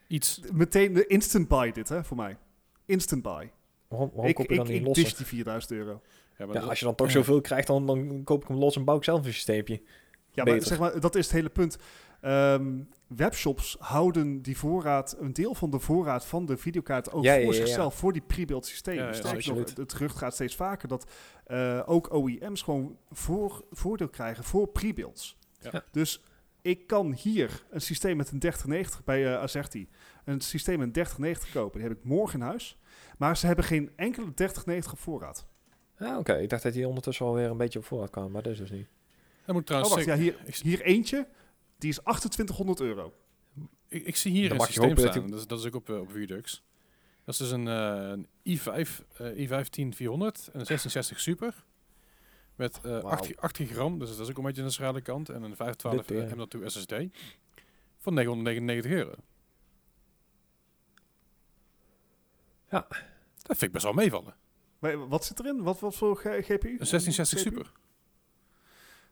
[0.06, 0.40] Iets.
[0.52, 2.36] Meteen de instant buy dit, hè, voor mij.
[2.86, 3.50] Instant buy.
[3.88, 5.02] Waarom, waarom ik koop je ik, dan niet ik losse?
[5.02, 6.02] dish die 4000 euro.
[6.38, 8.76] Ja, maar Ja, als je dan toch zoveel krijgt, dan, dan koop ik hem los
[8.76, 9.82] en bouw ik zelf een systeempje.
[10.30, 10.68] Ja, maar, Beter.
[10.68, 11.78] zeg maar dat is het hele punt.
[12.20, 17.34] Ehm, webshops houden die voorraad, een deel van de voorraad van de videokaart ook Ja,
[17.34, 17.52] voor ja, ja.
[17.66, 19.14] zichzelf, voor die pre-built systemen.
[19.14, 19.68] Sterker nog, absoluut.
[19.68, 21.10] het, het gerucht gaat steeds vaker dat
[21.46, 25.36] eh, ook OEM's gewoon voor, voordeel krijgen voor pre-builds.
[25.90, 26.22] Dus
[26.62, 29.88] ik kan hier een systeem met een 3090 bij eh Azerti,
[30.24, 31.80] een systeem met een 3090 kopen.
[31.80, 32.78] Die heb ik morgen in huis.
[33.18, 35.46] Maar ze hebben geen enkele 3090 op voorraad.
[35.98, 36.34] Ah, oké.
[36.36, 38.70] Ik dacht dat hij ondertussen alweer een beetje op voorraad kwam, maar dat is dus
[38.70, 38.86] niet.
[39.44, 41.26] Dat moet Oh, trouwens wacht, ja, hier, hier eentje,
[41.78, 43.12] die is 2800 euro.
[43.88, 45.30] ik, ik zie hier Dan een systeem dat staan.
[45.30, 46.62] Dat is, dat is ook op, eh, op Redux.
[47.24, 48.26] Dat is dus een, eh, een
[48.58, 51.64] i5, eh i5 400 en een 1660 Super.
[52.54, 53.02] Met eh Wauw.
[53.04, 55.28] 8, 8 gram, dus dat is ook een beetje een schrale kant.
[55.28, 56.34] En een 512 Dit, eh, ja.
[56.36, 56.92] M.2 SSD.
[57.98, 59.14] Van 999 euro.
[62.70, 62.86] Ja.
[63.36, 64.34] Dat vind ik best wel meevallen.
[64.78, 65.62] Wa- Wat zit erin?
[65.62, 66.68] Wat, wat voor GPU?
[66.78, 67.48] Een 1660 CPU?
[67.48, 67.72] Super.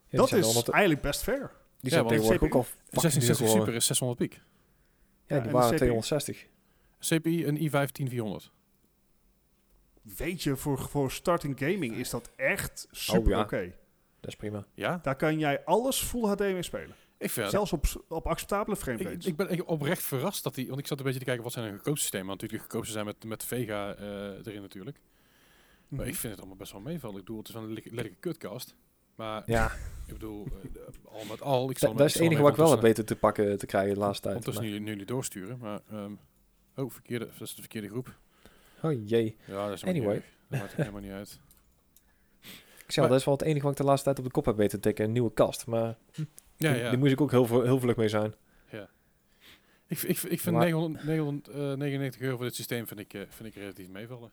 [0.07, 1.51] Ja, dat is eigenlijk best fair.
[1.79, 2.65] Die zijn want tegenwoordig ook al Een
[3.01, 4.33] fucking 1660 duur Super is 600 piek.
[4.33, 6.01] Ja, Ja, die en waren de CPU?
[6.01, 6.47] 260.
[6.99, 8.51] CPI een i5 10400.
[10.01, 13.39] Weet je, voor, voor starting gaming is dat echt super ja.
[13.41, 13.73] oké.
[14.19, 14.65] Dat is prima.
[14.73, 14.99] Ja?
[15.03, 16.95] Daar kan jij alles full HD mee spelen.
[17.17, 19.25] Ik vind Zelfs op, op acceptabele frame Ik, rates.
[19.25, 21.53] ik ben echt oprecht verrast dat die, want ik zat een beetje te kijken wat
[21.53, 22.27] zijn een goedkoopste systemen.
[22.27, 24.05] Want natuurlijk goedkoopste zijn met, met Vega eh,
[24.45, 24.99] erin natuurlijk.
[25.87, 26.09] Maar Mhm.
[26.09, 27.17] ik vind het allemaal best wel meevallen.
[27.19, 28.75] Ik bedoel, het is wel een lelijke kutcast.
[29.17, 29.71] Maar Ja,
[30.07, 31.69] ik bedoel, eh, al met al.
[31.69, 33.93] Ik zal dat, is het enige wat ik wel heb weten te pakken te krijgen
[33.93, 34.35] de laatste tijd.
[34.35, 35.57] Ondertussen nu, nu niet doorsturen.
[35.57, 36.11] Maar, ehm,
[36.75, 38.15] oh, verkeerde, dat is de verkeerde groep.
[38.81, 39.35] Oh jee.
[39.45, 40.13] Ja, dat is Anyway.
[40.15, 40.23] niet.
[40.49, 41.39] Dat maakt helemaal niet uit.
[42.85, 44.45] Ik zeg dat is wel het enige wat ik de laatste tijd op de kop
[44.45, 45.05] heb weten te tikken.
[45.05, 45.65] Een nieuwe kast.
[45.67, 45.97] Maar
[46.57, 46.89] Ja, die, ja.
[46.89, 48.33] die moest ik ook heel, veel- heel vlug mee zijn.
[49.89, 53.49] Ik, ik, ik vind Maar- 900, 999 euro voor dit systeem vind ik, eh, vind
[53.49, 54.31] ik relatief meevallen.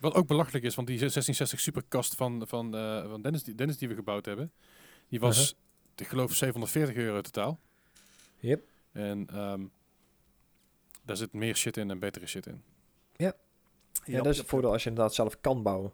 [0.00, 0.06] Ja.
[0.08, 0.12] Ja.
[0.12, 3.78] Wat ook belachelijk is, want die 1660 superkast van, van, eh, van Dennis, die, Dennis
[3.78, 4.52] die we gebouwd hebben,
[5.08, 5.58] die was, Uh-huh.
[5.96, 7.60] ik geloof, 740 euro totaal.
[8.38, 8.62] Yep.
[8.92, 9.66] En ehm,
[11.04, 12.62] daar zit meer shit in en betere shit in.
[14.04, 15.92] Ja, dat is het voordeel als je inderdaad zelf kan bouwen.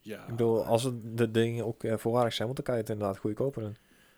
[0.00, 2.80] Ja, Ik bedoel, als het de dingen ook eh, voorwaardig zijn, want dan kan je
[2.80, 3.76] het inderdaad goedkoper doen.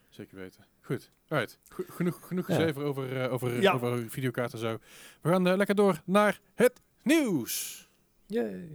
[0.08, 0.64] zeker weten.
[0.80, 1.58] Goed, right.
[1.68, 2.54] Go- genoeg genoeg Ja.
[2.54, 3.72] gezeven over, eh, over, Ja.
[3.72, 4.78] over videokaarten en zo.
[5.20, 7.88] We gaan lekker door naar het nieuws.
[8.26, 8.68] Yay.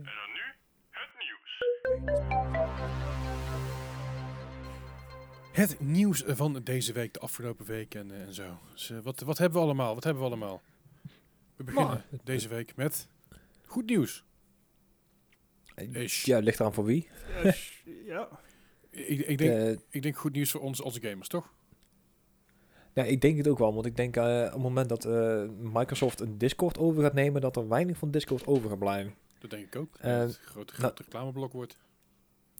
[5.51, 8.57] Het nieuws van deze week, de afgelopen week en, eh, en zo.
[8.73, 9.93] Dus, eh, wat, wat hebben we allemaal?
[9.93, 10.61] Wat hebben we allemaal?
[11.55, 13.07] We beginnen Nou, deze week met
[13.65, 14.23] goed nieuws.
[15.91, 16.25] Ish.
[16.25, 17.07] Ja, het ligt eraan voor wie.
[18.05, 18.27] Ja.
[18.89, 21.53] Ik, ik, denk, Eh, ik denk goed nieuws voor ons als gamers, toch?
[22.93, 25.43] ja, ik denk het ook wel, want ik denk eh, op het moment dat eh,
[25.59, 29.13] Microsoft een Discord over gaat nemen, dat er weinig van Discord over gaat blijven.
[29.41, 29.95] Dat denk ik ook.
[29.99, 31.77] Eh, dat het een groot, groot reclameblok wordt.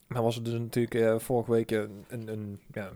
[0.08, 2.92] Maar was er dus natuurlijk eh, vorige week een, een, ja,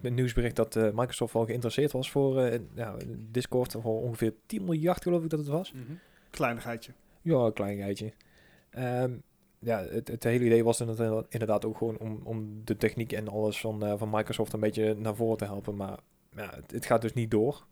[0.00, 2.96] een nieuwsbericht dat eh, Microsoft wel geïnteresseerd was voor ja,
[3.30, 5.72] Discord voor ongeveer 10 miljard geloof ik dat het was.
[6.30, 6.92] Kleinigheidje.
[7.22, 8.12] Ja, een kleinigheidje.
[8.70, 9.12] Ehm,
[9.58, 10.80] ja, het, het hele idee was
[11.28, 15.16] inderdaad, ook gewoon om, om de techniek en alles van, van Microsoft een beetje naar
[15.16, 15.76] voren te helpen.
[15.76, 15.98] Maar
[16.36, 17.66] ja, het, het gaat dus niet door.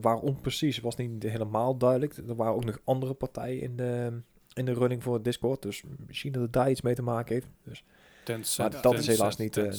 [0.00, 2.16] Waarom precies was niet helemaal duidelijk.
[2.16, 5.62] Er waren ook nog andere partijen in de, in de running voor Discord.
[5.62, 7.46] Dus misschien dat het daar iets mee te maken heeft.
[7.62, 7.84] Dus
[8.24, 9.72] Tencent, Maar dat is helaas niet, eh.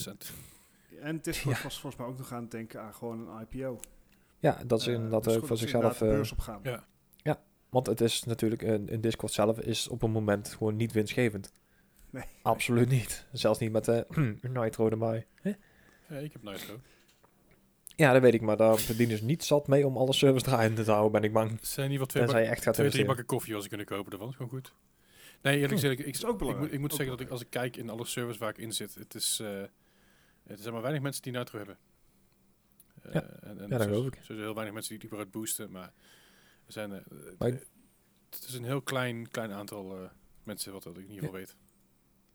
[1.01, 1.63] En Discord Ja.
[1.63, 3.80] was volgens mij ook nog aan het denken aan gewoon een IPO.
[4.39, 5.97] ja, dat is Eh, inderdaad dus ook voor zichzelf...
[5.97, 6.59] de eh, beurs op gaan.
[6.63, 6.86] Ja.
[7.69, 11.53] Want het is natuurlijk, een, een Discord zelf is op een moment gewoon niet winstgevend.
[12.09, 12.24] Nee.
[12.41, 13.26] Absoluut niet.
[13.32, 14.05] Zelfs niet met de
[14.53, 15.28] Nitro erbij.
[15.41, 15.51] Hè?
[16.09, 16.80] Ja, ik heb Nitro.
[17.96, 20.84] Ja, dat weet ik, maar daar verdienen ze niet zat mee om alle servers draaiende
[20.84, 21.50] te houden, ben ik bang.
[21.62, 23.70] Zijn in ieder geval twee, bak- je echt gaat twee drie bakken koffie als ik
[23.70, 24.28] kunnen kopen ervan.
[24.32, 24.74] Dat is gewoon goed.
[25.42, 25.80] Nee, eerlijk Hm.
[25.80, 27.89] gezegd, ik, ik, ook moet, ik moet Ook zeggen dat ik als ik kijk in
[27.89, 29.62] alle servers waar ik in zit, het is, eh,
[30.48, 31.78] het zijn maar weinig mensen die Nitro hebben.
[33.02, 33.22] Eh, Ja.
[33.22, 34.14] en, en Ja, dat zo- geloof ik.
[34.16, 35.94] Zo zijn heel weinig mensen die het überhaupt boosten, maar
[36.66, 37.00] er zijn, eh,
[37.38, 37.56] Maar eh,
[38.30, 40.10] het is een heel klein, klein aantal eh,
[40.44, 41.56] mensen wat dat ik in ieder geval weet.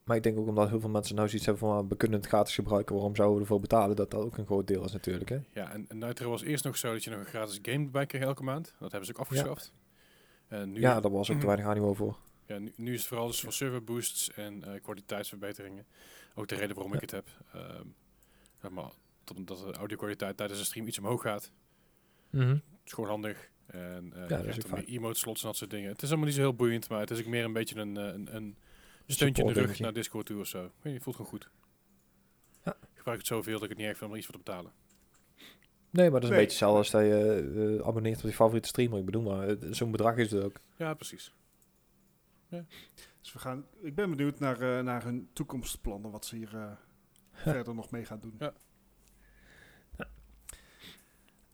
[0.06, 2.18] Maar ik denk ook omdat heel veel mensen nou zoiets hebben van, ah, we kunnen
[2.18, 3.96] het gratis gebruiken, waarom zouden we ervoor betalen?
[3.96, 5.38] Dat dat ook een groot deel is natuurlijk, hè?
[5.52, 8.06] Ja, en, en Nitro was eerst nog zo dat je nog een gratis game erbij
[8.06, 8.74] kreeg elke maand.
[8.78, 9.72] Dat hebben ze ook afgeschaft.
[10.48, 12.16] En nu, Ja, daar was ook te weinig animo voor.
[12.46, 15.86] Ja, nu, nu is het vooral dus voor server boosts en eh, kwaliteitsverbeteringen.
[16.34, 17.00] Ook de reden waarom Ja.
[17.00, 17.28] ik het heb.
[17.52, 17.86] Ehm,
[18.60, 18.90] zeg maar,
[19.24, 21.50] dat, dat de audio kwaliteit tijdens de stream iets omhoog gaat.
[22.30, 23.50] Het is gewoon handig.
[23.66, 25.88] En je ook er meer emote slots en dat soort dingen.
[25.90, 27.96] Het is allemaal niet zo heel boeiend, maar het is ook meer een beetje een,
[27.96, 28.56] eh, een, een
[29.12, 30.70] steuntje in de rug naar Discord toe of zo.
[30.82, 31.50] Het voelt gewoon goed.
[32.64, 32.72] Ja.
[32.72, 34.42] Ik gebruik het zoveel dat ik het niet echt veel om er iets voor te
[34.44, 34.72] betalen.
[35.90, 38.68] Nee, maar dat is een beetje hetzelfde als dat je eh, abonneert op je favoriete
[38.68, 38.98] streamer.
[38.98, 40.60] Ik bedoel maar, eh, zo'n bedrag is het ook.
[40.76, 41.32] Ja, precies.
[43.20, 46.72] Dus we gaan, ik ben benieuwd naar, eh, naar hun toekomstplannen, wat ze hier eh,
[47.32, 48.34] verder nog mee gaan doen.
[48.38, 48.54] Ja.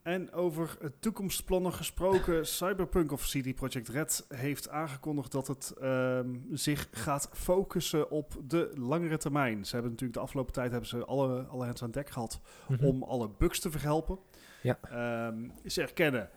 [0.03, 6.89] En over toekomstplannen gesproken, Cyberpunk of CD Projekt Red heeft aangekondigd dat het ehm, zich
[6.91, 9.65] gaat focussen op de langere termijn.
[9.65, 12.85] Ze hebben natuurlijk de afgelopen tijd hebben ze alle, alle hands aan dek gehad Mhm.
[12.85, 14.19] om alle bugs te verhelpen.
[14.63, 14.79] Ja.
[14.83, 16.31] Ehm, ze erkennen,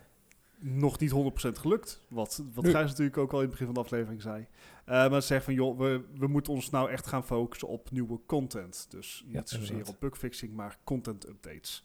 [0.60, 2.02] nog niet 100% gelukt.
[2.08, 2.74] Wat, wat Nee.
[2.74, 4.48] Gijs natuurlijk ook al in het begin van de aflevering zei.
[4.86, 7.92] Eh, maar ze zeggen van, joh, we, we moeten ons nou echt gaan focussen op
[7.92, 8.86] nieuwe content.
[8.90, 9.94] Dus niet Ja, zozeer inderdaad.
[9.94, 11.84] op bugfixing, maar content updates.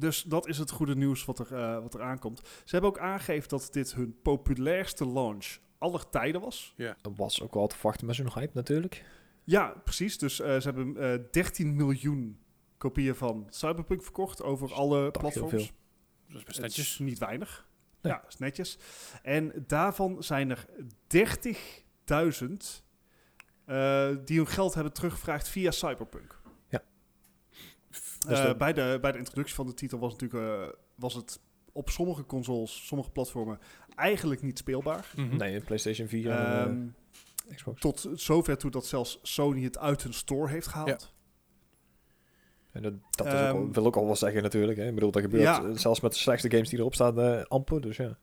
[0.00, 2.38] Dus dat is het goede nieuws wat er, eh, wat er aankomt.
[2.64, 6.74] Ze hebben ook aangegeven dat dit hun populairste launch aller tijden was.
[6.76, 9.04] Dat was ook wel te verwachten met zo'n hype natuurlijk.
[9.44, 10.18] Ja, precies.
[10.18, 12.38] Dus eh, ze hebben eh 13 miljoen
[12.78, 15.50] kopieën van Cyberpunk verkocht over alle heel platforms.
[15.50, 15.66] veel.
[16.28, 16.98] Dat is best is netjes.
[16.98, 17.68] niet weinig.
[18.02, 18.12] Nee.
[18.12, 18.78] Ja, is netjes.
[19.22, 20.66] En daarvan zijn er
[21.06, 22.84] 30.000
[23.64, 26.39] eh, die hun geld hebben teruggevraagd via Cyberpunk.
[28.28, 31.14] Dus Eh, de- bij, de, bij de introductie van de titel was, natuurlijk, eh, was
[31.14, 31.40] het
[31.72, 33.58] op sommige consoles, sommige platformen
[33.94, 35.12] eigenlijk niet speelbaar.
[35.16, 35.36] Mhm.
[35.36, 36.86] Nee, de PlayStation 4 en Ehm,
[37.48, 37.80] eh, Xbox.
[37.80, 41.12] tot zover toe dat zelfs Sony het uit hun store heeft gehaald.
[42.70, 44.78] En dat, dat is ook Ehm, al, wil ook al wel zeggen natuurlijk.
[44.78, 44.86] Hè.
[44.88, 45.74] Ik bedoel, dat gebeurt Ja.
[45.76, 47.80] zelfs met de slechtste games die erop staan eh, amper.
[47.80, 48.18] Dus ja.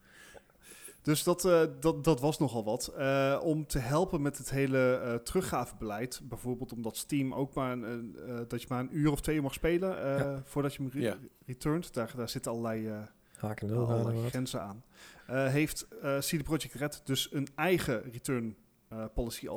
[1.08, 2.88] Dus dat, eh, dat, dat was nogal wat.
[2.88, 6.22] Eh, om te helpen met het hele eh teruggavebeleid.
[6.24, 9.54] Bijvoorbeeld omdat Steam ook maar een, eh, dat je maar een uur of twee mag
[9.54, 10.42] spelen eh, Ja.
[10.46, 11.18] voordat je hem re- Ja.
[11.46, 11.94] returnt.
[11.94, 13.00] Daar, daar zitten allerlei, eh,
[13.38, 14.84] Haken allerlei grenzen aan.
[15.28, 18.56] Eh, heeft eh CD Projekt Red dus een eigen return
[18.90, 19.48] eh, policy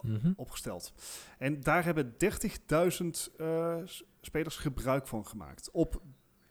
[0.00, 0.32] Mhm.
[0.36, 0.92] opgesteld.
[1.38, 5.70] En daar hebben 30.000 eh, s- spelers gebruik van gemaakt.
[5.70, 6.02] Op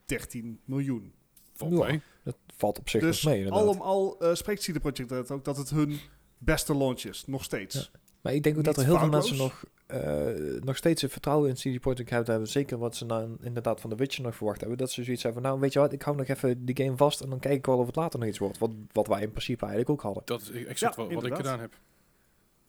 [0.04, 1.12] 13 miljoen.
[1.52, 2.00] Valt Ja.
[2.24, 3.62] Dat valt op zich Dus nog mee inderdaad.
[3.62, 5.98] allemaal eh spreekt CD Projekt Red ook dat het hun
[6.38, 7.24] beste launch is.
[7.26, 7.74] Nog steeds.
[7.74, 8.00] Ja.
[8.20, 10.28] Maar ik denk ook dat er heel veel mensen nog, eh,
[10.60, 12.48] nog steeds het vertrouwen in CD Projekt Red hebben.
[12.48, 14.78] Zeker wat ze nou inderdaad van The Witcher nog verwacht hebben.
[14.78, 16.96] Dat ze zoiets hebben van, nou weet je wat, ik hou nog even die game
[16.96, 18.58] vast en dan kijk ik wel of het later nog iets wordt.
[18.58, 20.22] Wat, wat wij in principe eigenlijk ook hadden.
[20.26, 21.72] Dat is exact Ja, wat, wat ik gedaan heb.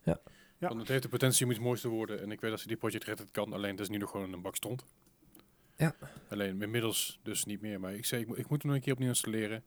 [0.04, 0.20] Ja.
[0.58, 0.68] Ja.
[0.68, 2.22] Want het heeft de potentie om iets moois te worden.
[2.22, 3.54] En ik weet dat ze die Project Red het kan.
[3.54, 4.86] Alleen het is nu nog gewoon een bak stond.
[5.82, 5.96] Ja.
[6.30, 7.80] Alleen inmiddels dus niet meer.
[7.80, 9.64] Maar ik zei, ik, moet- ik moet hem nog een keer opnieuw installeren.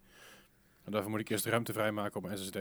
[0.85, 2.59] En daarvoor moet ik eerst ruimte vrijmaken op mijn SSD.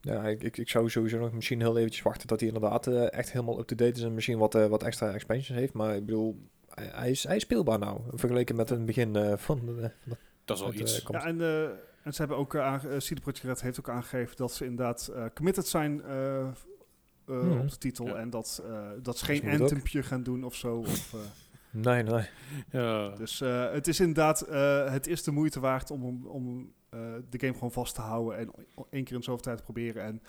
[0.00, 3.12] Ja, ik, ik, ik zou sowieso nog misschien heel eventjes wachten tot hij inderdaad eh,
[3.12, 4.02] echt helemaal up-to-date is.
[4.02, 5.72] En misschien wat, eh, wat extra expansions heeft.
[5.72, 8.00] Maar ik bedoel, hij, hij is, hij is speelbaar nou.
[8.14, 9.72] Vergeleken met het begin eh, van de...
[10.02, 11.02] van de- Dat is al iets.
[11.10, 11.62] Ja, en, eh,
[12.02, 15.24] en ze hebben ook uh, CD Projekt Red heeft ook aangegeven dat ze inderdaad eh,
[15.34, 15.94] committed zijn
[17.26, 17.58] Mhm.
[17.60, 18.06] op de titel.
[18.06, 18.14] Ja.
[18.14, 18.70] En dat, eh,
[19.02, 20.76] dat ze Dat geen anthempje gaan doen of zo.
[20.76, 21.20] Of, eh,
[21.70, 22.26] Nee, nee.
[22.70, 23.08] Ja.
[23.08, 27.00] dus eh, het is inderdaad, eh, het is de moeite waard om, om, om eh,
[27.30, 28.38] de game gewoon vast te houden.
[28.38, 28.50] En
[28.90, 30.02] één keer in zoveel tijd te proberen.
[30.02, 30.22] En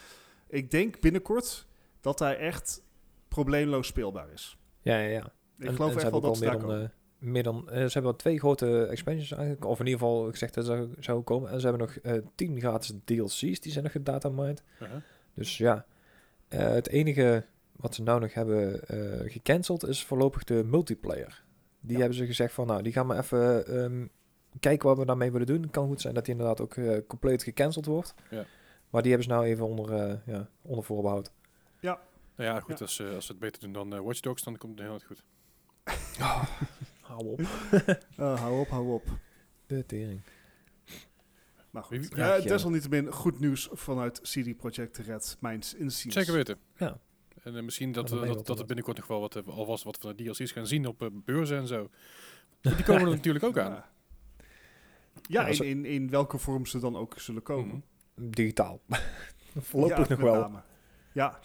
[0.48, 1.68] ik denk binnenkort
[2.02, 2.84] dat hij echt
[3.28, 4.58] probleemloos speelbaar is.
[4.82, 5.34] Ja, ja, ja.
[5.58, 6.94] Ik En- geloof en echt wel dat ze daar komen.
[7.18, 10.66] meer dan, ze hebben al twee grote expansions eigenlijk, of in ieder geval gezegd dat
[10.66, 11.50] ze zou komen.
[11.52, 14.64] En ze hebben nog eh 10 gratis DLC's, die zijn nog gedatamined.
[14.82, 14.98] Uh-huh.
[15.34, 15.86] Dus ja,
[16.48, 17.46] eh, het enige
[17.82, 21.44] wat ze nou nog hebben eh, gecanceld is voorlopig de multiplayer.
[21.80, 22.00] Die Ja.
[22.00, 24.08] hebben ze gezegd van, nou, die gaan we even ehm,
[24.60, 25.62] kijken wat we daarmee willen doen.
[25.62, 28.14] Het kan goed zijn dat die inderdaad ook eh, compleet gecanceld wordt.
[28.30, 28.46] Ja.
[28.90, 31.32] Maar die hebben ze nou even onder, eh, ja, onder voorbehoud.
[32.36, 32.80] Nou ja, goed.
[32.80, 32.86] Ja.
[32.86, 35.24] Als, eh, als ze het beter doen dan Watch Dogs, dan komt het heel goed.
[37.02, 37.42] Hou op.
[38.16, 39.04] Hou op, hou op.
[39.66, 40.22] De tering.
[41.70, 42.42] Maar goed, ja, ja.
[42.44, 46.14] desalniettemin goed nieuws vanuit CD Projekt Red, mijns inziens.
[46.14, 46.58] Zeker weten.
[46.76, 47.00] Ja.
[47.44, 49.98] En eh, misschien dat, we dat, dat er binnenkort nog wel wat, eh, alvast wat
[49.98, 51.90] van de DLC's gaan zien op eh, beurzen en zo.
[52.62, 53.84] Want Die komen er natuurlijk ook aan.
[55.22, 57.84] Ja, in, in, in welke vorm ze dan ook zullen komen.
[58.16, 58.30] Mhm.
[58.30, 58.82] Digitaal.
[59.58, 60.42] Voorlopig Ja, nog wel.
[60.42, 60.62] name.
[61.14, 61.40] Ja,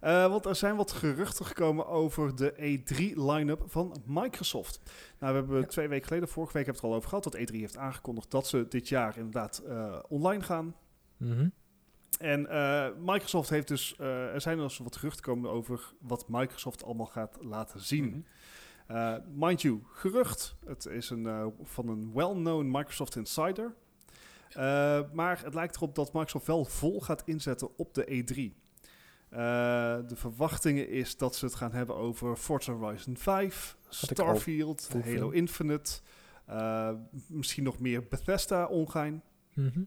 [0.00, 4.80] Eh, want er zijn wat geruchten gekomen over de E3-line-up van Microsoft.
[5.18, 5.66] Nou, we hebben Ja.
[5.66, 7.76] twee weken geleden, vorige week hebben we het er al over gehad, dat E3 heeft
[7.76, 10.74] aangekondigd dat ze dit jaar inderdaad eh, online gaan.
[11.16, 11.48] Mhm.
[12.16, 16.84] En eh, Microsoft heeft dus, eh, er zijn dus wat geruchten gekomen over wat Microsoft
[16.84, 18.26] allemaal gaat laten zien.
[18.86, 20.56] Eh, mind you, gerucht.
[20.66, 23.74] Het is een, van een well-known Microsoft insider.
[25.12, 28.62] Maar het lijkt erop dat Microsoft wel vol gaat inzetten op de E3.
[29.28, 29.40] Eh,
[30.08, 34.24] de verwachtingen is dat ze het gaan hebben over Forza Horizon 5, Wat ik al
[34.24, 35.30] Starfield, Halo.
[35.30, 36.00] Infinite,
[37.26, 39.22] misschien nog meer Bethesda ongein.
[39.54, 39.82] Mhm.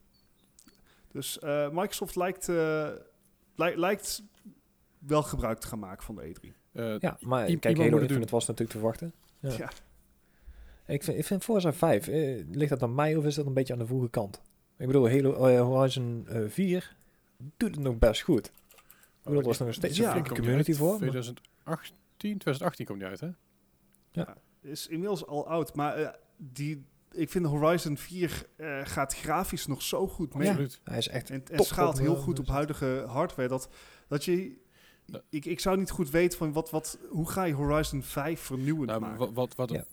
[1.18, 2.90] Dus eh, Microsoft lijkt, eh,
[3.56, 4.24] li- lijkt
[5.00, 6.54] wel gebruik te gaan maken van de E E3.
[6.72, 9.14] Eh, Ja, maar kijk, iemand Halo het Infinite was natuurlijk te verwachten.
[9.40, 9.52] Ja.
[9.58, 9.70] Ja.
[10.94, 13.54] Ik, vind, ik vind Forza 5, eh, ligt dat aan mij of is dat een
[13.54, 14.42] beetje aan de vroege kant?
[14.78, 16.96] Ik bedoel, Halo eh, Horizon eh, 4
[17.58, 18.46] doet het nog best goed.
[18.48, 18.54] Ik
[19.24, 20.06] bedoel, er is nog steeds Ja.
[20.06, 20.90] een flinke community uit voor.
[20.90, 23.30] maar- 2018, 2018 komt die uit, hè?
[24.62, 26.86] Is inmiddels al oud, maar eh, die,
[27.18, 30.48] ik vind Horizon 4 eh, gaat grafisch nog zo goed mee.
[30.48, 30.68] Ja.
[30.84, 33.48] Hij is echt En, en top schaalt heel goed op dus- huidige hardware.
[33.50, 33.70] Dat,
[34.08, 34.56] dat je,
[35.30, 38.90] ik, ik zou niet goed weten van wat, wat, hoe ga je Horizon 5 vernieuwend
[38.90, 39.18] Nou, maken.
[39.18, 39.86] wat, wat, wat, Ja.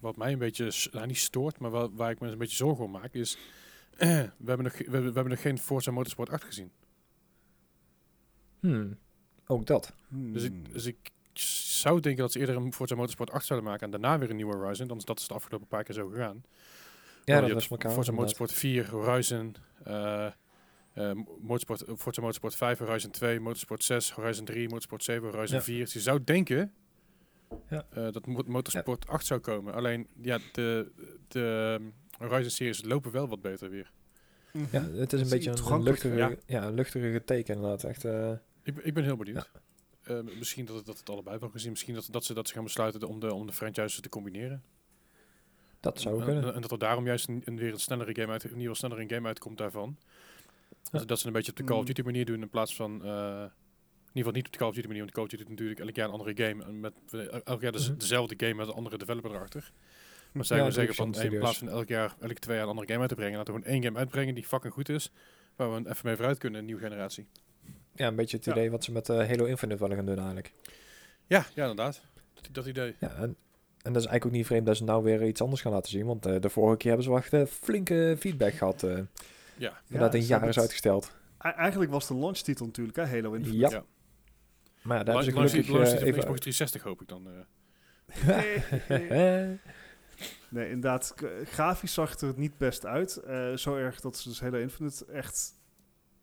[0.00, 2.84] wat mij een beetje, nou niet stoort, maar waar, waar ik me een beetje zorgen
[2.84, 3.38] om maak, is...
[3.98, 4.06] we,
[4.44, 6.70] hebben nog, we, hebben- we hebben nog geen Forza Motorsport 8 gezien.
[8.60, 8.98] Hmm,
[9.46, 9.92] ook dat.
[10.08, 10.56] Dus, Hmm.
[10.64, 13.90] ik, dus ik zou denken dat ze eerder een Forza Motorsport 8 zouden maken en
[13.90, 14.86] daarna weer een nieuwe Horizon.
[14.86, 16.44] Dan is dat is de afgelopen paar keer zo gegaan.
[17.24, 17.90] Ja, dat je was elkaar.
[17.92, 18.38] Forza inderdaad.
[18.38, 20.26] Motorsport 4, Horizon, eh,
[20.92, 25.56] eh, Motorsport, eh, Forza Motorsport 5, Horizon 2, Motorsport 6, Horizon 3, Motorsport 7, Horizon
[25.56, 25.62] Ja.
[25.62, 25.78] 4.
[25.84, 26.72] Dus je zou denken
[27.68, 27.86] Ja.
[27.90, 29.74] eh, dat Mo- Motorsport 8 zou komen.
[29.74, 30.90] Alleen, ja, de,
[31.28, 31.78] de
[32.18, 33.90] ehm, Horizon series lopen wel wat beter weer.
[34.70, 36.62] Ja, het is een is beetje een, luchtige, ja.
[36.66, 37.84] een luchtige teken inderdaad.
[37.84, 38.30] Echt, eh,
[38.62, 39.50] Ik, ben- ik ben heel benieuwd.
[40.04, 41.70] Eh, misschien dat het, dat het allebei wel gezien.
[41.70, 44.62] Misschien dat, dat, ze, dat ze gaan besluiten om de, om de franchises te combineren.
[45.80, 46.44] dat zou En- kunnen.
[46.44, 48.60] En, en dat er daarom juist een, een weer een snellere game uit, in ieder
[48.60, 49.96] geval sneller een game uitkomt daarvan.
[50.90, 51.86] Dat, ze- dat ze een beetje op de Call of Mm.
[51.86, 53.04] Duty manier doen in plaats van...
[53.04, 55.42] eh, in ieder geval niet op de Call of Duty manier, want Call of Duty
[55.42, 56.64] doet natuurlijk elk jaar een andere game.
[56.64, 59.72] En met, eh, elk jaar dus dezelfde game met een andere developer erachter.
[60.32, 62.54] Maar Ja, zij willen drie zeggen van, hey, in plaats van elk jaar, elke twee
[62.56, 64.72] jaar een andere game uit te brengen, laten we gewoon één game uitbrengen die fucking
[64.72, 65.10] goed is.
[65.56, 67.26] Waar we even mee vooruit kunnen, een nieuwe generatie.
[67.94, 68.52] Ja, een beetje het Ja.
[68.52, 70.52] idee wat ze met eh, Halo Infinite willen gaan doen eigenlijk.
[71.26, 72.00] Ja, ja inderdaad.
[72.34, 72.94] Dat, dat idee.
[73.00, 73.22] Ja, en,
[73.82, 75.90] en dat is eigenlijk ook niet vreemd dat ze nou weer iets anders gaan laten
[75.90, 76.06] zien.
[76.06, 78.82] Want eh, de vorige keer hebben ze wel echt eh, flinke feedback gehad.
[78.82, 78.98] eh
[79.56, 79.80] Ja.
[79.88, 81.12] dat een jaar is uitgesteld.
[81.38, 83.58] Eigenlijk was de launchtitel natuurlijk, hè, Halo Infinite.
[83.60, 83.70] Ja.
[83.70, 83.84] Ja.
[84.82, 86.20] Maar ja, daar hebben ze gelukkig launch even...
[86.20, 87.28] Xbox 360 hoop ik dan.
[87.28, 87.40] eh.
[90.48, 91.14] Nee, inderdaad.
[91.44, 93.16] Grafisch zag het er niet best uit.
[93.16, 95.52] Eh, zo erg dat ze dus Halo Infinite echt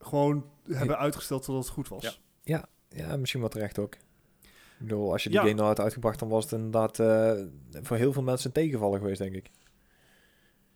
[0.02, 2.20] gewoon hebben uitgesteld totdat het goed was.
[2.44, 2.66] Ja.
[2.90, 3.94] ja, misschien wat terecht ook.
[3.94, 5.44] Ik bedoel, als je die Ja.
[5.44, 7.34] game nou had uitgebracht, dan was het inderdaad eh,
[7.82, 9.50] voor heel veel mensen een tegenvaller geweest, denk ik.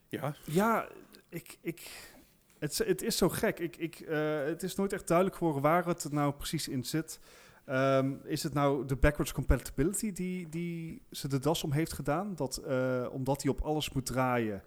[0.10, 0.88] ja, Ja,
[1.30, 1.92] ik, ik,
[2.60, 3.60] het, is- het is zo gek.
[3.60, 7.20] Ik, ik, eh, het is nooit echt duidelijk geworden waar het nou precies in zit.
[7.66, 12.36] Ehm, is het nou de backwards compatibility die, die ze de das om heeft gedaan?
[12.36, 14.64] Dat, eh, omdat hij op alles moet draaien.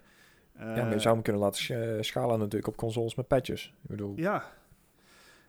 [0.59, 3.27] Ja, maar je Eh, zou hem kunnen laten sch- eh, schalen natuurlijk op consoles met
[3.27, 3.65] patches.
[3.83, 4.51] Ik bedoel, Ja.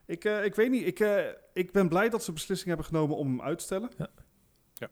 [0.07, 0.87] Ik, eh, ik weet niet.
[0.87, 3.91] Ik, eh, ik ben blij dat ze beslissing hebben genomen om hem uit te stellen.
[3.99, 4.09] Ja.
[4.75, 4.89] Ja.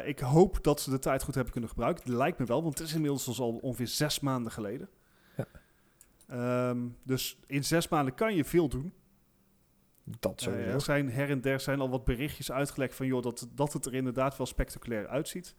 [0.00, 2.02] Eh, ik hoop dat ze de tijd goed hebben kunnen gebruiken.
[2.04, 4.88] Het lijkt me wel, want het is inmiddels dus al ongeveer zes maanden geleden.
[5.36, 5.46] Ja.
[6.28, 8.92] Ehm, dus in zes maanden kan je veel doen.
[10.18, 10.70] dat sowieso.
[10.70, 13.86] er zijn her en der zijn al wat berichtjes uitgelekt van joh, dat, dat het
[13.86, 15.54] er inderdaad wel spectaculair uitziet.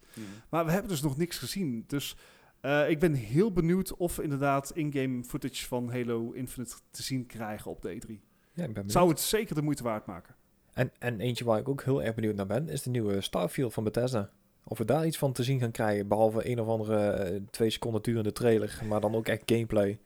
[0.48, 1.84] Maar we hebben dus nog niks gezien.
[1.86, 2.16] Dus
[2.60, 7.26] eh, ik ben heel benieuwd of we inderdaad in-game footage van Halo Infinite te zien
[7.26, 8.08] krijgen op de E3.
[8.08, 8.20] ja, ik
[8.54, 8.92] ben benieuwd.
[8.92, 10.34] Zou het zeker de moeite waard maken?
[10.72, 13.72] En, en eentje waar ik ook heel erg benieuwd naar ben, is de nieuwe Starfield
[13.72, 14.30] van Bethesda.
[14.64, 17.70] Of we daar iets van te zien gaan krijgen, behalve een of andere eh, twee
[17.70, 19.98] seconden durende trailer, maar dan ook echt gameplay.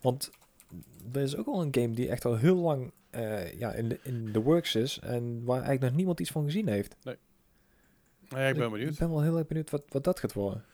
[0.00, 0.30] Want
[1.12, 3.98] er is ook al een game die echt al heel lang eh, ja, in, de,
[4.02, 6.96] in de works is en waar eigenlijk nog niemand iets van gezien heeft.
[7.02, 7.10] Ja,
[8.48, 8.98] ik ben Ik benieuwd.
[8.98, 10.64] ben wel heel erg benieuwd wat, wat dat gaat worden.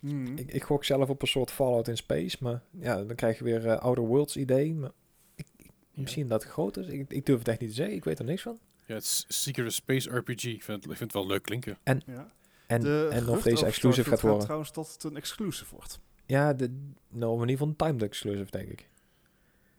[0.00, 0.36] Hmm.
[0.36, 3.44] Ik, ik gok zelf op een soort Fallout in Space, maar ja, dan krijg je
[3.44, 4.74] weer eh, Outer Worlds idee.
[4.74, 4.90] Maar
[5.34, 6.00] ik, ik- Ja.
[6.02, 6.86] misschien dat het groot is.
[6.86, 8.58] Ik, ik durf het echt niet te zeggen, ik weet er niks van.
[8.86, 10.44] Ja, het is Secret Space RPG.
[10.44, 11.78] Ik vind, het, ik vind het wel leuk klinken.
[11.84, 12.28] Ja.
[12.66, 14.40] En, De en of deze exclusive gaat worden.
[14.42, 16.00] trouwens dat het een exclusive wordt.
[16.26, 18.88] Ja, de, nou, in ieder geval een timed exclusive, denk ik.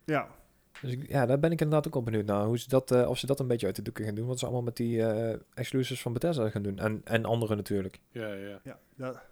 [0.04, 0.28] Ja,
[0.80, 2.44] Dus ik, ja, daar ben ik inderdaad ook wel benieuwd naar.
[2.44, 4.26] Hoe ze dat, eh, of ze dat een beetje uit de doeken gaan doen.
[4.26, 6.78] Wat ze allemaal met die eh, exclusives van Bethesda gaan doen.
[6.78, 8.00] En, en andere natuurlijk.
[8.10, 8.60] Ja, ja.
[8.64, 8.78] ja.
[8.96, 9.22] ja.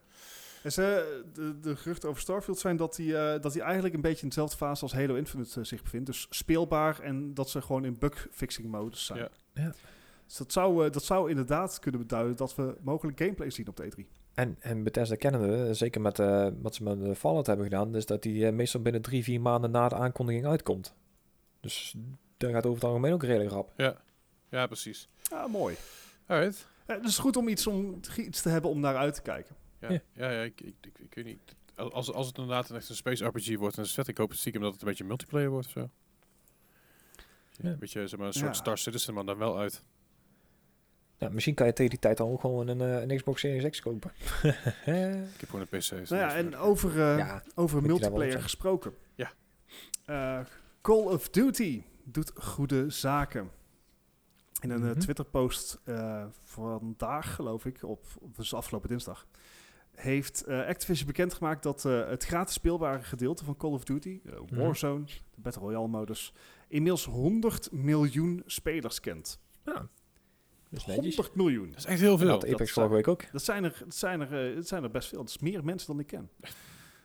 [0.62, 4.00] En ze, de, de geruchten over Starfield zijn dat hij eh, dat hij eigenlijk een
[4.00, 6.06] beetje in dezelfde fase als Halo Infinite eh, zich bevindt.
[6.06, 9.18] Dus speelbaar en dat ze gewoon in bug-fixing modus zijn.
[9.18, 9.28] Ja.
[9.54, 9.72] Ja.
[10.30, 13.76] Dus dat zou, eh, dat zou inderdaad kunnen beduiden dat we mogelijk gameplay zien op
[13.76, 14.06] de E3.
[14.34, 17.96] En, en Bethesda kennende, eh, zeker met eh, wat ze met de Fallout hebben gedaan,
[17.96, 20.94] is dat die meestal binnen drie, vier maanden na de aankondiging uitkomt.
[21.60, 21.94] Dus
[22.36, 23.72] daar gaat over het algemeen ook redelijk rap.
[23.76, 23.96] Ja,
[24.48, 25.08] ja precies.
[25.30, 25.76] Ja, mooi.
[26.26, 26.66] Alright.
[26.86, 29.56] Ja, het is goed om iets, om iets te hebben om naar uit te kijken.
[29.80, 30.00] Ja, Ja.
[30.12, 30.30] ja.
[30.30, 31.38] ja, ik, ik, ik, ik weet niet.
[31.74, 34.08] als, als het inderdaad echt een space RPG wordt, dan het vet.
[34.08, 35.90] Ik hoop stiekem dat het een beetje multiplayer wordt of zo.
[37.50, 37.68] Ja.
[37.70, 38.60] Een beetje zeg maar, een soort Ja.
[38.60, 39.82] Star Citizen, maar dan wel uit.
[41.18, 43.70] Ja, misschien kan je tegen die tijd al ook gewoon een, eh, een Xbox Series
[43.70, 44.10] X kopen.
[45.34, 45.90] Ik heb gewoon een PC.
[45.90, 48.94] Nou ja, en over, eh, ja, over multiplayer gesproken.
[49.14, 49.32] Ja.
[50.04, 50.40] Eh,
[50.80, 53.50] Call of Duty doet goede zaken.
[54.60, 54.98] In een Mhm.
[54.98, 59.26] Twitter-post eh, vandaag, geloof ik, op, op dus afgelopen dinsdag,
[60.00, 64.32] heeft eh, Activision bekendgemaakt dat eh, het gratis speelbare gedeelte van Call of Duty, eh,
[64.40, 64.54] Mhm.
[64.60, 66.32] Warzone, de Battle Royale-modus,
[66.68, 69.40] inmiddels 100 miljoen spelers kent.
[69.64, 69.88] ja.
[70.72, 71.14] Dat is netjes.
[71.16, 71.68] 100 miljoen.
[71.70, 72.26] Dat is echt heel veel.
[72.28, 73.32] Dat dat Apex zijn- vorige week ook.
[73.32, 75.18] Dat zijn er, dat zijn er, dat zijn er best veel.
[75.18, 76.30] Dat is meer mensen dan ik ken.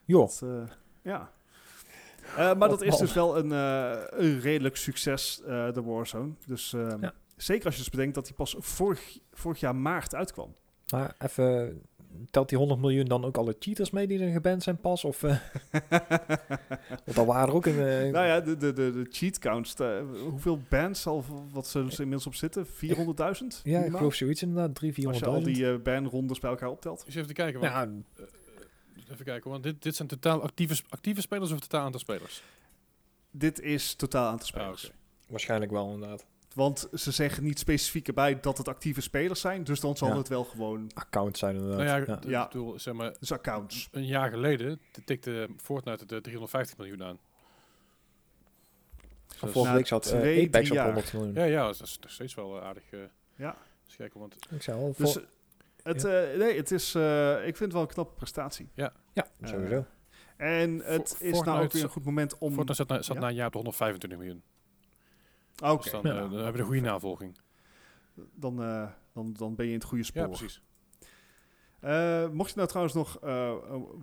[0.06, 0.20] Joh.
[0.28, 0.64] Dat, eh,
[1.02, 1.32] ja.
[2.38, 3.00] Eh, maar dat is man.
[3.00, 6.32] dus wel een, eh, een redelijk succes, eh, de Warzone.
[6.46, 7.14] Dus ehm, Ja.
[7.36, 10.54] zeker als je dus bedenkt dat die pas vorig, vorig jaar maart uitkwam.
[10.92, 11.82] Maar even,
[12.32, 15.04] telt die 100 miljoen dan ook alle cheaters mee die er geband zijn pas?
[15.04, 15.38] Of, eh
[17.06, 17.80] want daar waren er ook een...
[17.88, 19.76] eh, nou ja, de, de, de, de cheat counts.
[19.76, 22.66] eh, hoeveel bands al, wat ze inmiddels op zitten?
[22.68, 22.72] 400.000?
[23.64, 25.08] ja, ik geloof zoiets inderdaad, 300, 400.000.
[25.08, 27.04] Als je al die banrondes bij elkaar optelt.
[27.06, 27.60] Eens even te kijken.
[27.60, 27.90] Want, ja,
[29.12, 32.44] Even kijken, want dit, dit zijn totaal actieve, actieve spelers of totaal aantal spelers?
[33.32, 34.86] Dit is totaal aan te Ah, spelers.
[34.86, 34.96] oké.
[35.30, 36.26] waarschijnlijk wel inderdaad.
[36.56, 39.64] Want ze zeggen niet specifiek erbij dat het actieve spelers zijn.
[39.64, 40.18] Dus dan zal Ja.
[40.18, 40.92] het wel gewoon...
[40.94, 41.78] Accounts zijn inderdaad.
[41.86, 42.20] Nou ja, ja.
[42.30, 42.44] Ja.
[42.46, 43.88] ik bedoel, zeg maar, Dus accounts.
[43.92, 47.20] een jaar geleden tikte Fortnite de 350 miljoen aan.
[49.42, 50.86] Dus- Vorige week zat twee, Apex drie op jaar.
[50.86, 51.34] 100 miljoen.
[51.34, 52.84] ja, ja, dat is nog steeds wel eh, aardig.
[52.92, 53.00] eh
[53.36, 53.56] Ja.
[53.98, 55.24] kijken, want Ik zei al, Dus voor-
[55.84, 58.70] het, eh, nee, het is, eh, ik vind het wel een knappe prestatie.
[58.74, 59.86] ja, eh, sowieso.
[60.38, 62.54] En het is nou ook weer een goed moment om...
[62.54, 63.22] Fortnite zat, na, zat ja?
[63.22, 64.44] na een jaar op de 125 miljoen.
[65.56, 66.10] Ah, Oké, Dus dan, Ja.
[66.10, 67.38] eh, dan hebben we een goede navolging.
[68.34, 70.22] dan, eh, dan, dan ben je in het goede spoor.
[70.22, 70.62] Ja, precies.
[71.80, 73.54] Eh, mocht je nou trouwens nog eh,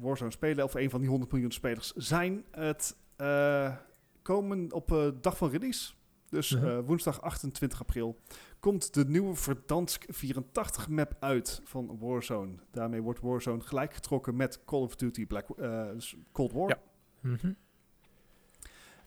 [0.00, 3.76] Warzone spelen, of een van die 100 miljoen spelers zijn, het eh,
[4.22, 5.92] komen op eh, dag van release,
[6.28, 6.66] dus Mhm.
[6.66, 8.20] eh, woensdag 28 april,
[8.60, 12.52] komt de nieuwe Verdansk 84 map uit van Warzone.
[12.70, 16.68] Daarmee wordt Warzone gelijkgetrokken met Call of Duty Black, eh, dus Cold War.
[16.68, 16.78] Ja.
[17.20, 17.52] Mhm.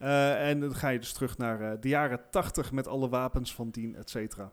[0.06, 3.54] Eh, en dan ga je dus terug naar eh, de jaren 80 met alle wapens
[3.56, 4.52] van dien, et cetera.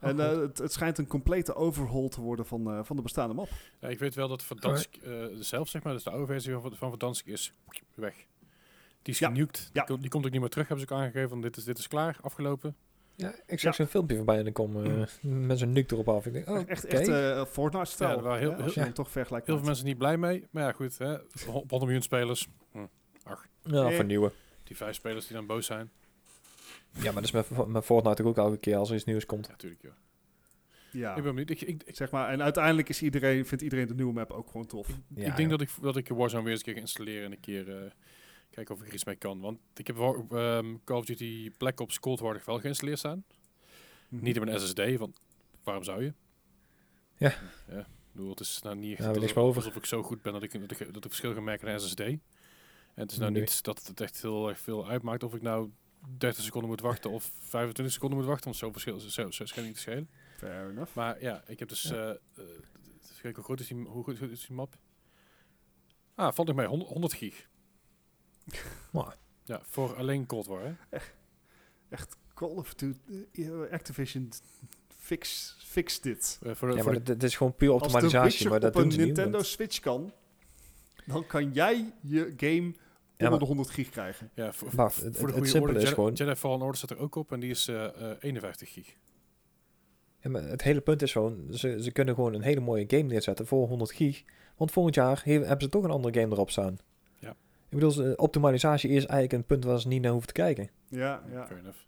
[0.00, 0.20] en goed.
[0.20, 3.48] eh, het, het schijnt een complete overhaul te worden van, eh, van de bestaande map.
[3.80, 6.74] Ja, ik weet wel dat Verdansk eh zelf, zeg maar, dus de oude versie van,
[6.76, 7.52] van Verdansk is
[7.94, 8.14] weg.
[9.02, 9.28] Die is Ja.
[9.28, 9.56] genukt.
[9.58, 9.82] Die, Ja.
[9.82, 11.28] komt- die komt ook niet meer terug, hebben ze ook aangegeven.
[11.28, 12.76] Want dit is, dit is klaar, afgelopen.
[13.14, 16.26] Ja, ik zag zo'n filmpje voorbij en dan kom eh, met zo'n nuke erop af.
[16.26, 16.96] Ik denk, oh, Echt, oké.
[16.96, 18.16] echt eh Fortnite-stijl.
[18.16, 20.46] Ja, waren heel- heel- toch Heel veel met- mensen niet blij mee.
[20.50, 20.98] Maar ja, goed.
[20.98, 22.48] Hè, op 100 miljoen spelers.
[23.62, 23.94] ja, Eh.
[23.94, 24.32] vernieuwen.
[24.70, 25.90] Die vijf spelers die dan boos zijn.
[26.92, 29.44] Ja, maar dat is met, met Fortnite ook elke keer als er iets nieuws komt.
[29.46, 29.82] Ja, natuurlijk.
[29.82, 29.92] joh.
[30.90, 31.50] Ja, Ik ben benieuwd.
[31.50, 32.28] Ik, ik, ik, zeg maar.
[32.28, 34.88] En uiteindelijk is iedereen, vindt iedereen de nieuwe map ook gewoon tof.
[34.88, 35.56] Ja, ik denk ja.
[35.56, 37.90] dat ik, dat ik Warzone weer eens een keer ga installeren en een keer eh,
[38.50, 39.40] kijken of ik er iets mee kan.
[39.40, 43.24] Want ik heb ehm, Call of Duty Black Ops Cold War nog wel geïnstalleerd staan.
[44.08, 44.22] Mhm.
[44.24, 45.20] Niet op een SSD, want
[45.62, 46.12] waarom zou je?
[47.16, 47.34] Ja.
[47.68, 49.62] ja ik bedoel, het is nou niet echt Ja, alsof, over.
[49.62, 51.80] alsof ik zo goed ben dat ik, dat ik, dat ik verschil ga merken aan
[51.80, 52.02] SSD.
[52.94, 53.40] En het is nou Nee.
[53.40, 55.70] niet dat het echt heel erg veel uitmaakt of ik nou
[56.18, 59.66] 30 seconden moet wachten of 25 seconden moet wachten, want zo verschil zo, zo schijnt
[59.66, 60.10] niet te schelen.
[60.36, 60.94] Fair enough.
[60.94, 61.82] Maar ja, ik heb dus...
[61.82, 61.94] Ja.
[61.94, 62.44] eh,
[63.22, 64.76] eh, hoe groot is die, hoe goed is die map?
[66.14, 67.48] Ah, valt nog mee, 100, 100 gig.
[68.92, 70.98] Maar, Ja, voor alleen Cold War, hè?
[71.88, 74.28] Echt, Call of Duty, eh, Activision,
[74.96, 76.38] fix, fix dit.
[76.40, 78.82] Voor de, ja, voor maar dit is gewoon puur Als de optimalisatie, maar dat op
[78.82, 78.88] een.
[78.88, 80.12] Nintendo Switch kan,
[81.12, 82.72] dan kan jij je game
[83.18, 84.30] onder de 100 gig krijgen.
[84.34, 86.60] ja, voor, Maar voor het- de het goede simpele orde, is Jedi, gewoon- Jedi Fallen
[86.60, 88.94] Order staat er ook op en die is eh, eh, 51 gig.
[90.22, 93.02] Ja, maar het hele punt is gewoon, ze, ze kunnen gewoon een hele mooie game
[93.02, 94.22] neerzetten voor 100 gig.
[94.56, 96.78] Want volgend jaar he- hebben ze toch een andere game erop staan.
[97.18, 97.30] Ja.
[97.30, 97.36] Ik
[97.76, 100.70] bedoel, ze- optimalisatie is eigenlijk een punt waar ze niet naar hoeven te kijken.
[100.88, 101.46] Ja, ja.
[101.46, 101.78] Fair enough.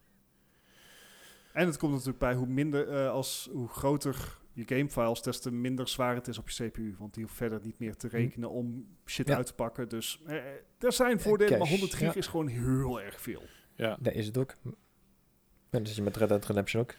[1.53, 5.51] En het komt natuurlijk bij hoe minder, eh, als, hoe groter je gamefiles, des te
[5.51, 6.95] minder zwaar het is op je CPU.
[6.99, 9.37] Want die hoeft verder niet meer te rekenen om shit Ja.
[9.37, 9.89] uit te pakken.
[9.89, 10.35] Dus eh,
[10.79, 12.20] er zijn voordelen, maar cash, 100 gig ja.
[12.20, 13.43] is gewoon heel erg veel.
[13.74, 14.55] Ja, Dat is het ook.
[14.65, 16.95] En dat is je met Red Dead Redemption ook.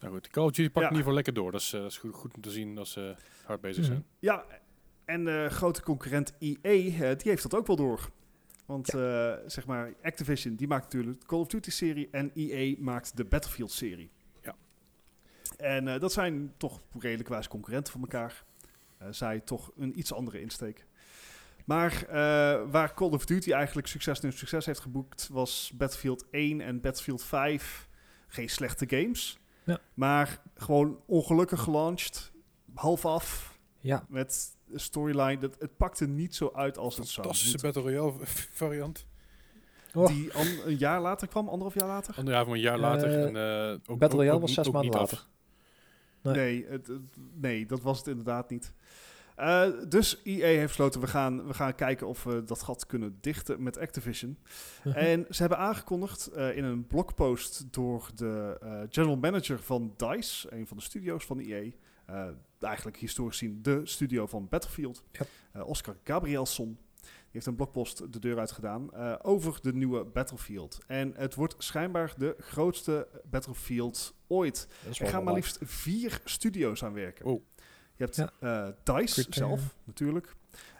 [0.00, 0.28] nou goed.
[0.28, 0.90] Call of Duty pakt Ja.
[0.90, 1.52] in ieder geval lekker door.
[1.52, 3.14] Dat is, eh, dat is goed, goed om te zien als ze
[3.44, 3.92] hard bezig Mhm.
[3.92, 4.04] zijn.
[4.18, 4.44] Ja,
[5.04, 8.10] en eh grote concurrent EA, eh, die heeft dat ook wel door.
[8.66, 13.16] Want eh, zeg maar, Activision, die maakt natuurlijk de Call of Duty-serie en EA maakt
[13.16, 14.10] de Battlefield-serie.
[14.14, 14.19] Ja.
[15.60, 18.44] En eh, dat zijn toch redelijk wijze concurrenten van elkaar.
[18.98, 20.86] Eh, zij toch een iets andere insteek.
[21.64, 22.14] Maar eh,
[22.70, 27.22] waar Call of Duty eigenlijk succes nu succes heeft geboekt, was Battlefield 1 en Battlefield
[27.22, 27.88] 5
[28.26, 29.38] geen slechte games.
[29.64, 29.78] Ja.
[29.94, 32.32] Maar gewoon ongelukkig gelanceerd,
[32.74, 37.26] half af, Ja, met de storyline, dat, het pakte niet zo uit als het zou
[37.26, 37.58] Fantastische.
[37.60, 38.12] Battle Royale
[38.52, 39.06] variant.
[39.94, 40.06] Oh.
[40.06, 42.14] Die an- een jaar later kwam, anderhalf jaar later?
[42.16, 43.26] Ander jaar van een jaar later.
[43.26, 45.26] En, eh, ook, Battle Royale ook was zes maanden af.
[46.22, 46.34] Nee.
[46.34, 48.72] Nee, het, het- nee, dat was het inderdaad niet.
[49.36, 53.18] Eh, dus EA heeft besloten, we gaan, we gaan kijken of we dat gat kunnen
[53.20, 54.38] dichten met Activision.
[54.84, 54.96] Mhm.
[54.96, 60.52] En ze hebben aangekondigd eh, in een blogpost door de eh, general manager van DICE,
[60.52, 61.70] een van de studio's van EA,
[62.58, 65.02] eigenlijk historisch gezien de studio van Battlefield,
[65.52, 65.62] Ja.
[65.62, 66.78] Oscar Gabrielsson.
[67.32, 70.78] Die heeft een blogpost de deur uit gedaan eh, over de nieuwe Battlefield.
[70.86, 74.68] En het wordt schijnbaar de grootste Battlefield ooit.
[74.98, 77.24] Er gaan maar liefst vier studio's aan werken.
[77.24, 77.42] Oh.
[77.96, 78.30] Je hebt Ja.
[78.40, 79.58] eh, DICE Criterion.
[79.58, 80.34] zelf, natuurlijk.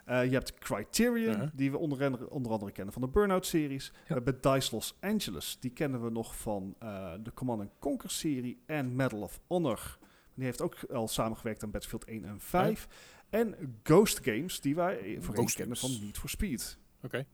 [0.05, 1.51] Eh, je hebt Criterion, Ja.
[1.53, 3.91] die we onder andere, onder andere kennen van de Burnout-series.
[4.07, 6.75] We hebben DICE Los Angeles, die kennen we nog van
[7.23, 9.97] de Command Conquer-serie en Medal of Honor.
[10.35, 12.87] Die heeft ook al samengewerkt aan Battlefield 1 en 5.
[13.31, 15.95] En Ghost Games, die wij voorheen Ghost kennen Games.
[15.95, 16.77] van Need for Speed.
[17.03, 17.25] Oké.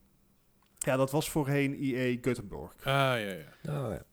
[0.77, 2.75] Ja, dat was voorheen EA Gothenburg.
[2.79, 3.45] Ah, ja, ja.
[3.85, 4.05] Oh, ja.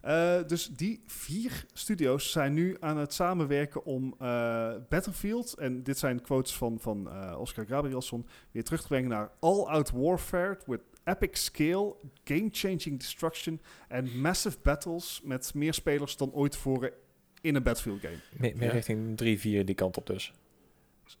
[0.00, 5.98] Eh, dus die vier studio's zijn nu aan het samenwerken om eh, Battlefield, en dit
[5.98, 10.80] zijn quotes van, van eh, Oscar Gabrielsson, weer terug te brengen naar all-out warfare with
[11.04, 16.92] epic scale, game-changing destruction en massive battles met meer spelers dan ooit tevoren
[17.40, 18.18] in een Battlefield game.
[18.38, 18.72] Meer, meer Ja.
[18.72, 20.32] richting 3, 4 die kant op dus.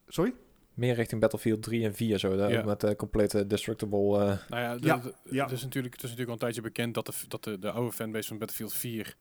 [0.08, 0.34] Sorry?
[0.74, 2.36] Meer richting Battlefield 3 en 4 zo.
[2.36, 2.62] daar Ja.
[2.64, 4.18] Met de complete destructible...
[4.18, 5.42] eh, Nou ja, de- Ja, de- ja.
[5.44, 7.70] Het, is natuurlijk, het is natuurlijk al een tijdje bekend dat de, dat de, de
[7.70, 9.16] oude fanbase van Battlefield 4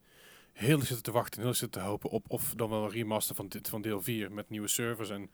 [0.53, 2.83] heel erg zitten te wachten en heel erg zitten te hopen op of dan wel
[2.83, 5.29] een remaster van, dit, van deel 4 met nieuwe servers en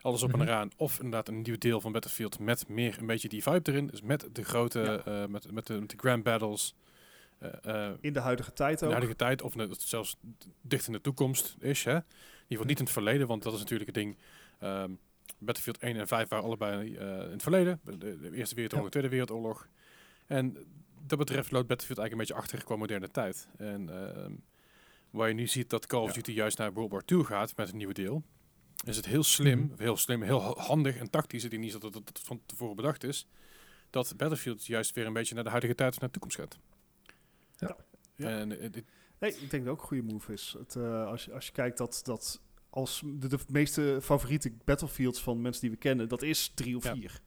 [0.00, 0.40] alles op Mhm.
[0.40, 0.70] en eraan.
[0.76, 3.86] Of inderdaad een nieuw deel van Battlefield met meer een beetje die vibe erin.
[3.86, 5.22] Dus met de grote, Ja.
[5.22, 6.74] eh, met, met, de, met de grand battles.
[7.38, 8.90] eh, eh, In de huidige tijd in de ook.
[8.90, 10.16] huidige tijd, of net, zelfs
[10.60, 11.84] dicht in de toekomst is.
[11.84, 11.90] Hè?
[11.96, 14.16] In ieder geval niet in het verleden, want dat is natuurlijk het ding.
[14.62, 14.90] Ehm,
[15.38, 17.80] Battlefield 1 en 5 waren allebei eh, in het verleden.
[17.84, 19.68] De, de Eerste Wereldoorlog, de Tweede Wereldoorlog.
[20.26, 20.56] En
[21.06, 23.48] dat betreft loopt Battlefield eigenlijk een beetje achter qua moderne tijd.
[23.56, 24.32] En ehm,
[25.10, 26.14] waar je nu ziet dat Call of Ja.
[26.14, 28.22] Duty juist naar World War II gaat met een nieuwe deel,
[28.84, 29.82] is het heel slim, Mhm.
[29.82, 31.44] heel slim, heel ha- handig en tactisch.
[31.44, 33.26] Ik denk niet dat het, dat het van tevoren bedacht is.
[33.90, 36.58] Dat Battlefield juist weer een beetje naar de huidige tijd of naar de toekomst gaat.
[37.56, 37.76] Ja.
[38.16, 38.28] Ja.
[38.28, 38.70] En eh,
[39.18, 40.54] Nee, ik denk dat het ook een goede move is.
[40.58, 42.40] Het, eh, als, je, als je kijkt dat, dat
[42.74, 46.84] als de, de meeste favoriete Battlefields van mensen die we kennen, dat is drie of
[46.84, 46.94] Ja.
[46.94, 47.20] vier.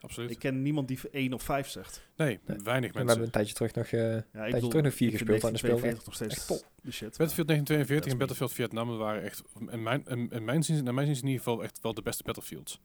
[0.00, 0.30] absoluut.
[0.30, 2.02] Ik ken niemand die één of vijf zegt.
[2.16, 2.58] nee, Nee.
[2.58, 3.22] weinig en we hebben mensen.
[3.24, 3.86] een tijdje terug nog...
[3.86, 6.70] eh, Ja, ik Tijdje terug nog vier gespeeld dat speelde 1942 nog steeds echt top.
[6.82, 7.08] de shit.
[7.18, 10.84] Battlefield 1942 Dat is en Battlefield Vietnam waren echt, in mijn, in, in mijn zin,
[10.84, 12.80] naar mijn zin in ieder geval, echt wel de beste Battlefields.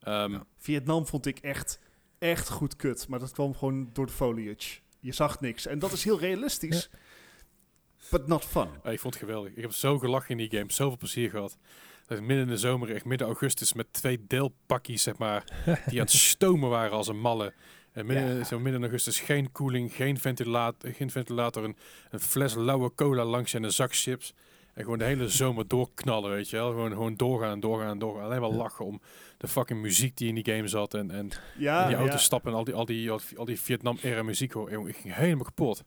[0.00, 0.44] Ehm, Ja.
[0.58, 1.78] Vietnam vond ik echt,
[2.18, 3.08] echt goed kut.
[3.08, 4.80] Maar dat kwam gewoon door de foliage.
[5.00, 5.66] Je zag niks.
[5.66, 6.90] En dat is heel realistisch.
[8.10, 8.68] But not fun.
[8.84, 9.52] ik vond het geweldig.
[9.54, 11.58] Ik heb zo gelachen in die game, zoveel plezier gehad.
[12.06, 15.44] Dat ik midden in de zomer, echt midden augustus, met twee deelpakjes, zeg maar,
[15.88, 17.52] die aan het stomen waren als een malle.
[17.92, 18.44] En midden, Ja.
[18.44, 21.76] zo midden in augustus geen koeling, geen ventilator, geen ventilator een,
[22.10, 24.34] een fles lauwe cola langs en een zak chips.
[24.74, 26.70] En gewoon de hele zomer doorknallen, weet je wel.
[26.70, 28.24] Gewoon, gewoon doorgaan en doorgaan en doorgaan.
[28.24, 29.00] Alleen maar lachen om
[29.38, 30.94] de fucking muziek die in die game zat.
[30.94, 32.18] En, en Ja, die auto ja.
[32.18, 34.88] stappen en al die, al die, al die, al die Vietnam-era muziek hoor.
[34.88, 35.84] Ik ging helemaal kapot.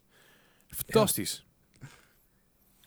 [0.68, 1.46] Fantastisch.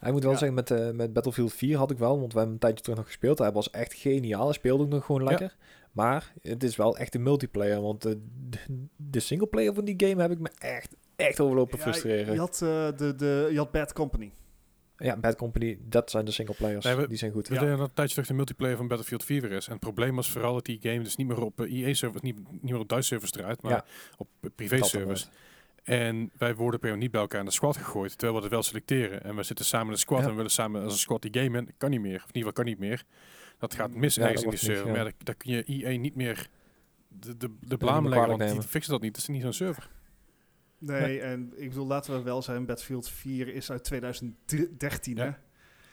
[0.05, 0.39] Hij moet wel Ja.
[0.39, 2.99] zeggen, met, eh, met Battlefield 4 had ik wel, want we hebben een tijdje terug
[2.99, 3.39] nog gespeeld.
[3.39, 4.45] Hij was echt geniaal.
[4.45, 5.29] Hij speelde ook nog gewoon Ja.
[5.29, 5.57] lekker.
[5.93, 8.13] Maar het is wel echt een multiplayer, want eh,
[8.49, 8.59] de,
[8.97, 12.33] de singleplayer van die game heb ik me echt, echt overlopen Ja, frustreren.
[12.35, 14.33] je, had, eh, de, de, je had Bad Company.
[14.97, 16.85] Ja, Bad Company, dat zijn de singleplayers.
[16.85, 17.49] Nee, we- die zijn goed.
[17.49, 19.67] We deden dat een tijdje terug de multiplayer van Battlefield 4 weer is.
[19.67, 22.63] En het probleem was vooral dat die game dus niet meer op EA-servers, niet, niet
[22.63, 23.85] meer op Duits-servers draait, maar Ja.
[24.17, 25.29] op privé-servers.
[25.85, 28.63] En wij worden per niet bij elkaar in de squad gegooid, terwijl we het wel
[28.63, 29.23] selecteren.
[29.25, 30.25] En we zitten samen in de squad Ja.
[30.25, 31.71] en we willen samen als een squad die game in.
[31.79, 32.15] Kan niet meer.
[32.17, 33.05] Of in ieder geval kan niet meer.
[33.59, 34.85] Dat gaat mis Ja, ergens in die server.
[34.87, 36.49] niet, Maar ja, daar, kun je EA niet meer
[37.09, 39.13] de, de, de blaam leggen, want die fixen dat niet.
[39.15, 39.91] Dat is niet zo'n server.
[40.79, 45.25] Nee, en ik bedoel, laten we wel zijn, Battlefield 4 is uit 2013, hè?
[45.25, 45.39] Ja.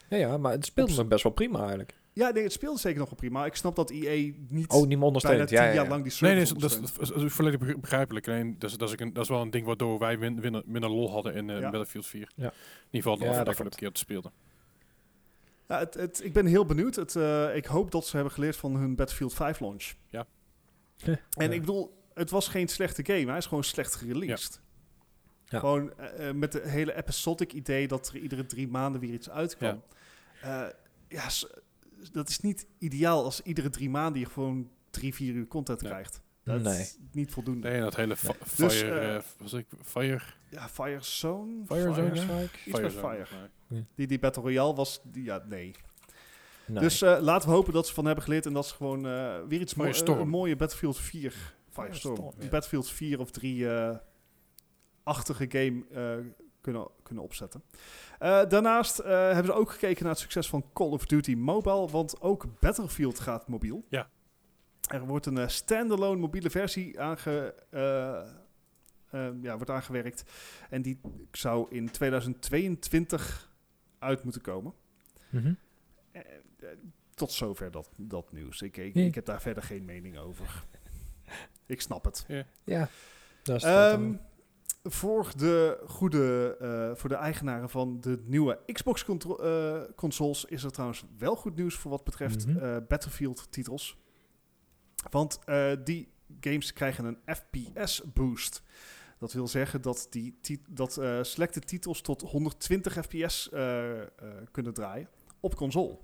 [0.10, 1.00] Ja, maar het speelde Ops.
[1.00, 1.94] nog best wel prima eigenlijk.
[2.14, 3.46] Ja, nee, het speelde zeker nog wel prima.
[3.46, 5.48] Ik snap dat EA niet Oh, niet meer bijna ondersteund.
[5.48, 6.94] tien Ja, ja, jaar lang die Nee, nee, dat is, ondersteunt.
[6.96, 8.28] dat is- dat is volledig begri- begrijpelijk.
[8.28, 10.64] Alleen, dat is, dat, is een, dat is wel een ding waardoor wij min, minder,
[10.66, 11.62] minder lol hadden in eh, Ja.
[11.62, 12.32] Battlefield 4.
[12.36, 12.46] Ja.
[12.46, 12.52] In
[12.92, 14.32] ieder geval de Ja, afgelopen keer dat speelde.
[15.68, 16.96] Ja, het, het, ik ben heel benieuwd.
[16.96, 19.94] Het, eh, ik hoop dat ze hebben geleerd van hun Battlefield 5 launch.
[20.10, 20.28] Ja.
[21.06, 21.50] En Ja.
[21.50, 23.26] ik bedoel, het was geen slechte game.
[23.26, 24.62] Hij is gewoon slecht gereleased.
[25.46, 25.60] Ja.
[25.60, 29.84] Gewoon eh, met het hele episodic idee dat er iedere drie maanden weer iets uitkwam.
[30.42, 31.32] Ja,
[32.12, 35.92] dat is niet ideaal als iedere drie maanden je gewoon drie, vier uur content Nee.
[35.92, 36.22] krijgt.
[36.44, 36.80] Dat Nee.
[36.80, 37.70] is niet voldoende.
[37.70, 38.16] Nee, dat hele
[38.56, 41.66] Dus, fire, eh, eh, was ik, fire, Ja, Firezone?
[41.66, 42.22] Firezone, ja.
[42.22, 43.26] Fire- Iets met Firezone, Fire.
[43.26, 43.86] volgens mij.
[43.96, 45.72] Die, die Battle Royale was, die, ja, nee.
[46.68, 46.80] Nee.
[46.84, 49.40] Dus eh, laten we hopen dat ze van hebben geleerd en dat ze gewoon eh,
[49.48, 51.32] weer iets moois, een mooie Battlefield 4,
[51.70, 52.48] Firestorm, Firestorm, ja.
[52.50, 53.98] Battlefield 4 of 3 eh,
[55.04, 56.26] achtige game eh,
[56.62, 57.64] kunnen, kunnen opzetten.
[58.22, 61.88] Eh, daarnaast eh, hebben ze ook gekeken naar het succes van Call of Duty Mobile,
[61.88, 63.86] want ook Battlefield gaat mobiel.
[63.90, 64.10] Ja.
[64.90, 67.56] Er wordt een eh, standalone mobiele versie aange,
[69.42, 70.24] ja, wordt aangewerkt
[70.70, 71.00] en die
[71.32, 73.52] zou in 2022
[74.00, 74.74] uit moeten komen.
[75.30, 75.54] Mhm.
[77.14, 78.62] Tot zover dat, dat nieuws.
[78.62, 79.06] Ik, ik, Ja.
[79.06, 80.64] ik heb daar verder geen mening over.
[81.66, 82.26] ik snap het.
[82.64, 82.88] Ja,
[83.44, 84.14] dat is het Ehm,
[84.82, 84.92] dan.
[84.92, 90.64] voor de goede, eh, voor de eigenaren van de nieuwe Xbox contro- eh, consoles is
[90.64, 92.58] er trouwens wel goed nieuws voor wat betreft Mhm.
[92.58, 93.98] eh, Battlefield titels.
[95.10, 95.40] Want
[95.84, 98.62] die games krijgen een FPS boost.
[99.20, 100.38] Dat wil zeggen dat, die
[100.70, 103.50] dat selecte titels tot 120 fps
[104.52, 105.10] kunnen draaien
[105.40, 105.98] op console.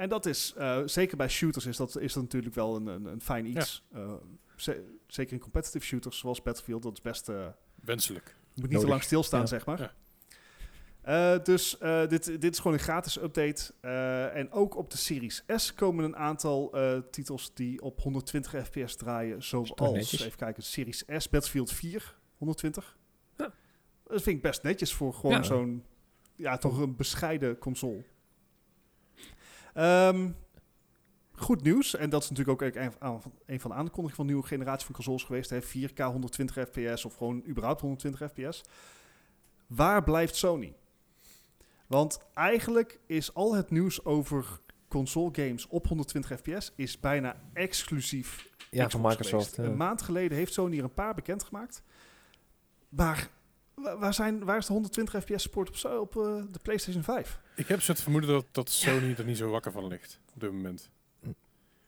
[0.00, 3.04] En dat is, eh, zeker bij shooters is dat, is dat natuurlijk wel een, een,
[3.04, 3.84] een fijn iets.
[3.92, 4.12] Eh,
[4.56, 7.28] ze- zeker in competitive shooters zoals Battlefield, dat is best...
[7.28, 7.46] eh,
[7.84, 8.24] Wenselijk.
[8.24, 8.80] moet niet Nodig.
[8.82, 9.46] te lang stilstaan, Ja.
[9.46, 9.80] zeg maar.
[9.80, 9.92] Ja.
[11.02, 13.72] Eh, dus eh, dit, dit is gewoon een gratis update.
[13.80, 18.66] Eh, en ook op de Series S komen een aantal eh, titels die op 120
[18.66, 19.42] fps draaien.
[19.42, 19.72] Zoals,
[20.12, 22.98] even kijken, Series S, Battlefield 4, 120.
[23.36, 23.52] Ja.
[24.06, 25.42] Dat vind ik best netjes voor gewoon Ja.
[25.42, 25.84] zo'n,
[26.36, 28.04] ja, toch een bescheiden console.
[29.74, 30.30] Ehm,
[31.32, 31.96] goed nieuws.
[31.96, 32.92] En dat is natuurlijk ook een,
[33.60, 35.50] van de aankondigingen van de nieuwe generatie van consoles geweest.
[35.50, 35.62] Hè?
[35.62, 38.62] 4K 120 fps of gewoon überhaupt 120 fps.
[39.66, 40.74] Waar blijft Sony?
[41.86, 48.48] Want eigenlijk is al het nieuws over console games op 120 fps is bijna exclusief
[48.70, 49.56] ja, Xbox van Microsoft.
[49.56, 51.82] Een maand geleden heeft Sony er een paar bekendgemaakt.
[52.88, 53.28] Maar
[53.74, 57.40] wa- waar, zijn, waar is de 120 fps support op, op eh, de PlayStation 5?
[57.60, 60.40] Ik heb zo het vermoeden dat, dat Sony er niet zo wakker van ligt op
[60.40, 60.90] dit moment.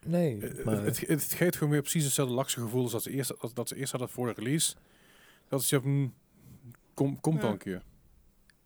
[0.07, 3.03] nee, Eh, maar het, het, het geeft gewoon weer precies hetzelfde lakse gevoel als dat
[3.03, 4.75] ze eerst, als, dat ze eerst hadden voor de release.
[5.49, 6.07] Dat is je hm,
[6.95, 7.53] kom, komt dan Ja.
[7.53, 7.83] een keer.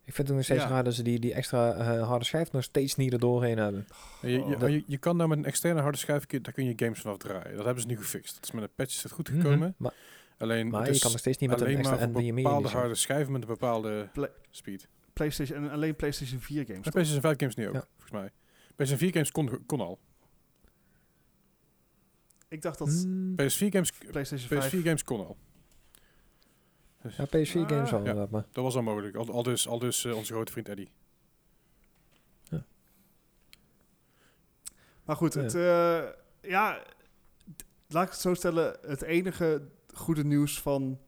[0.05, 0.69] ik vind het nog steeds Ja.
[0.69, 3.87] raar dat ze die, die extra eh, harde schijf nog steeds niet er doorheen hebben.
[4.23, 4.61] En je, je, Oh.
[4.61, 7.17] maar je, je kan daar met een externe harde schijf, daar kun je games vanaf
[7.17, 7.57] draaien.
[7.57, 8.35] Dat hebben ze nu gefixt.
[8.35, 9.59] Dat is met een patch is dat goed gekomen.
[9.59, 9.73] Mhm.
[9.77, 9.93] Maar,
[10.39, 12.69] Alleen, maar het je is kan nog steeds niet met een extra maar NVMe bepaalde
[12.69, 14.09] harde schijven met een bepaalde
[14.51, 14.89] speed.
[15.17, 16.77] PlayStation en alleen PlayStation 4 games.
[16.77, 16.93] En toch?
[16.93, 17.87] PlayStation 5 games nu ook, Ja.
[17.91, 18.31] volgens mij.
[18.75, 19.99] PlayStation 4 games kon, kon al.
[22.49, 24.73] Ik dacht dat Hmm, PS4 games, PlayStation 5...
[24.75, 25.37] PS4 games kon al.
[27.03, 27.73] ja, PS4 games Ah.
[27.73, 27.97] al Ja.
[27.99, 29.17] inderdaad, maar Dat was al mogelijk.
[29.17, 30.89] Al, al dus, al dus eh, onze grote vriend Eddie.
[35.05, 35.41] Maar goed, Ja.
[35.41, 36.83] het, eh, ja,
[37.89, 38.77] laat ik het zo stellen.
[38.83, 41.01] Het enige goede nieuws van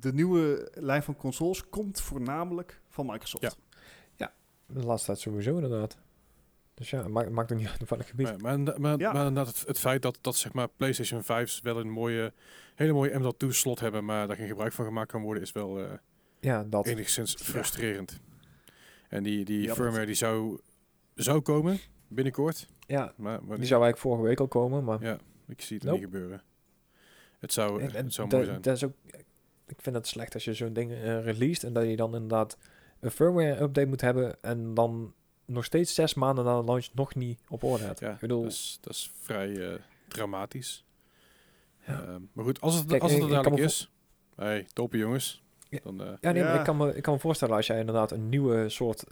[0.00, 3.42] de nieuwe lijn van consoles komt voornamelijk van Microsoft.
[4.16, 4.32] Ja.
[4.66, 5.98] de laatste tijd sowieso inderdaad.
[6.74, 8.42] Dus ja, maakt, maakt ook niet uit van het gebied.
[8.42, 9.12] Maar, maar, maar, Ja.
[9.12, 12.32] maar inderdaad, het, het feit dat, dat zeg maar, PlayStation 5's wel een mooie,
[12.74, 15.80] hele mooie M.2 slot hebben, maar daar geen gebruik van gemaakt kan worden, is wel
[15.84, 15.92] eh,
[16.40, 16.86] Ja, dat.
[16.86, 17.44] enigszins Ja.
[17.44, 18.20] frustrerend.
[19.08, 20.60] En die, die Ja, firmware die zou,
[21.14, 25.02] zou komen binnenkort, Ja, maar, maar die zou eigenlijk vorige week al komen, maar...
[25.02, 25.96] ja, ik zie het Nope.
[25.98, 26.42] niet gebeuren.
[27.38, 28.60] Het zou, En- en het zou mooi zijn.
[28.62, 28.92] Dat is ook,
[29.66, 32.58] ik vind het slecht als je zo'n ding eh, released en dat je dan inderdaad
[33.00, 35.14] een firmware update moet hebben en dan
[35.44, 38.00] nog steeds zes maanden na de launch nog niet op orde hebt.
[38.00, 39.78] Ja, ik bedoel, dat, is, dat is vrij eh,
[40.08, 40.84] dramatisch.
[41.86, 42.02] Ja.
[42.02, 43.90] Ehm, maar goed, als het, Kijk, als het er dadelijk is,
[44.36, 45.78] hey, toppen jongens, Ja.
[45.82, 48.10] dan eh, ja, nee, maar ik kan, me, ik kan me voorstellen als jij inderdaad
[48.10, 49.04] een nieuwe soort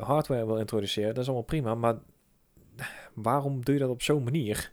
[0.00, 1.96] hardware wil introduceren, dat is allemaal prima, maar
[3.14, 4.72] waarom doe je dat op zo'n manier?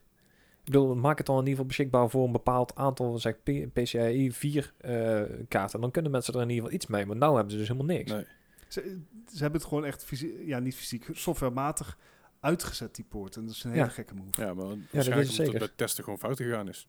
[0.63, 3.35] Ik bedoel, maak het dan in ieder geval beschikbaar voor een bepaald aantal, zeg
[3.73, 5.81] PCIe 4 eh, kaarten.
[5.81, 7.95] Dan kunnen mensen er in ieder geval iets mee, maar nou hebben ze dus helemaal
[7.95, 8.11] niks.
[8.11, 8.25] nee.
[8.67, 8.99] Ze,
[9.33, 11.97] ze hebben het gewoon echt fysie- ja, niet fysiek, softwarematig
[12.39, 13.35] uitgezet, die poort.
[13.35, 13.77] En dat is een Ja.
[13.77, 14.41] hele gekke move.
[14.41, 15.61] Ja, maar is waarschijnlijk het omdat zeker.
[15.61, 16.87] het testen gewoon fout gegaan is.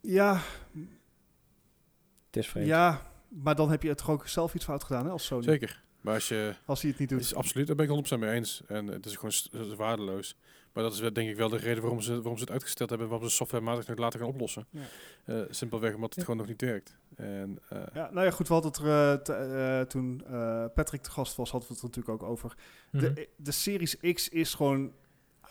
[0.00, 0.40] Ja,
[2.26, 2.66] Het is vreemd.
[2.66, 5.42] ja, maar dan heb je toch ook zelf iets fout gedaan hè, als Sony.
[5.42, 5.82] Zeker.
[6.00, 7.28] Maar als je, Als hij het niet het doet.
[7.28, 8.62] is absoluut, daar ben ik 100% mee eens.
[8.66, 10.36] En het is gewoon het waardeloos.
[10.78, 12.90] Maar dat is wel, denk ik wel de reden waarom ze, waarom ze het uitgesteld
[12.90, 14.66] hebben, waarom ze softwarematig nog later gaan oplossen.
[14.70, 14.80] Ja.
[15.24, 16.22] Eh, simpelweg omdat het Ja.
[16.22, 16.96] gewoon nog niet werkt.
[17.16, 20.64] En eh, Ja, nou ja, goed, we hadden het er eh, te- eh, toen eh,
[20.74, 22.56] Patrick de gast was, hadden we het er natuurlijk ook over.
[22.92, 23.14] Mhm.
[23.14, 24.92] De, de Series X is gewoon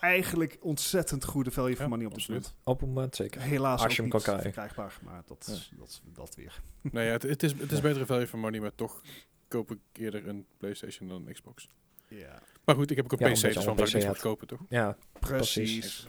[0.00, 2.42] eigenlijk ontzettend goede value for Ja, money op dit absoluut.
[2.42, 2.60] moment.
[2.64, 3.40] Op het moment zeker.
[3.40, 4.42] Helaas Als je ook hem niet kan krijgen.
[4.52, 6.60] verkrijgbaar, maar dat, is- dat, is- dat weer.
[6.92, 9.02] nou ja, het, het is, het is betere value for money, maar toch
[9.48, 11.68] koop ik eerder een PlayStation dan een Xbox.
[12.08, 14.46] Ja, Maar goed, ik heb ook een Ja, PC, dus waarom zou ik voor kopen,
[14.46, 14.60] toch?
[14.68, 15.78] Ja, precies.
[15.78, 16.06] Precies.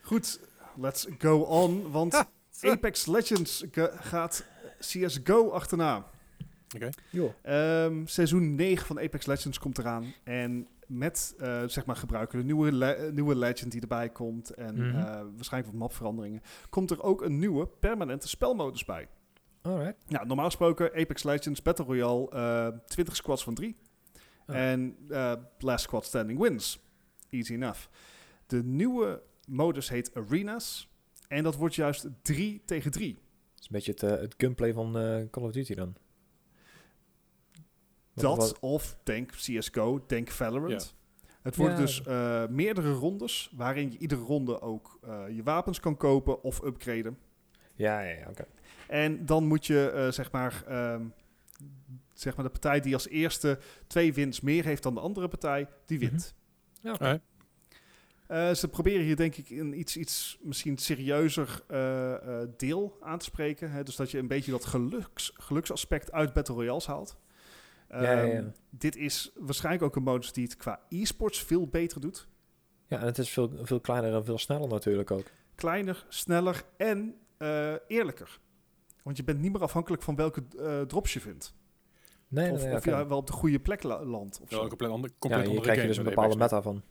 [0.00, 0.40] Goed,
[0.76, 2.24] let's go on, want
[2.60, 4.46] Apex Legends ge- gaat
[4.78, 6.06] CSGO achterna.
[7.10, 7.32] Joh.
[7.42, 10.14] Ehm, seizoen 9 van Apex Legends komt eraan.
[10.24, 14.50] En met, eh, zeg maar, gebruiken de nieuwe, le- eh, nieuwe Legend die erbij komt.
[14.50, 14.96] En Mhm.
[14.98, 15.04] eh,
[15.36, 16.42] waarschijnlijk wat mapveranderingen.
[16.70, 19.08] Komt er ook een nieuwe permanente spelmodus bij.
[19.62, 20.10] Alright.
[20.10, 23.76] Nou, normaal gesproken Apex Legends Battle Royale, eh 20 squads van 3.
[24.54, 26.80] En eh, last squad standing wins.
[27.30, 27.80] Easy enough.
[28.46, 30.90] De nieuwe modus heet Arenas.
[31.28, 33.14] En dat wordt juist 3 tegen 3.
[33.14, 33.22] Dat
[33.60, 35.94] is een beetje het, eh, het gunplay van eh, Call of Duty dan.
[38.14, 40.94] Dat wat- of denk CSGO, denk Valorant.
[41.42, 41.80] Het worden Ja.
[41.80, 46.62] dus eh, meerdere rondes waarin je iedere ronde ook eh, je wapens kan kopen of
[46.64, 47.18] upgraden.
[47.74, 48.44] Ja, ja, ja, oké.
[48.88, 51.04] En dan moet je zeg, maar, ehm,
[52.14, 55.68] zeg maar de partij die als eerste twee wins meer heeft dan de andere partij,
[55.86, 56.34] die wint.
[56.80, 57.04] Ja, oké.
[57.04, 57.30] Alright.
[58.26, 63.18] Eh, ze proberen hier denk ik een iets, iets misschien serieuzer eh, eh, deel aan
[63.18, 63.70] te spreken.
[63.70, 63.82] Hè?
[63.82, 67.16] Dus dat je een beetje dat geluks, geluksaspect uit Battle Royales haalt.
[67.88, 68.32] Ja, ja, ja.
[68.32, 72.28] Ehm, Dit is waarschijnlijk ook een modus die het qua e-sports veel beter doet.
[72.86, 75.26] Ja, en het is veel, veel kleiner en veel sneller natuurlijk ook.
[75.54, 78.40] Kleiner, sneller en eh, eerlijker.
[79.02, 81.54] Want je bent niet meer afhankelijk van welke eh, drops je vindt.
[82.32, 84.40] Nee, of nee, of je wel op de goede plek la- landt.
[84.42, 84.62] Of Ja, zo.
[84.62, 86.82] een compleet ander, Ja, compleet hier krijg je game dus een bepaalde meta van.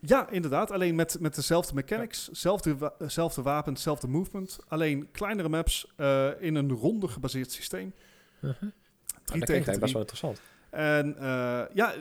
[0.00, 0.70] Ja, inderdaad.
[0.70, 4.58] Alleen met, met dezelfde mechanics, zelfde, wa- zelfde movement.
[4.68, 7.92] Alleen kleinere maps eh, in een ronde gebaseerd systeem.
[8.40, 10.40] Drie dat klinkt tegen best wel interessant.
[10.70, 11.94] En eh, ja,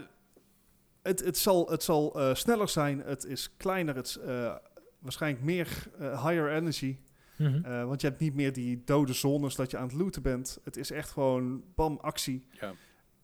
[1.01, 2.99] het, het zal, het zal eh, sneller zijn.
[2.99, 3.95] Het is kleiner.
[3.95, 4.55] Het is eh,
[4.99, 5.67] waarschijnlijk meer
[5.99, 6.97] eh, higher energy.
[7.37, 7.65] Mhm.
[7.65, 10.59] Eh, want je hebt niet meer die dode zones dat je aan het looten bent.
[10.63, 12.47] Het is echt gewoon bam, actie.
[12.51, 12.73] Ja,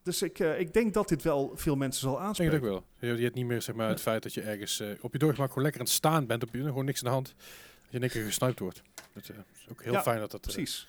[0.04, 2.54] Dus ik, eh, ik denk dat dit wel veel mensen zal ik denk aanspreken.
[2.54, 3.16] het ook wel.
[3.16, 5.48] Je, hebt niet meer zeg maar, het feit dat je ergens eh, op je doorgemak
[5.48, 6.44] gewoon lekker aan het staan bent.
[6.44, 7.28] Op je, gewoon niks aan de hand.
[7.38, 8.82] Dat je in één keer gesnuipt wordt.
[9.14, 10.42] Dat eh, is ook heel Ja, fijn dat dat...
[10.42, 10.88] Precies.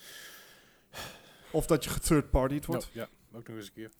[1.51, 2.89] Of dat je gethird-partied wordt.
[2.93, 3.91] ja, ook nog eens een keer.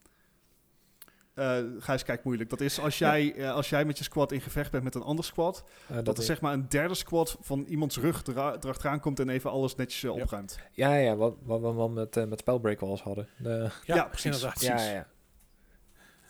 [1.35, 2.51] Eh Gijs, kijk moeilijk.
[2.51, 5.03] Dat is als jij, eh, als jij met je squad in gevecht bent met een
[5.03, 5.65] ander squad.
[5.89, 9.01] Eh, Dat, dat er is zeg maar een derde squad van iemands rug era- erachteraan
[9.01, 10.11] komt en even alles netjes Ja.
[10.11, 10.59] opruimt.
[10.73, 13.29] Ja, ja, wat, wat we wel met, eh met Spellbreak wel eens hadden.
[13.39, 14.25] De, Ja, precies.
[14.25, 14.61] Inderdaad.
[14.61, 15.07] ja, ja, ja.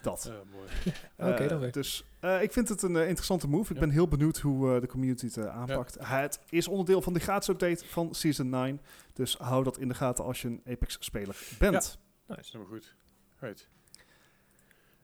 [0.02, 0.32] Dat.
[0.52, 0.68] Mooi.
[1.32, 1.72] Oké, dan weer.
[1.72, 3.68] Dus eh, ik vind het een interessante move.
[3.70, 3.80] Ik Ja.
[3.86, 5.96] ben heel benieuwd hoe eh, de community het aanpakt.
[6.00, 8.80] Het is onderdeel van de gratis update van Season 9.
[9.12, 11.72] Dus hou dat in de gaten als je een Apex-speler bent.
[11.74, 11.96] Nice.
[12.26, 12.94] Dat is helemaal goed.
[13.38, 13.68] Right.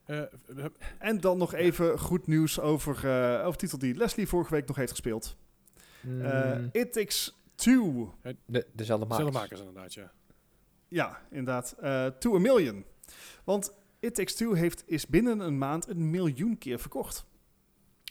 [0.09, 0.21] Eh,
[0.99, 4.67] En dan nog even goed nieuws over, eh over de titel die Leslie vorige week
[4.67, 5.35] nog heeft gespeeld.
[6.01, 8.13] Eh, Mm, It Takes Two.
[8.45, 9.21] de, dezelfde makers.
[9.23, 10.11] Zelfde makers inderdaad, ja.
[10.87, 11.75] Ja, inderdaad.
[11.79, 12.85] Eh to a million.
[13.43, 17.25] Want It Takes Two heeft, is binnen een maand een miljoen keer verkocht.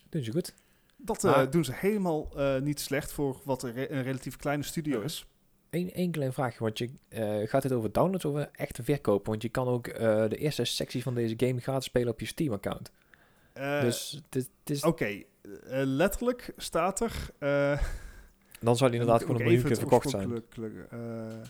[0.08, 0.54] Doen ze goed.
[0.96, 4.36] Dat eh, Maar- doen ze helemaal eh, niet slecht voor wat een, re- een relatief
[4.36, 5.04] kleine studio Ja.
[5.04, 5.26] is.
[5.70, 9.30] Eén één klein vraagje, want je eh, gaat dit over downloads of over echte verkopen?
[9.30, 12.26] Want je kan ook eh, de eerste sectie van deze game gratis spelen op je
[12.26, 12.90] Steam-account.
[13.52, 15.22] Eh, dus het, het is, Oké, eh,
[15.70, 17.12] letterlijk staat er...
[17.38, 17.82] eh,
[18.60, 20.42] dan zou die inderdaad gewoon een miljoen keer het verkocht zijn.
[20.90, 21.48] eh,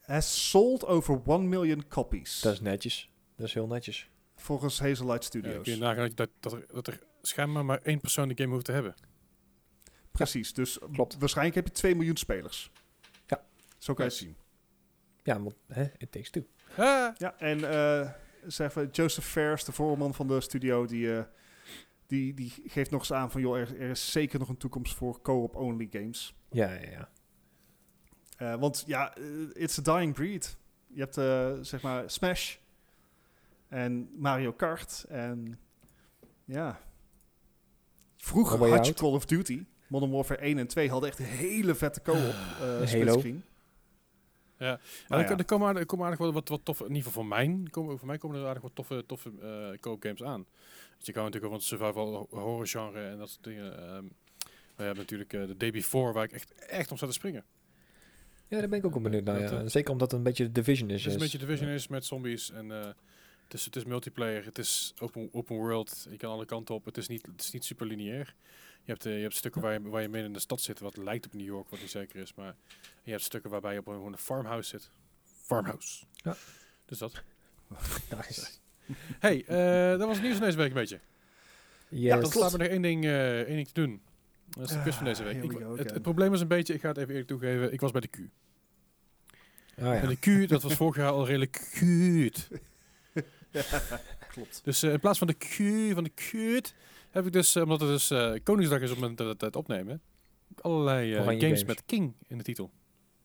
[0.00, 2.40] has sold over 1 million copies.
[2.40, 3.10] Dat is netjes.
[3.36, 4.10] Dat is heel netjes.
[4.36, 5.62] volgens Hazelight Ja, Studios.
[5.62, 8.64] kun je nagaan dat, dat, er, dat er schijnbaar maar één persoon de game hoeft
[8.64, 8.94] te hebben.
[10.10, 11.18] Precies, dus Klopt.
[11.18, 12.70] waarschijnlijk heb je 2 miljoen spelers.
[13.86, 14.36] Zo kan je het zien.
[15.22, 16.46] Ja, want hè, it takes two.
[16.76, 17.16] Ah!
[17.16, 18.10] Ja, en eh
[18.46, 21.24] zeg Joseph Fares, de voorman van de studio, die, eh,
[22.06, 23.40] die, die geeft nog eens aan van...
[23.40, 26.34] joh, er, er is zeker nog een toekomst voor co-op-only games.
[26.50, 27.10] Ja, ja, ja.
[28.36, 29.16] Eh, want ja,
[29.52, 30.58] it's a dying breed.
[30.86, 31.14] Je hebt
[31.66, 32.56] zeg maar Smash
[33.68, 35.58] en Mario Kart en
[36.44, 36.80] ja.
[38.16, 39.00] Vroeger had je Out.
[39.00, 39.64] Call of Duty.
[39.88, 43.22] Modern Warfare 1 en 2 hadden echt een hele vette co-op uh, Halo.
[44.58, 44.78] Ja, en
[45.08, 45.36] Nou er, ja.
[45.36, 47.98] er komen aardig, komen aardig wat, wat, wat toffe, in ieder geval voor mij, komen,
[47.98, 50.46] voor mij komen er aardig wat toffe, toffe eh co-op games aan.
[50.96, 53.78] Dus je kan natuurlijk over het survival horror genre en dat soort dingen.
[53.88, 54.04] ehm,
[54.76, 57.44] we hebben natuurlijk eh, de Day Before, waar ik echt, echt om zat te springen.
[58.48, 59.40] Ja, daar ben ik ook wel benieuwd naar.
[59.40, 59.60] Ja.
[59.60, 60.96] eh, Zeker omdat het een beetje Division is.
[61.04, 62.86] Het is een beetje Division is met zombies en eh,
[63.44, 66.84] het, is, het is multiplayer, het is open, open world, je kan alle kanten op,
[66.84, 68.34] het is niet, het is niet super lineair.
[68.86, 70.80] Je hebt, eh, je hebt stukken waar je, waar je midden in de stad zit,
[70.80, 72.54] wat lijkt op New York, wat niet zeker is, maar
[73.02, 74.90] je hebt stukken waarbij je op een, gewoon een farmhouse zit.
[75.42, 76.04] Farmhouse.
[76.14, 76.36] Ja.
[76.84, 77.22] Dus dat.
[78.16, 78.48] Nice.
[79.18, 81.00] Hey, eh, dat was het nieuws van deze week een beetje.
[81.88, 82.20] Yes.
[82.20, 84.02] dan staat me nog één ding, eh, één ding te doen.
[84.50, 85.34] Dat is de quiz van Ah, deze week.
[85.34, 87.72] here Ik, we go het, probleem is een beetje, ik ga het even eerlijk toegeven,
[87.72, 88.18] ik was bij de Q.
[88.18, 89.94] Ah, ja.
[89.94, 92.40] En de Q, dat was vorig jaar al redelijk cute.
[94.32, 94.60] Klopt.
[94.64, 95.54] Dus in plaats van de Q,
[95.94, 96.70] van de cute,
[97.16, 99.46] heb ik dus, eh, omdat het dus eh, Koningsdag is op het moment dat we
[99.46, 100.02] het opnemen,
[100.60, 101.64] allerlei eh, games, games.
[101.64, 102.70] met King in de titel.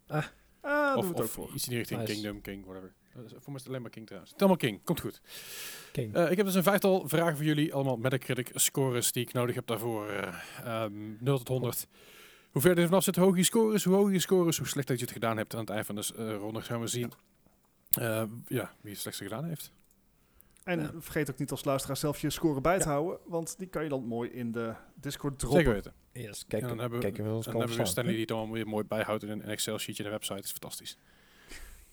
[0.07, 1.51] Ah, of voor.
[1.53, 2.13] iets in die richting, Nice.
[2.13, 2.93] Kingdom, King, whatever.
[3.13, 4.33] Voor mij is het alleen maar King trouwens.
[4.33, 5.21] Helemaal King, komt goed.
[5.91, 6.17] King.
[6.17, 7.73] Ik heb dus een vijftal vragen voor jullie.
[7.73, 10.09] Allemaal Metacritic scores die ik nodig heb daarvoor.
[10.09, 11.87] eh ehm 0 tot 100.
[12.51, 13.83] Hoe ver je er vanaf zit, hoe hoog je score is.
[13.83, 15.53] Hoe hoog je score is, hoe slecht dat je het gedaan hebt.
[15.53, 17.11] Aan het eind van de ronde gaan we zien
[18.47, 19.71] ja, wie het slechtste gedaan heeft.
[20.63, 20.91] En Ja.
[20.97, 22.91] vergeet ook niet als luisteraar zelf je score bij te Ja.
[22.91, 25.59] houden, want die kan je dan mooi in de Discord droppen.
[25.59, 25.93] Zeker weten.
[26.13, 27.85] Yes, kijk, en dan hebben we, kijken we ons dan hebben we.
[27.85, 30.35] Stanley die het allemaal weer mooi bijhoudt in een Excel-sheetje en een website.
[30.35, 30.97] Dat is fantastisch.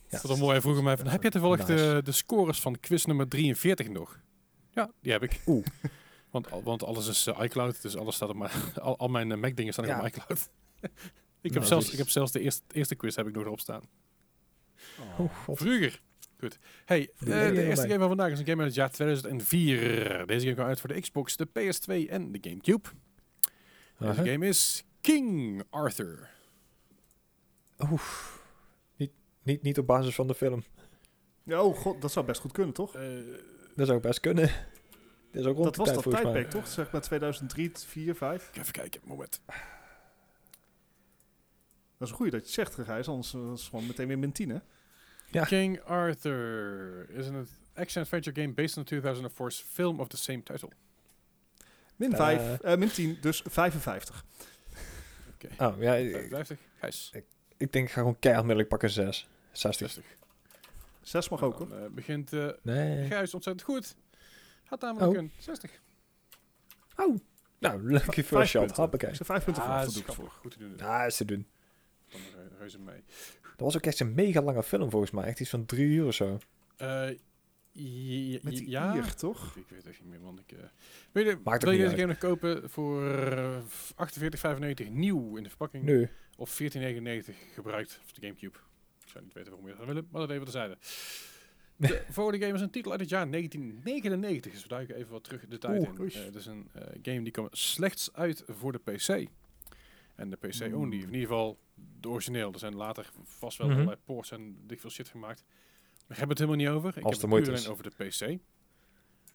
[0.08, 0.20] Ja.
[0.22, 0.52] Dat is mooi.
[0.52, 2.02] Hij vroeg mij van, heb je toevallig de, Nice.
[2.02, 4.20] de scores van quiz nummer 43 nog?
[4.70, 5.40] Ja, die heb ik.
[5.46, 5.66] Oeh.
[6.30, 8.50] Want, al- want alles is eh, iCloud, dus alles staat op mijn,
[8.82, 10.00] al, al mijn eh, Mac-dingen staan Ja.
[10.00, 10.50] op iCloud.
[10.80, 10.90] ik,
[11.42, 13.60] heb Nou, zelfs, dus- ik heb zelfs de eerste, eerste quiz heb ik nog erop
[13.60, 13.82] staan.
[15.18, 15.32] Oh.
[15.46, 16.00] Vroeger.
[16.38, 16.58] Goed.
[16.84, 20.26] Hey, eh, de er eerste game van vandaag is een game uit het jaar 2004.
[20.26, 22.88] Deze game kwam uit voor de Xbox, de PS2 en de Gamecube.
[23.98, 24.24] Deze Aha.
[24.24, 26.30] game is King Arthur.
[27.78, 28.36] Oef.
[28.96, 29.10] Niet,
[29.42, 30.64] niet, niet op basis van de film.
[31.46, 32.94] Oh god, dat zou best goed kunnen, toch?
[32.94, 33.02] Eh,
[33.76, 34.44] Dat zou best kunnen.
[35.30, 36.14] Dit is ook rond dat was dat mij.
[36.22, 36.66] tijdperk, toch?
[36.66, 38.50] Zeg maar 2003, 4, 5.
[38.54, 39.40] even kijken, moment.
[41.96, 44.06] Dat is een goeie dat je het zegt, Gijs, anders eh, is het gewoon meteen
[44.08, 44.58] weer min 10, hè?
[45.30, 45.44] Ja.
[45.44, 50.68] King Arthur is een action-adventure game based on the 2004's film of the same title.
[51.96, 52.16] Min Eh.
[52.18, 54.24] 5, eh, min 10, dus 55.
[55.34, 55.64] Oké.
[55.64, 56.58] Oh, ja, ik, 55.
[56.78, 57.10] Gijs.
[57.56, 59.28] ik denk ik ga gewoon keihard middelijk pakken 6.
[59.52, 59.90] 60.
[59.90, 60.04] 60.
[61.02, 61.68] 6 mag ook, hoor.
[61.68, 63.06] Dan eh, begint eh Nee.
[63.06, 63.94] Gijs ontzettend goed.
[64.64, 65.16] Had namelijk Oh.
[65.18, 65.70] een 60.
[66.96, 67.16] Oh.
[67.58, 68.70] Nou, lucky Vijf first shot.
[68.76, 69.08] Hoppakee.
[69.10, 70.30] Ik zeg 5 punten voor, Ah, voor.
[70.30, 70.74] Goed te doen.
[70.76, 71.46] Ja, is te doen.
[72.06, 73.04] Van de reu- reuze mee.
[73.58, 75.24] Dat was ook echt een mega lange film volgens mij.
[75.24, 76.38] Echt iets van drie uur of zo.
[76.76, 77.08] Eh,
[77.72, 78.94] ja, Met die ja.
[78.94, 79.56] ier, toch?
[79.56, 80.38] Ik weet echt niet meer, man.
[80.38, 80.64] Ik, eh,
[81.12, 83.58] weet je, Maakt wil je deze game nog kopen voor eh,
[83.96, 85.84] 48,95 nieuw in de verpakking?
[85.84, 86.08] Nu.
[86.36, 88.58] Of 14,99 gebruikt voor de Gamecube?
[89.04, 90.78] Ik zou niet weten waarom je dat willen, maar dat even terzijde.
[91.76, 94.52] De volgende game is een titel uit het jaar 1999.
[94.52, 96.10] Dus we duiken even wat terug de tijd Oeh, in.
[96.20, 99.28] Eh, het is een eh, game die kwam slechts uit voor de PC.
[100.14, 100.74] En de PC Mm.
[100.74, 100.96] only.
[100.96, 101.58] In ieder geval
[102.00, 102.52] de origineel.
[102.52, 103.76] Er zijn later vast wel Mhm.
[103.76, 105.44] allerlei ports en dik veel shit gemaakt.
[106.06, 106.88] We hebben het helemaal niet over.
[106.98, 107.66] Ik Als heb de het moeite puur is.
[107.66, 108.04] alleen over de
[108.36, 108.40] PC.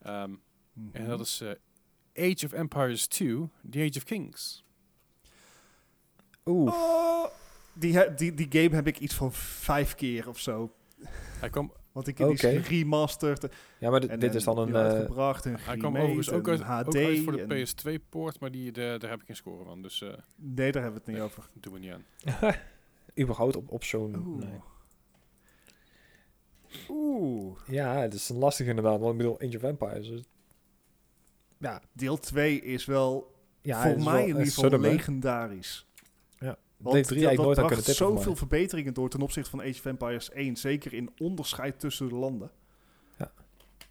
[0.02, 0.30] Ehm,
[0.74, 0.96] Mhm.
[0.96, 1.50] en dat is eh,
[2.32, 4.64] Age of Empires 2, The Age of Kings.
[6.46, 6.74] Oeh.
[6.74, 7.26] Oh,
[7.74, 10.74] die, die, die game heb ik iets van vijf keer of zo.
[11.40, 12.62] Hij kwam, Want ik die is Oké.
[12.64, 13.48] geremasterd.
[13.80, 14.64] Ja, maar dit, en, dit en is dan een...
[14.64, 16.96] opnieuw eh, uitgebracht en hij kwam overigens ook uit, ook HD.
[16.96, 19.82] uit voor de en- PS2-poort, maar die, de, daar heb ik geen score van.
[19.82, 21.26] Dus eh Nee, daar hebben we het niet Nee.
[21.26, 21.50] over.
[21.54, 22.56] dat doen we niet aan.
[23.24, 24.16] überhaupt op, op zo'n...
[24.28, 24.40] Oeh.
[24.46, 24.60] Nee.
[26.90, 27.58] Oeh.
[27.68, 29.00] Ja, het is een lastig inderdaad.
[29.00, 30.10] Want ik bedoel, Age of Empires...
[30.10, 30.24] is-
[31.58, 35.88] Ja, Deel 2 is wel ja voor mij wel in ieder geval legendarisch.
[36.84, 36.92] Ja.
[36.92, 39.50] Want Deel 3 eigenlijk nooit aan bracht kunnen tippen voor zoveel verbeteringen door ten opzichte
[39.50, 40.56] van Age of Empires 1.
[40.56, 42.52] Zeker in onderscheid tussen de landen.
[43.18, 43.32] Ja,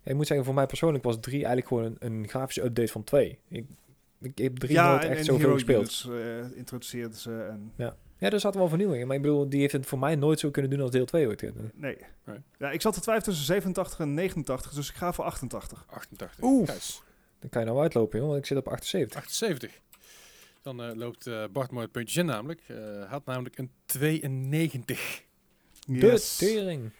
[0.03, 3.05] ik moet zeggen, voor mij persoonlijk was 3 eigenlijk gewoon een, een grafische update van
[3.05, 3.39] 2.
[3.49, 3.67] Ik,
[4.21, 6.05] ik heb 3 ja, nooit en, echt en zoveel Hero gespeeld.
[6.07, 7.43] Units eh, introduceerden ze.
[7.43, 9.07] En, Ja, er zat wel vernieuwing in.
[9.07, 11.27] Maar ik bedoel, die heeft het voor mij nooit zo kunnen doen als deel 2
[11.27, 11.43] ooit.
[11.75, 11.97] nee.
[12.25, 12.37] Nee.
[12.59, 15.85] Ja, ik zat te twijfelen tussen 87 en 89, dus ik ga voor 88.
[15.91, 16.43] 88.
[16.43, 16.67] Oeh.
[17.39, 19.21] Dan kan je nou uitlopen, joh, want ik zit op 78.
[19.21, 19.81] 78.
[20.63, 22.61] Dan eh, loopt eh, Bart mooi het puntje in namelijk.
[22.67, 25.23] Eh, Hij had namelijk een 92.
[25.87, 26.91] Yes, De tering.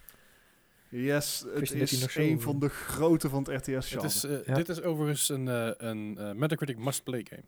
[0.89, 4.55] yes het is een van de grote van het RTS Het is, eh, Ja.
[4.55, 7.45] Dit is overigens een, eh, een eh, Metacritic must-play game.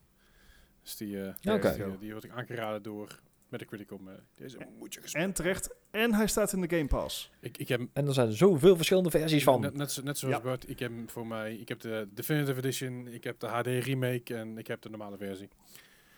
[0.82, 1.34] Dus die, eh,
[1.76, 5.24] die, die wordt aangeraden door Metacritic om eh, deze moet je gespeeld.
[5.24, 5.74] En terecht.
[5.90, 7.30] En hij staat in de Game Pass.
[7.40, 9.60] Ik, ik heb En er zijn zoveel verschillende versies van.
[9.60, 10.40] Net, net, zo- net zoals Ja.
[10.42, 14.34] Bart, ik heb voor mij, ik heb de Definitive Edition, ik heb de HD remake
[14.36, 15.48] en ik heb de normale versie.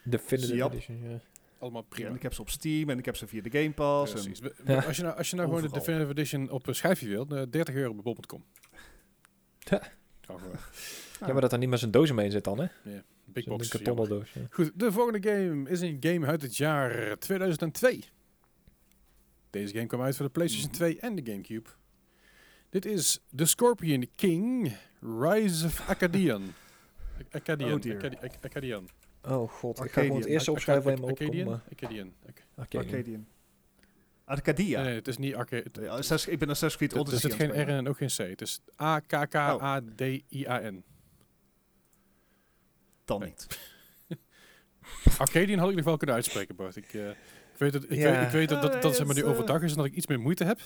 [0.07, 0.73] Definitive Yep.
[0.73, 1.21] Edition, ja.
[1.59, 2.09] Allemaal prima.
[2.09, 4.13] En ik heb ze op Steam en ik heb ze via de Game Pass.
[4.15, 4.41] En Precies.
[4.41, 4.81] We- Ja.
[4.83, 5.71] Als je nou, als je nou gewoon de.
[5.73, 8.45] Definitive Edition op een schijfje wilt, eh, 30 euro bij bol.com.
[9.59, 9.83] Ja.
[11.21, 12.67] Ja, maar dat er niet met zijn doos mee zit dan, hè?
[13.25, 13.69] Big Zo'n box.
[13.69, 14.33] kartonnen doos.
[14.33, 14.41] Ja.
[14.51, 18.05] Goed, de volgende game is een game uit het jaar 2002.
[19.51, 20.77] Deze game kwam uit voor de PlayStation Mhm.
[20.79, 21.69] 2 en de GameCube.
[22.71, 26.53] Dit is The Scorpion King Rise of Acadian.
[27.31, 27.73] Acadian.
[27.75, 28.01] Oh dear.
[29.27, 30.07] Oh god, ik ga Arcadian.
[30.07, 31.29] gewoon het eerste opschrijven waar je me opkomt.
[31.73, 32.13] Acadian.
[32.29, 32.85] Ac- Arcadian.
[32.85, 33.27] Arcadian.
[34.25, 34.79] Arcadia.
[34.79, 37.51] Nee, nee, het is niet Assassin's- ik ben Assassin's Creed Er er Odyssey zit geen
[37.65, 38.17] R en ook geen C.
[38.17, 40.85] Het is A-K-K-A-D-I-A-N.
[43.05, 43.47] Dan niet.
[45.19, 46.77] Arcadian had ik nog wel kunnen uitspreken, Bart.
[46.77, 47.17] Ik, eh, ik
[47.59, 48.11] weet, dat, ik, Ja.
[48.13, 49.87] weet, ik weet dat, dat, Ah, dat zeg maar nu eh, overdag is en dat
[49.87, 50.61] ik iets meer moeite heb.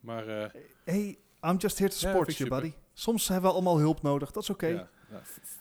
[0.00, 0.50] Maar eh,
[0.84, 2.72] Hey, I'm just here to support you, buddy.
[3.00, 4.30] Soms hebben we allemaal hulp nodig.
[4.30, 4.66] Dat is oké.
[4.66, 4.88] ja,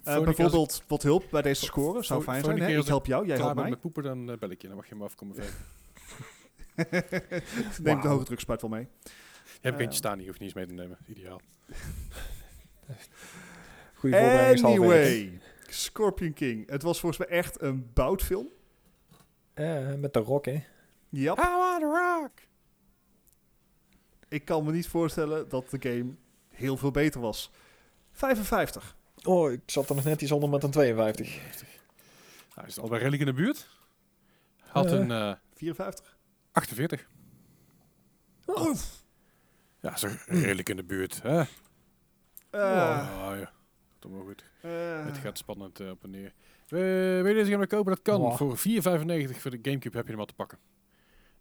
[0.03, 2.60] Eh, bijvoorbeeld wat hulp bij deze score zou fijn zijn.
[2.60, 2.66] Hè?
[2.68, 3.70] keer Ik help jou, jij helpt mij.
[3.70, 4.68] met poepen, dan eh, bel ik je.
[4.68, 5.56] Dan mag je me afkomen vegen.
[7.84, 8.88] Neem de hoge drukspuit wel mee.
[9.03, 9.10] Je
[9.61, 9.82] hebt Eh.
[9.82, 10.98] eentje staan, die hoeft niet eens mee te nemen.
[11.07, 11.41] Ideaal.
[13.94, 15.10] Goeie voorbereiding is halverwege.
[15.10, 16.70] Anyway, Scorpion King.
[16.70, 18.48] Het was volgens mij echt een boutfilm.
[19.53, 20.64] Eh, met de rock, hè.
[21.10, 21.34] Ja.
[21.34, 22.32] I want rock!
[24.28, 26.16] Ik kan me niet voorstellen dat de game
[26.60, 27.52] heel veel beter was.
[28.11, 28.95] 55.
[29.23, 31.40] Oh, ik zat er nog net iets onder met een 52.
[32.56, 33.69] Nou, is al bij redelijk in de buurt?
[34.60, 36.18] Had een eh, 54.
[36.52, 37.07] 48.
[38.45, 38.76] Oh.
[39.80, 41.40] Ja, is toch redelijk in de buurt, hè?
[41.40, 41.48] Eh,
[42.52, 43.52] oh, ja.
[43.99, 44.44] Toch wel goed.
[44.61, 46.34] eh, Het gaat spannend eh, op en neer.
[46.68, 46.77] Eh,
[47.22, 47.91] wil je deze game kopen?
[47.94, 48.38] Dat kan.
[48.38, 48.61] Voor 4,95
[49.40, 50.57] voor de Gamecube heb je hem al te pakken.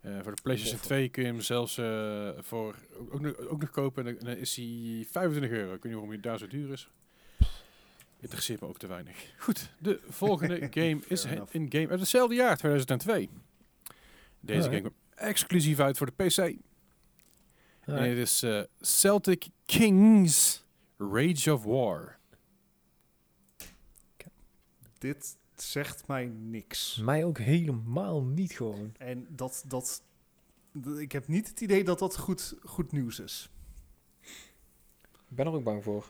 [0.01, 0.87] Eh, voor de PlayStation Tof.
[0.87, 2.75] 2 kun je hem zelfs eh, voor
[3.11, 4.07] ook, nog, ook nog kopen.
[4.07, 5.67] En dan- is hij 25 euro.
[5.67, 6.89] Ik weet niet waarom hij daar zo duur is.
[8.21, 9.33] Interesseert me ook te weinig.
[9.39, 13.29] Goed, de volgende game is een game uit hetzelfde jaar, 2002.
[14.41, 14.83] Deze Alright.
[14.85, 14.95] game
[15.29, 16.39] exclusief uit voor de PC.
[17.81, 20.65] En het is eh, Celtic Kings
[20.99, 22.17] Rage of War.
[24.99, 26.97] dit zegt mij niks.
[26.97, 28.93] Mij ook helemaal niet gewoon.
[28.99, 30.03] En dat, dat,
[30.99, 33.51] ik heb niet het idee dat dat goed, goed nieuws is.
[35.29, 36.07] Ik ben er ook bang voor.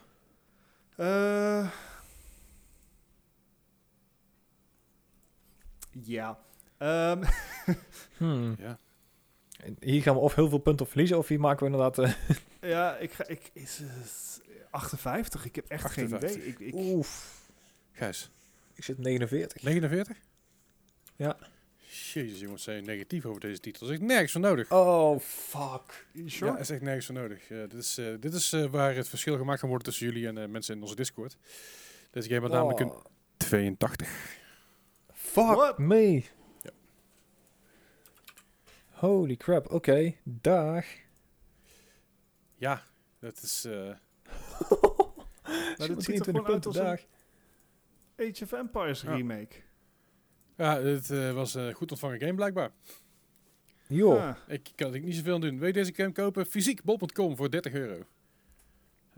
[0.97, 1.71] Eh,
[5.91, 6.39] ja.
[6.77, 7.25] Ehm,
[8.17, 8.55] Hmm.
[8.59, 8.79] Ja.
[9.59, 11.99] En Hier gaan we of heel veel punten op verliezen, of hier maken we inderdaad...
[11.99, 12.37] eh,
[12.71, 13.27] ja, ik ga.
[13.27, 15.45] Ik, is het 58.
[15.45, 16.43] Ik heb echt geen 58.
[16.43, 16.49] idee.
[16.49, 17.37] Ik, ik, Oef.
[17.93, 18.31] Gijs.
[18.79, 19.63] Ik zit 49.
[19.63, 20.17] 49?
[21.17, 21.37] Ja.
[21.77, 23.87] Jezus, jongens, zijn negatief over deze titel.
[23.87, 24.71] Er is echt nergens voor nodig.
[24.71, 26.07] Oh, fuck.
[26.27, 26.51] sure?
[26.51, 27.49] Ja, er is echt nergens voor nodig.
[27.49, 30.27] Ja, dit is, eh, dit is eh, waar het verschil gemaakt kan worden tussen jullie
[30.27, 31.37] en eh, mensen in onze Discord.
[32.11, 33.05] Deze game had namelijk een Oh,
[33.37, 34.37] 82.
[35.13, 35.79] Fuck What?
[35.79, 36.23] me.
[36.63, 36.71] Ja.
[38.87, 39.71] Holy crap.
[39.73, 40.85] Oké, dag.
[42.55, 42.83] Ja,
[43.21, 43.67] dat is...
[43.67, 43.97] Nou,
[45.77, 47.18] dit met ziet er 23 gewoon uit punten als een dag.
[48.21, 49.15] Age of Empires Ja.
[49.15, 49.57] remake.
[50.57, 52.71] ja, het eh, was een goed ontvangen game blijkbaar.
[53.89, 54.23] Joh.
[54.29, 55.61] Ah, Ik kan er niet zoveel aan doen.
[55.67, 56.47] Je deze game kopen?
[56.47, 58.05] Fysiek, bol.com voor 30 euro.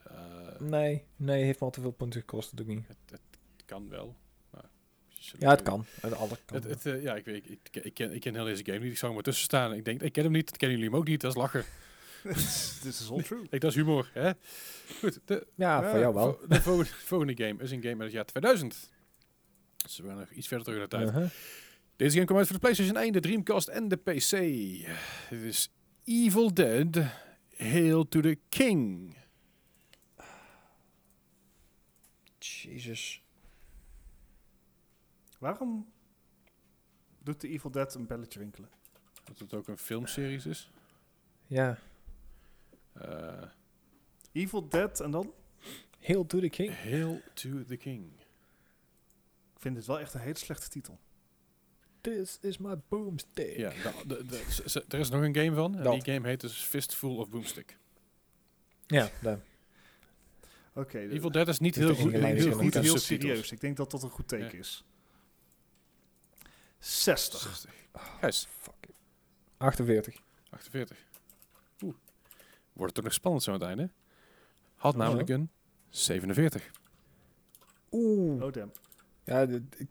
[0.05, 2.57] Eh, Nee, nee, heeft me al te veel punten gekost.
[2.57, 2.89] Dat doe ik niet.
[2.89, 4.17] het, het kan wel.
[4.51, 4.65] maar
[5.39, 5.85] Ja, het kan.
[6.01, 6.57] Het, alle kan.
[6.57, 8.79] Het, het, eh, ja, ik, weet, ik, ik, ik ken, ik ken heel deze game
[8.79, 8.91] niet.
[8.91, 9.73] Ik zou er maar tussen staan.
[9.75, 10.47] Ik denk, ik ken hem niet.
[10.49, 11.21] Dat kennen jullie hem ook niet.
[11.21, 11.65] Dat is lachen.
[12.83, 13.47] This is all true.
[13.51, 14.11] Ik, dat is humor.
[14.13, 14.31] Hè?
[14.99, 16.41] Goed, de, ja, voor jou wel.
[16.49, 18.91] de volgende, volgende game is een game uit het jaar 2000.
[19.77, 21.09] Dus we gaan nog iets verder terug in de tijd.
[21.09, 21.31] Uh-huh.
[21.97, 24.31] Deze game kwam uit voor de PlayStation 1, de Dreamcast en de PC.
[25.31, 25.73] Dit is
[26.05, 26.97] Evil Dead
[27.57, 29.17] Hail to the King.
[32.39, 33.23] Jezus.
[35.39, 35.93] Waarom
[37.19, 38.71] doet de Evil Dead een belletje winkelen?
[39.25, 40.71] Dat het ook een filmseries is.
[41.47, 41.79] Ja.
[43.01, 43.49] Eh
[44.33, 45.33] Evil Dead en dan?
[46.01, 46.75] Hail to the king.
[46.83, 48.13] Hail to the King.
[49.55, 50.99] Ik vind dit wel echt een hele slechte titel.
[52.01, 53.57] This is my boomstick.
[53.57, 55.77] Ja, de- de- de- z- z- er is nog een game van.
[55.77, 56.05] En Dat.
[56.05, 57.77] die game heet dus Fistful of Boomstick.
[58.87, 59.41] Ja, daar.
[60.75, 63.53] Oké, Evil Dead is niet heel goed, heel is goed heel serieus.
[63.53, 64.59] Ik denk dat dat een goed teken Ja.
[64.59, 64.85] is.
[66.79, 67.41] 60.
[67.41, 67.71] 60.
[68.21, 68.75] Gijs, Fuck.
[69.57, 70.21] 48.
[70.51, 70.99] 48.
[72.73, 73.91] Wordt het toch nog spannend zo aan het einde?
[74.75, 75.51] Had namelijk een
[75.89, 76.71] 47.
[77.93, 78.43] Oeh.
[78.43, 78.73] Oh damn.
[79.25, 79.89] Ja, de- ik-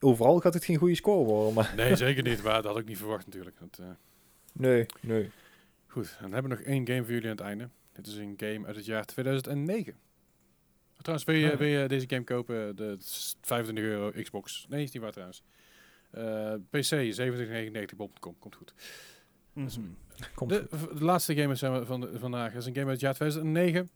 [0.00, 1.72] overal gaat het geen goede score worden, maar...
[1.76, 2.42] Nee, zeker niet.
[2.42, 3.56] Maar dat had ik niet verwacht natuurlijk.
[3.58, 3.86] Dat, eh,
[4.52, 5.30] Nee, nee.
[5.86, 7.68] Goed, dan hebben we nog één game voor jullie aan het einde.
[7.92, 9.94] Dit is een game uit het jaar 2009.
[10.96, 11.58] Trouwens, wil je, Ah.
[11.58, 12.76] wil je deze game kopen?
[12.76, 14.66] De het is 25 euro Xbox.
[14.68, 15.42] Nee, is niet waar trouwens.
[16.10, 18.38] Eh, PC 27,99 bol.com.
[18.38, 18.74] Komt goed.
[19.56, 19.80] Mhm.
[20.34, 20.68] Komt De,
[20.98, 23.88] laatste game is eh, van de, vandaag is een game uit het jaar 2009.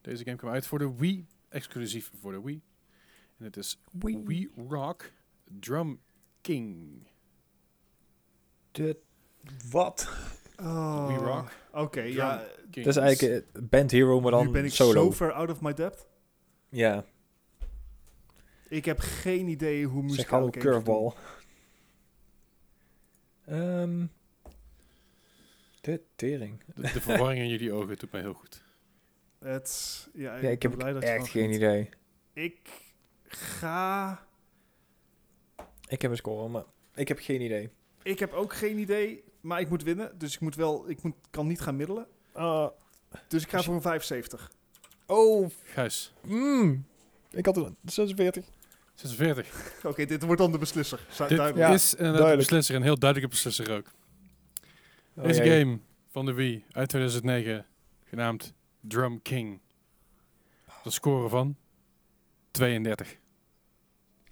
[0.00, 1.26] Deze game kwam uit voor de Wii.
[1.48, 2.62] Exclusief voor de Wii.
[3.38, 3.80] En het is.
[3.92, 5.12] Wii Rock
[5.60, 6.00] Drum
[6.40, 6.90] King.
[8.70, 8.96] De...
[9.70, 10.08] Wat?
[10.56, 11.06] Oh.
[11.06, 11.50] We Rock.
[11.72, 12.44] Oké, ja.
[12.70, 14.92] Dat is eigenlijk eh, Band Hero, maar dan nu ben ik solo.
[14.92, 16.06] zo ver out of my depth.
[16.68, 17.04] Ja,
[18.68, 21.12] Ik heb geen idee hoe zeg muzikale hallo curveball.
[23.44, 24.04] Ehm
[25.82, 26.60] de tering.
[26.74, 28.62] De, de verwarring in jullie ogen doet mij heel goed.
[29.38, 31.88] Het, ja, Ja, ik heb blij dat je echt geen idee.
[32.32, 32.58] Ik
[33.26, 34.26] ga...
[35.88, 36.64] Ik heb een score, maar
[36.94, 37.70] ik heb geen idee.
[38.02, 40.18] Ik heb ook geen idee, maar ik moet winnen.
[40.18, 40.90] Dus ik moet wel...
[40.90, 42.06] Ik moet, kan niet gaan middelen.
[42.32, 42.68] Ah,
[43.28, 44.50] Dus ik ga voor een 75.
[45.06, 46.86] oh, Gijs, mm,
[47.30, 48.44] ik had een 46.
[48.94, 49.84] 46.
[49.84, 51.06] Oké, dit wordt dan de beslisser.
[51.08, 51.72] Dit duidelijk.
[51.72, 52.36] Is een duidelijk.
[52.36, 53.86] beslisser, een heel duidelijke beslisser ook.
[55.16, 55.58] Oh, Deze jee.
[55.60, 55.78] game
[56.10, 57.66] van de Wii uit 2009,
[58.04, 59.60] genaamd Drum King.
[60.82, 61.56] De score van
[62.50, 63.16] 32.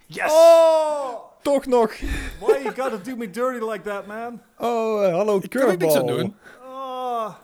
[0.06, 0.32] Yes!
[0.32, 1.14] Oh!
[1.42, 1.96] Toch nog!
[2.40, 4.42] Why you gotta do me dirty like that, man?
[4.58, 6.34] Oh, eh, hallo, Ik kan er niks aan doen.
[6.62, 7.34] Oh,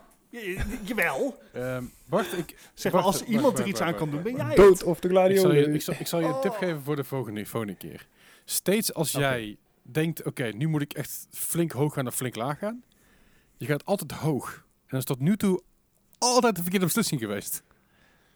[0.85, 1.39] jawel.
[1.53, 4.23] Ehm, wacht, ik, Zeg maar, als wacht, iemand wacht, er iets wacht, aan kan doen,
[4.23, 4.83] ben jij Dood het.
[4.83, 6.59] of de ik, zal je, ik, zal, ik zal je een tip Oh.
[6.59, 8.07] geven voor de volgende, volgende keer.
[8.45, 12.59] Steeds als jij denkt, oké, nu moet ik echt flink hoog gaan of flink laag
[12.59, 12.83] gaan.
[13.59, 14.55] Je gaat altijd hoog.
[14.55, 15.63] En dat is tot nu toe
[16.19, 17.63] altijd de verkeerde beslissing geweest.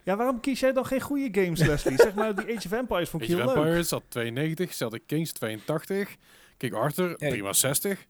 [0.02, 1.96] Ja, waarom kies jij dan geen goede games, Leslie?
[1.96, 3.62] zeg maar, die Age of Empires vond ik Age heel of leuk.
[3.64, 6.16] Empires had 92, Celtic Kings 82,
[6.56, 8.00] King Arthur Ja, prima 60.
[8.00, 8.06] Ik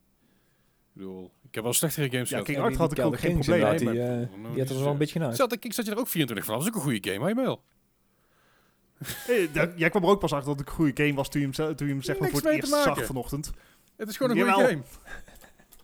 [0.92, 2.44] bedoel, ik heb wel slechtere games Ja, gehad.
[2.44, 3.76] King Ja, Arthur had ik ook geen probleem mee.
[3.76, 5.34] Die, maar- eh, die had er wel een beetje naar.
[5.34, 6.54] Celtic Kings zat je er ook 24 van.
[6.54, 7.62] Dat is ook een goede game, hou je mail.
[9.52, 11.46] Da- jij kwam er ook pas achter dat het een goede game was toen je
[11.46, 13.50] hem, ze- toen je hem zeg maar, Niks voor het eerst zag vanochtend.
[13.96, 14.82] Het is gewoon een goede game.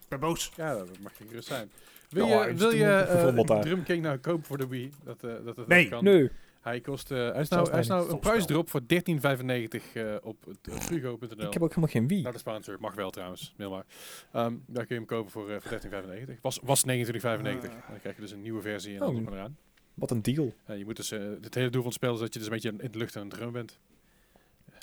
[0.07, 0.51] Ik ben boos.
[0.55, 1.71] Ja, dat mag geen gerust zijn.
[2.09, 3.61] Wil Ja, je, wil je daar.
[3.61, 4.91] Drum King nou kopen voor de Wii?
[5.03, 5.89] Dat, eh, dat het Nee.
[5.89, 6.03] kan.
[6.03, 6.31] Nu.
[6.61, 10.37] Hij, kost, eh, hij is nou, hij is nou een prijsdrop voor 13,95 eh op
[10.61, 11.45] frigo.nl.
[11.45, 12.21] Ik heb ook helemaal geen Wii.
[12.21, 12.77] Naar de sponsor.
[12.79, 13.53] Mag wel trouwens.
[13.57, 13.85] Mail maar.
[14.31, 16.41] Ehm, daar kun je hem kopen voor, eh, voor 13,95.
[16.41, 17.69] Was, was 29,95.
[17.71, 17.89] Ah.
[17.89, 19.19] Dan krijg je dus een nieuwe versie en Oh.
[19.19, 19.57] maar eraan.
[19.93, 20.53] Wat een deal.
[20.67, 22.73] Je moet dus, het hele doel van het spel is dat je dus een beetje
[22.77, 23.79] in de lucht aan het drum bent.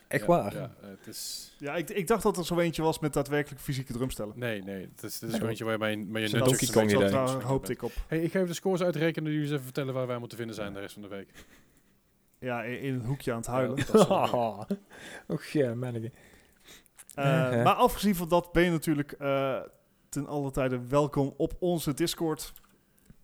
[0.08, 0.54] Echt Ja, waar?
[0.54, 1.54] Ja, het is...
[1.58, 4.38] Ja, ik, ik dacht dat er zo eentje was met daadwerkelijk fysieke drumstellen.
[4.38, 4.80] Nee, nee.
[4.94, 7.02] Het is, het is eentje waar je bij een, bij je nunchucks Donkey een Kong
[7.02, 7.26] idee.
[7.26, 7.92] Daar hoopte ik op.
[8.08, 10.38] Hey, ik ga even de scores uitrekenen en jullie eens even vertellen waar wij moeten
[10.38, 11.28] vinden zijn de rest van de week.
[12.38, 13.84] Ja, in, in een hoekje aan het huilen.
[13.92, 14.66] Ja,
[15.34, 16.10] Och ja, manneke.
[17.14, 17.24] Eh.
[17.64, 19.60] Maar afgezien van dat ben je natuurlijk eh,
[20.08, 22.52] ten alle tijde welkom op onze Discord.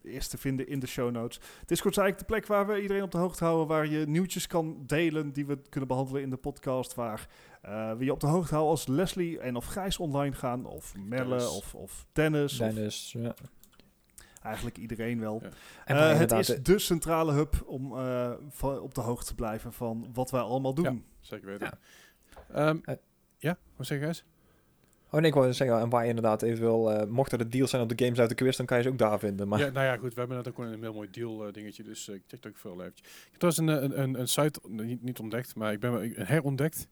[0.02, 1.40] Eerst te vinden in de show notes.
[1.66, 3.66] Discord is eigenlijk de plek waar we iedereen op de hoogte houden.
[3.66, 6.94] Waar je nieuwtjes kan delen die we kunnen behandelen in de podcast.
[6.94, 7.28] Waar
[7.62, 10.64] eh, we je op de hoogte houden als Leslie en of Gijs online gaan.
[10.66, 11.56] Of Melle Dennis.
[11.56, 12.60] of, of Dennis.
[12.60, 13.34] Of Dennis, ja.
[14.42, 15.38] eigenlijk iedereen wel.
[15.42, 15.48] Ja.
[15.84, 20.10] En Eh, het is de centrale hub om eh, op de hoogte te blijven van
[20.12, 20.84] wat wij allemaal doen.
[20.84, 20.96] Ja.
[21.20, 21.78] Zeker weten.
[22.52, 22.68] Ja.
[22.68, 22.94] Ehm, Eh.
[23.38, 24.24] ja, wat zeg je Gijs?
[25.10, 27.82] Oh nee, ik wou zeggen, en waar je inderdaad eventueel, eh mochten er deals zijn
[27.82, 29.48] op de games uit de quiz, dan kan je ze ook daar vinden.
[29.48, 30.14] Maar Ja, nou ja, goed.
[30.14, 32.52] We hebben net ook een heel mooi deal eh, dingetje, dus eh, ik check het
[32.52, 33.08] ook veel eventjes.
[33.08, 36.88] Ik heb trouwens een, een, een, een site niet, niet ontdekt, maar ik ben herontdekt.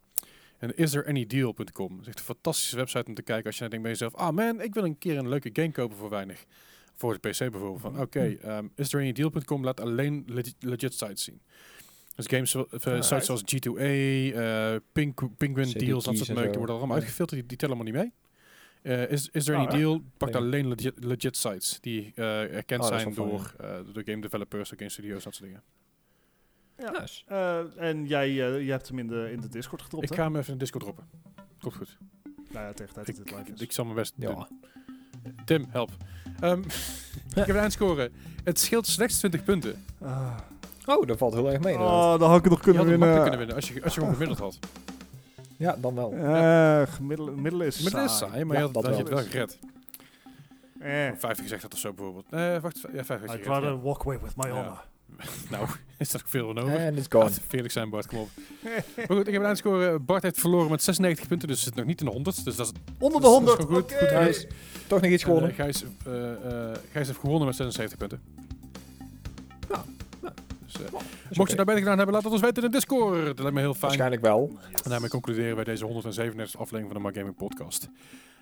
[0.59, 1.89] En istthereanydeal.com.
[1.89, 4.15] Dat is echt een fantastische website om te kijken als je dan denkt bij jezelf,
[4.15, 6.45] ah man, ik wil een keer een leuke game kopen voor weinig.
[6.95, 7.81] Voor de PC bijvoorbeeld.
[7.81, 11.41] Van oké, ehm istthereanydeal.com laat alleen legit, legit sites zien.
[12.19, 13.05] Dus games eh, Alright.
[13.05, 13.81] sites zoals G2A,
[14.37, 16.51] eh, Pink, Penguin CD Deals, dat soort en meuk, zo.
[16.51, 17.01] die worden allemaal Ja.
[17.03, 18.13] uitgefilterd, die, die tellen allemaal niet mee.
[18.97, 19.77] Eh, is, is er Oh, any ja.
[19.79, 20.03] deal?
[20.19, 20.35] Nee.
[20.37, 24.69] alleen legit, legit sites die eh, erkend Oh, is zijn door, eh, door game developers,
[24.69, 25.63] door game studios, dat soort dingen.
[26.79, 26.91] Ja.
[27.01, 27.23] nice.
[27.27, 30.17] Eh, en jij, jij hebt hem in de, in de Discord gedropt, Ik hè?
[30.17, 31.09] ga hem even in de Discord droppen.
[31.61, 31.99] Komt goed.
[32.53, 33.61] Nou ja, tegen de tijd dat dit live Ik, is.
[33.61, 34.31] ik zal mijn best doen.
[34.37, 34.49] Ja.
[35.45, 35.91] Tim, help.
[36.41, 36.61] Ehm,
[37.29, 38.11] ik heb een eindscore.
[38.45, 39.85] Het scheelt slechts 20 punten.
[40.01, 40.39] Ah.
[40.97, 42.15] Oh, dat valt heel erg mee inderdaad.
[42.15, 43.17] Oh, dan had ik het nog Je kunnen had het winnen.
[43.17, 44.59] makkelijk kunnen winnen als je, als je gewoon gemiddeld had.
[45.57, 46.13] Ja, dan wel.
[46.13, 48.45] Eh, gemiddelde, is Maar dat is saai.
[48.45, 49.59] maar Ja, je had, dat je het wel gered.
[50.81, 50.89] Eh.
[51.19, 52.31] 50 gezegd had of zo bijvoorbeeld.
[52.31, 52.81] Nee, wacht.
[52.93, 53.79] Ja, 50 had je I'd gered, rather ja.
[53.81, 54.53] walk away with my Ja.
[54.55, 54.85] honor.
[55.51, 55.67] Nou,
[55.99, 56.77] is dat ook veel van over?
[56.77, 57.25] En it's gone.
[57.25, 58.29] Laat Felix zijn, Bart, kom op.
[58.97, 59.99] maar goed, ik heb een eindscore.
[59.99, 62.45] Bart heeft verloren met 96 punten, dus zit nog niet in de 100.
[62.45, 63.67] Dus dat is Onder de Dat is- dat is 100.
[63.67, 64.03] gewoon goed.
[64.13, 64.25] Oké.
[64.25, 64.47] Nice.
[64.87, 65.53] Toch nog iets eh, gewonnen.
[65.55, 68.21] Gijs, eh, eh, Gijs heeft gewonnen met 76 punten.
[71.33, 73.25] Mocht je daar beter gedaan hebben, laat het ons weten in de Discord.
[73.27, 73.81] Dat lijkt me heel fijn.
[73.81, 74.59] Waarschijnlijk wel.
[74.85, 77.89] En daarmee concluderen wij deze 137 aflevering van de My Gaming Podcast.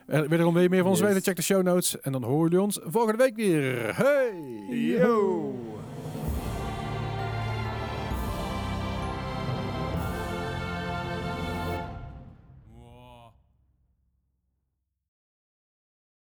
[0.07, 1.09] En wederom wil je meer van ons Yes.
[1.09, 2.01] weten, check de show notes.
[2.01, 3.97] En dan horen jullie ons volgende week weer.
[3.97, 4.77] Hey!
[4.77, 5.55] Yo.